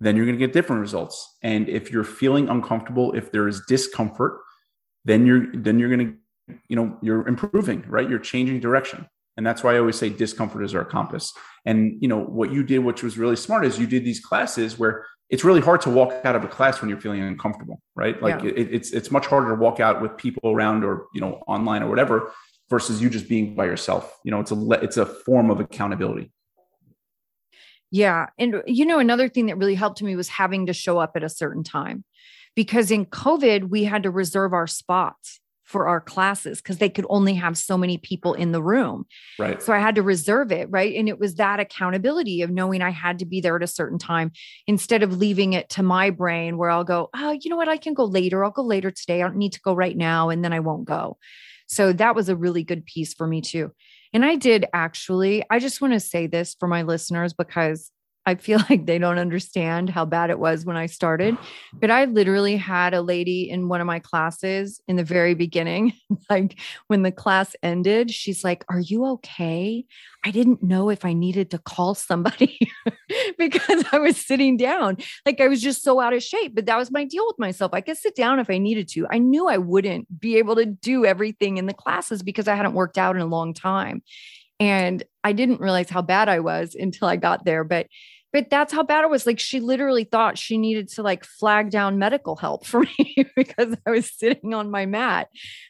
then 0.00 0.16
you're 0.16 0.26
going 0.26 0.38
to 0.38 0.44
get 0.44 0.52
different 0.52 0.80
results. 0.80 1.36
And 1.42 1.68
if 1.68 1.90
you're 1.90 2.04
feeling 2.04 2.48
uncomfortable, 2.48 3.12
if 3.12 3.32
there 3.32 3.48
is 3.48 3.62
discomfort, 3.66 4.40
then 5.04 5.26
you're 5.26 5.46
then 5.54 5.78
you're 5.78 5.88
going 5.88 6.06
to 6.06 6.56
you 6.68 6.76
know 6.76 6.98
you're 7.02 7.26
improving, 7.26 7.84
right? 7.88 8.08
You're 8.08 8.18
changing 8.18 8.60
direction. 8.60 9.06
And 9.36 9.46
that's 9.46 9.62
why 9.62 9.74
I 9.74 9.78
always 9.78 9.96
say 9.96 10.08
discomfort 10.08 10.64
is 10.64 10.74
our 10.74 10.84
compass. 10.84 11.32
And 11.66 11.98
you 12.00 12.08
know 12.08 12.18
what 12.18 12.52
you 12.52 12.62
did, 12.62 12.78
which 12.78 13.02
was 13.02 13.18
really 13.18 13.36
smart, 13.36 13.64
is 13.64 13.78
you 13.78 13.86
did 13.86 14.04
these 14.04 14.20
classes 14.20 14.78
where 14.78 15.06
it's 15.28 15.44
really 15.44 15.60
hard 15.60 15.80
to 15.82 15.90
walk 15.90 16.14
out 16.24 16.36
of 16.36 16.44
a 16.44 16.48
class 16.48 16.80
when 16.80 16.88
you're 16.88 17.00
feeling 17.00 17.20
uncomfortable, 17.20 17.82
right? 17.94 18.20
Like 18.22 18.42
yeah. 18.42 18.50
it, 18.50 18.72
it's 18.72 18.92
it's 18.92 19.10
much 19.10 19.26
harder 19.26 19.48
to 19.50 19.54
walk 19.56 19.80
out 19.80 20.00
with 20.00 20.16
people 20.16 20.50
around 20.52 20.84
or 20.84 21.06
you 21.14 21.20
know 21.20 21.42
online 21.46 21.82
or 21.82 21.88
whatever 21.88 22.32
versus 22.68 23.00
you 23.00 23.10
just 23.10 23.28
being 23.28 23.54
by 23.54 23.64
yourself. 23.64 24.18
You 24.24 24.30
know, 24.30 24.40
it's 24.40 24.52
a 24.52 24.70
it's 24.82 24.96
a 24.96 25.06
form 25.06 25.50
of 25.50 25.60
accountability. 25.60 26.32
Yeah. 27.90 28.26
And, 28.38 28.62
you 28.66 28.84
know, 28.84 28.98
another 28.98 29.28
thing 29.28 29.46
that 29.46 29.58
really 29.58 29.74
helped 29.74 30.02
me 30.02 30.16
was 30.16 30.28
having 30.28 30.66
to 30.66 30.72
show 30.72 30.98
up 30.98 31.12
at 31.14 31.22
a 31.22 31.28
certain 31.28 31.62
time 31.62 32.04
because 32.54 32.90
in 32.90 33.06
COVID, 33.06 33.68
we 33.68 33.84
had 33.84 34.02
to 34.02 34.10
reserve 34.10 34.52
our 34.52 34.66
spots 34.66 35.40
for 35.66 35.88
our 35.88 36.00
classes 36.00 36.62
because 36.62 36.78
they 36.78 36.88
could 36.88 37.06
only 37.08 37.34
have 37.34 37.58
so 37.58 37.76
many 37.76 37.98
people 37.98 38.34
in 38.34 38.52
the 38.52 38.62
room. 38.62 39.04
Right. 39.36 39.60
So 39.60 39.72
I 39.72 39.78
had 39.78 39.96
to 39.96 40.02
reserve 40.02 40.52
it. 40.52 40.68
Right. 40.70 40.94
And 40.94 41.08
it 41.08 41.18
was 41.18 41.34
that 41.34 41.58
accountability 41.58 42.42
of 42.42 42.50
knowing 42.50 42.82
I 42.82 42.90
had 42.90 43.18
to 43.18 43.26
be 43.26 43.40
there 43.40 43.56
at 43.56 43.64
a 43.64 43.68
certain 43.68 43.98
time 43.98 44.30
instead 44.68 45.02
of 45.02 45.16
leaving 45.16 45.54
it 45.54 45.68
to 45.70 45.82
my 45.82 46.10
brain 46.10 46.56
where 46.56 46.70
I'll 46.70 46.84
go, 46.84 47.10
oh, 47.14 47.32
you 47.40 47.50
know 47.50 47.56
what? 47.56 47.68
I 47.68 47.78
can 47.78 47.94
go 47.94 48.04
later. 48.04 48.44
I'll 48.44 48.52
go 48.52 48.62
later 48.62 48.92
today. 48.92 49.22
I 49.22 49.26
don't 49.26 49.36
need 49.36 49.52
to 49.54 49.60
go 49.60 49.74
right 49.74 49.96
now. 49.96 50.28
And 50.28 50.44
then 50.44 50.52
I 50.52 50.60
won't 50.60 50.84
go. 50.84 51.18
So 51.66 51.92
that 51.94 52.14
was 52.14 52.28
a 52.28 52.36
really 52.36 52.62
good 52.62 52.86
piece 52.86 53.12
for 53.12 53.26
me 53.26 53.40
too. 53.40 53.72
And 54.16 54.24
I 54.24 54.36
did 54.36 54.64
actually, 54.72 55.44
I 55.50 55.58
just 55.58 55.82
want 55.82 55.92
to 55.92 56.00
say 56.00 56.26
this 56.26 56.56
for 56.58 56.66
my 56.66 56.80
listeners 56.80 57.34
because 57.34 57.92
I 58.26 58.34
feel 58.34 58.60
like 58.68 58.86
they 58.86 58.98
don't 58.98 59.18
understand 59.18 59.88
how 59.88 60.04
bad 60.04 60.30
it 60.30 60.38
was 60.38 60.64
when 60.64 60.76
I 60.76 60.86
started. 60.86 61.36
But 61.78 61.90
I 61.90 62.06
literally 62.06 62.56
had 62.56 62.94
a 62.94 63.02
lady 63.02 63.50
in 63.50 63.68
one 63.68 63.82
of 63.82 63.86
my 63.86 63.98
classes 63.98 64.80
in 64.88 64.96
the 64.96 65.04
very 65.04 65.34
beginning, 65.34 65.92
like 66.30 66.58
when 66.86 67.02
the 67.02 67.12
class 67.12 67.54
ended, 67.62 68.10
she's 68.10 68.42
like, 68.42 68.64
Are 68.70 68.80
you 68.80 69.04
okay? 69.06 69.84
I 70.24 70.30
didn't 70.30 70.62
know 70.62 70.88
if 70.88 71.04
I 71.04 71.12
needed 71.12 71.50
to 71.50 71.58
call 71.58 71.94
somebody 71.94 72.58
because 73.38 73.84
I 73.92 73.98
was 73.98 74.16
sitting 74.16 74.56
down. 74.56 74.96
Like 75.24 75.40
I 75.40 75.48
was 75.48 75.60
just 75.60 75.82
so 75.82 76.00
out 76.00 76.14
of 76.14 76.22
shape. 76.22 76.54
But 76.54 76.66
that 76.66 76.78
was 76.78 76.90
my 76.90 77.04
deal 77.04 77.26
with 77.26 77.38
myself. 77.38 77.74
I 77.74 77.80
could 77.80 77.96
sit 77.96 78.16
down 78.16 78.40
if 78.40 78.50
I 78.50 78.58
needed 78.58 78.88
to. 78.88 79.06
I 79.10 79.18
knew 79.18 79.48
I 79.48 79.58
wouldn't 79.58 80.18
be 80.18 80.36
able 80.38 80.56
to 80.56 80.66
do 80.66 81.04
everything 81.04 81.58
in 81.58 81.66
the 81.66 81.74
classes 81.74 82.22
because 82.22 82.48
I 82.48 82.56
hadn't 82.56 82.74
worked 82.74 82.98
out 82.98 83.16
in 83.16 83.22
a 83.22 83.26
long 83.26 83.54
time. 83.54 84.02
And 84.58 85.04
I 85.22 85.32
didn't 85.32 85.60
realize 85.60 85.90
how 85.90 86.02
bad 86.02 86.28
I 86.28 86.40
was 86.40 86.74
until 86.74 87.08
I 87.08 87.16
got 87.16 87.44
there. 87.44 87.62
But 87.62 87.86
but 88.36 88.50
that's 88.50 88.70
how 88.70 88.82
bad 88.82 89.02
it 89.02 89.08
was. 89.08 89.24
Like 89.24 89.40
she 89.40 89.60
literally 89.60 90.04
thought 90.04 90.36
she 90.36 90.58
needed 90.58 90.88
to 90.88 91.02
like 91.02 91.24
flag 91.24 91.70
down 91.70 91.98
medical 91.98 92.36
help 92.36 92.66
for 92.66 92.80
me 92.98 93.24
because 93.34 93.74
I 93.86 93.90
was 93.90 94.12
sitting 94.14 94.52
on 94.52 94.70
my 94.70 94.84
mat. 94.84 95.28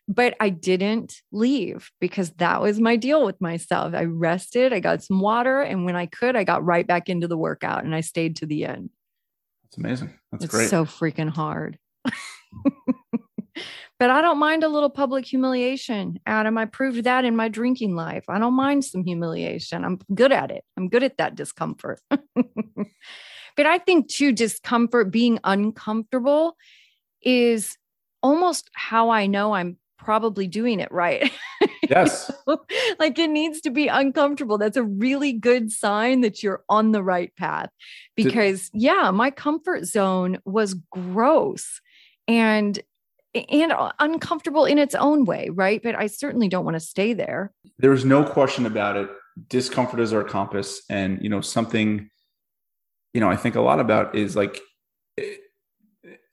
But 0.09 0.35
I 0.41 0.49
didn't 0.49 1.15
leave 1.31 1.93
because 2.01 2.33
that 2.39 2.61
was 2.61 2.81
my 2.81 2.97
deal 2.97 3.25
with 3.25 3.41
myself. 3.41 3.95
I 3.95 4.03
rested, 4.03 4.73
I 4.73 4.81
got 4.81 5.05
some 5.05 5.21
water, 5.21 5.61
and 5.63 5.85
when 5.85 5.95
I 5.95 6.07
could, 6.07 6.35
I 6.35 6.43
got 6.43 6.65
right 6.65 6.85
back 6.85 7.09
into 7.09 7.29
the 7.29 7.39
workout 7.39 7.85
and 7.85 7.95
I 7.95 8.01
stayed 8.01 8.35
to 8.39 8.47
the 8.47 8.65
end. 8.65 8.91
That's 9.63 9.77
amazing. 9.77 10.15
That's 10.33 10.47
it's 10.47 10.53
great. 10.53 10.69
so 10.69 10.85
freaking 10.85 11.31
hard. 11.31 11.79
But 13.99 14.11
I 14.11 14.21
don't 14.21 14.39
mind 14.39 14.63
a 14.63 14.69
little 14.69 14.91
public 14.91 15.25
humiliation, 15.25 16.21
Adam. 16.27 16.59
I 16.59 16.67
proved 16.67 17.05
that 17.05 17.25
in 17.25 17.35
my 17.35 17.49
drinking 17.49 17.97
life. 17.97 18.25
I 18.29 18.39
don't 18.39 18.55
mind 18.55 18.85
some 18.85 19.05
humiliation. 19.05 19.85
I'm 19.85 19.99
good 20.15 20.33
at 20.33 20.51
it. 20.51 20.65
I'm 20.77 20.89
good 20.89 21.03
at 21.03 21.17
that 21.17 21.35
discomfort. 21.35 22.01
but 22.11 23.67
I 23.67 23.79
think 23.79 24.09
too, 24.09 24.33
discomfort, 24.33 25.11
being 25.11 25.39
uncomfortable 25.45 26.57
is 27.23 27.79
almost 28.23 28.69
how 28.75 29.11
I 29.11 29.27
know 29.27 29.55
I'm 29.55 29.79
probably 29.99 30.47
doing 30.47 30.81
it 30.81 30.93
right. 30.93 31.33
Yes. 31.89 32.31
like 32.99 33.19
it 33.19 33.31
needs 33.31 33.61
to 33.63 33.71
be 33.71 33.89
uncomfortable. 33.89 34.59
That's 34.59 34.77
a 34.77 34.83
really 34.83 35.33
good 35.33 35.71
sign 35.73 36.21
that 36.21 36.43
you're 36.43 36.63
on 36.69 36.93
the 36.93 37.03
right 37.03 37.35
path. 37.37 37.71
Because, 38.15 38.71
Did- 38.71 38.83
yeah, 38.83 39.11
my 39.11 39.31
comfort 39.31 39.85
zone 39.85 40.39
was 40.45 40.75
gross. 40.91 41.81
And 42.29 42.79
and 43.37 43.73
uncomfortable 43.99 44.65
in 44.65 44.79
its 44.79 44.95
own 44.95 45.25
way, 45.25 45.49
right? 45.51 45.83
But 45.83 45.95
I 45.95 46.07
certainly 46.07 46.49
don't 46.49 46.65
want 46.65 46.77
to 46.77 46.81
stay 46.81 47.13
there. 47.13 47.53
There's 47.79 48.05
no 48.05 48.25
question 48.25 48.67
about 48.67 48.97
it. 48.97 49.11
Discomfort 49.49 50.01
is 50.01 50.13
our 50.13 50.25
compass. 50.25 50.83
And, 50.89 51.23
you 51.23 51.29
know, 51.29 51.41
something, 51.41 52.11
you 53.13 53.21
know, 53.21 53.31
I 53.31 53.37
think 53.37 53.55
a 53.55 53.61
lot 53.61 53.81
about 53.81 54.17
is 54.17 54.35
like 54.37 54.61
eh, 55.19 55.35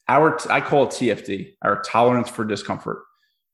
our, 0.08 0.40
I 0.50 0.62
call 0.62 0.84
it 0.84 0.90
TFD, 0.90 1.56
our 1.62 1.82
tolerance 1.82 2.30
for 2.30 2.46
discomfort, 2.46 3.04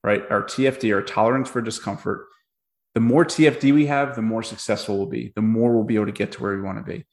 right? 0.04 0.24
Our 0.30 0.44
TFD, 0.44 0.94
our 0.94 1.02
tolerance 1.02 1.50
for 1.50 1.62
discomfort. 1.62 2.28
The 2.96 3.02
more 3.02 3.26
TFD 3.26 3.74
we 3.74 3.86
have, 3.88 4.16
the 4.16 4.22
more 4.22 4.44
successful 4.44 4.98
we'll 4.98 5.08
be, 5.08 5.32
the 5.36 5.42
more 5.42 5.74
we'll 5.74 5.84
be 5.84 5.96
able 5.96 6.08
to 6.08 6.12
get 6.12 6.32
to 6.34 6.44
where 6.44 6.56
we 6.56 6.62
want 6.62 6.78
to 6.78 6.84
be. 6.84 7.06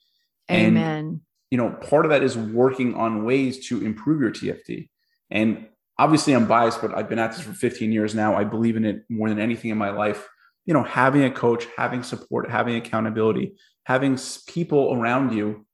Amen. 0.50 0.76
And, 0.76 1.20
you 1.50 1.58
know, 1.58 1.70
part 1.70 2.04
of 2.04 2.10
that 2.10 2.22
is 2.22 2.36
working 2.36 2.94
on 2.94 3.24
ways 3.24 3.68
to 3.68 3.84
improve 3.84 4.20
your 4.20 4.30
TFD. 4.30 4.88
And 5.30 5.66
obviously 5.98 6.34
I'm 6.34 6.46
biased, 6.46 6.80
but 6.80 6.96
I've 6.96 7.08
been 7.08 7.18
at 7.18 7.32
this 7.32 7.40
for 7.40 7.52
15 7.52 7.92
years 7.92 8.14
now. 8.14 8.34
I 8.34 8.44
believe 8.44 8.76
in 8.76 8.84
it 8.84 9.04
more 9.08 9.28
than 9.28 9.38
anything 9.38 9.70
in 9.70 9.78
my 9.78 9.90
life. 9.90 10.28
You 10.64 10.74
know, 10.74 10.82
having 10.82 11.24
a 11.24 11.30
coach, 11.30 11.66
having 11.76 12.02
support, 12.02 12.50
having 12.50 12.76
accountability, 12.76 13.54
having 13.84 14.18
people 14.48 14.94
around 14.94 15.32
you 15.32 15.64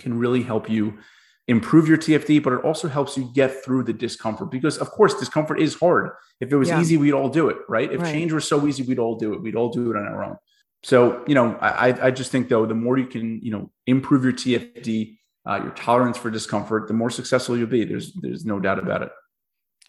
can 0.00 0.18
really 0.18 0.42
help 0.42 0.68
you 0.68 0.98
improve 1.46 1.86
your 1.86 1.98
TFD, 1.98 2.42
but 2.42 2.52
it 2.54 2.64
also 2.64 2.88
helps 2.88 3.16
you 3.16 3.30
get 3.34 3.64
through 3.64 3.84
the 3.84 3.92
discomfort 3.92 4.50
because, 4.50 4.78
of 4.78 4.90
course, 4.90 5.14
discomfort 5.14 5.60
is 5.60 5.74
hard. 5.74 6.10
If 6.40 6.50
it 6.50 6.56
was 6.56 6.68
yeah. 6.68 6.80
easy, 6.80 6.96
we'd 6.96 7.12
all 7.12 7.28
do 7.28 7.48
it, 7.48 7.58
right? 7.68 7.92
If 7.92 8.00
right. 8.00 8.12
change 8.12 8.32
were 8.32 8.40
so 8.40 8.66
easy, 8.66 8.82
we'd 8.82 8.98
all 8.98 9.16
do 9.16 9.34
it. 9.34 9.42
We'd 9.42 9.54
all 9.54 9.68
do 9.68 9.90
it 9.90 9.96
on 9.96 10.06
our 10.06 10.24
own. 10.24 10.36
So, 10.82 11.22
you 11.26 11.34
know, 11.34 11.56
I, 11.60 12.06
I 12.06 12.10
just 12.10 12.30
think 12.30 12.48
though, 12.48 12.66
the 12.66 12.74
more 12.74 12.98
you 12.98 13.06
can, 13.06 13.40
you 13.42 13.50
know, 13.50 13.70
improve 13.86 14.24
your 14.24 14.32
TFD, 14.32 15.16
uh, 15.46 15.60
your 15.62 15.72
tolerance 15.72 16.18
for 16.18 16.30
discomfort, 16.30 16.88
the 16.88 16.94
more 16.94 17.10
successful 17.10 17.56
you'll 17.56 17.66
be. 17.66 17.84
There's, 17.84 18.12
there's 18.14 18.44
no 18.44 18.58
doubt 18.58 18.78
about 18.78 19.02
it. 19.02 19.10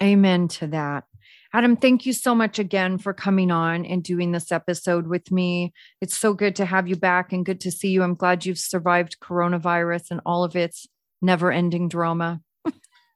Amen 0.02 0.48
to 0.50 0.68
that. 0.68 1.06
Adam, 1.54 1.78
thank 1.78 2.06
you 2.06 2.12
so 2.12 2.36
much 2.36 2.60
again 2.60 2.98
for 2.98 3.14
coming 3.14 3.50
on 3.50 3.86
and 3.86 4.04
doing 4.04 4.34
this 4.34 4.52
episode 4.52 5.08
with 5.08 5.32
me. 5.32 5.74
It's 6.02 6.16
so 6.16 6.34
good 6.34 6.58
to 6.58 6.66
have 6.66 6.90
you 6.90 6.98
back 6.98 7.32
and 7.32 7.46
good 7.46 7.62
to 7.62 7.72
see 7.72 7.92
you. 7.92 8.04
I'm 8.04 8.16
glad 8.16 8.46
you've 8.46 8.60
survived 8.60 9.18
coronavirus 9.22 10.12
and 10.12 10.22
all 10.26 10.44
of 10.44 10.58
its 10.58 10.86
never 11.22 11.54
ending 11.54 11.88
drama. 11.88 12.42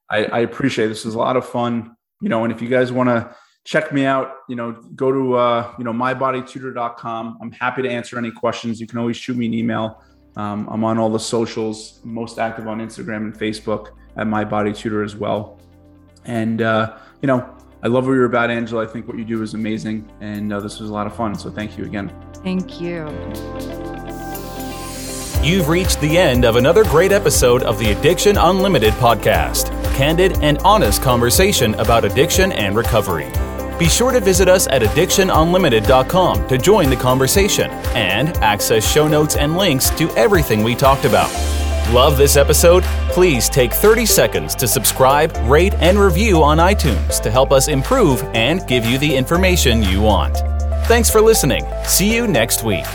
I, 0.08 0.24
I, 0.24 0.38
appreciate 0.40 0.86
it. 0.86 0.88
this 0.88 1.04
is 1.04 1.14
a 1.14 1.18
lot 1.18 1.36
of 1.36 1.46
fun. 1.46 1.94
You 2.22 2.30
know, 2.30 2.44
and 2.44 2.52
if 2.52 2.62
you 2.62 2.68
guys 2.68 2.90
want 2.90 3.10
to 3.10 3.34
check 3.64 3.92
me 3.92 4.06
out, 4.06 4.32
you 4.48 4.56
know, 4.56 4.72
go 4.72 5.12
to 5.12 5.34
uh, 5.34 5.74
you 5.78 5.84
know, 5.84 5.92
mybodytutor.com. 5.92 7.38
I'm 7.42 7.52
happy 7.52 7.82
to 7.82 7.90
answer 7.90 8.18
any 8.18 8.30
questions. 8.30 8.80
You 8.80 8.86
can 8.86 8.98
always 8.98 9.18
shoot 9.18 9.36
me 9.36 9.46
an 9.46 9.54
email. 9.54 10.02
Um, 10.36 10.66
I'm 10.70 10.82
on 10.84 10.98
all 10.98 11.10
the 11.10 11.20
socials, 11.20 12.00
most 12.04 12.38
active 12.38 12.66
on 12.66 12.80
Instagram 12.80 13.18
and 13.18 13.34
Facebook 13.34 13.88
at 14.16 14.26
My 14.26 14.44
Body 14.44 14.72
Tutor 14.72 15.02
as 15.02 15.14
well. 15.14 15.59
And, 16.24 16.62
uh, 16.62 16.96
you 17.22 17.26
know, 17.26 17.48
I 17.82 17.88
love 17.88 18.06
what 18.06 18.12
you're 18.12 18.26
about, 18.26 18.50
Angela. 18.50 18.84
I 18.84 18.86
think 18.86 19.08
what 19.08 19.16
you 19.18 19.24
do 19.24 19.42
is 19.42 19.54
amazing. 19.54 20.08
And 20.20 20.52
uh, 20.52 20.60
this 20.60 20.80
was 20.80 20.90
a 20.90 20.92
lot 20.92 21.06
of 21.06 21.16
fun. 21.16 21.34
So 21.34 21.50
thank 21.50 21.78
you 21.78 21.84
again. 21.84 22.12
Thank 22.34 22.80
you. 22.80 23.08
You've 25.42 25.68
reached 25.68 26.00
the 26.00 26.18
end 26.18 26.44
of 26.44 26.56
another 26.56 26.84
great 26.84 27.12
episode 27.12 27.62
of 27.62 27.78
the 27.78 27.92
Addiction 27.92 28.36
Unlimited 28.36 28.92
podcast 28.94 29.80
candid 30.00 30.38
and 30.42 30.56
honest 30.58 31.02
conversation 31.02 31.74
about 31.74 32.06
addiction 32.06 32.52
and 32.52 32.74
recovery. 32.74 33.30
Be 33.78 33.86
sure 33.86 34.10
to 34.12 34.20
visit 34.20 34.48
us 34.48 34.66
at 34.68 34.80
addictionunlimited.com 34.80 36.48
to 36.48 36.56
join 36.56 36.88
the 36.88 36.96
conversation 36.96 37.70
and 37.94 38.34
access 38.38 38.90
show 38.90 39.06
notes 39.06 39.36
and 39.36 39.58
links 39.58 39.90
to 39.90 40.08
everything 40.16 40.62
we 40.62 40.74
talked 40.74 41.04
about. 41.04 41.28
Love 41.90 42.16
this 42.16 42.36
episode? 42.36 42.84
Please 43.08 43.48
take 43.48 43.72
30 43.72 44.06
seconds 44.06 44.54
to 44.54 44.68
subscribe, 44.68 45.36
rate, 45.50 45.74
and 45.80 45.98
review 45.98 46.40
on 46.40 46.58
iTunes 46.58 47.20
to 47.20 47.32
help 47.32 47.50
us 47.50 47.66
improve 47.66 48.22
and 48.32 48.64
give 48.68 48.84
you 48.84 48.96
the 48.96 49.12
information 49.12 49.82
you 49.82 50.00
want. 50.00 50.36
Thanks 50.86 51.10
for 51.10 51.20
listening. 51.20 51.66
See 51.84 52.14
you 52.14 52.28
next 52.28 52.62
week. 52.62 52.86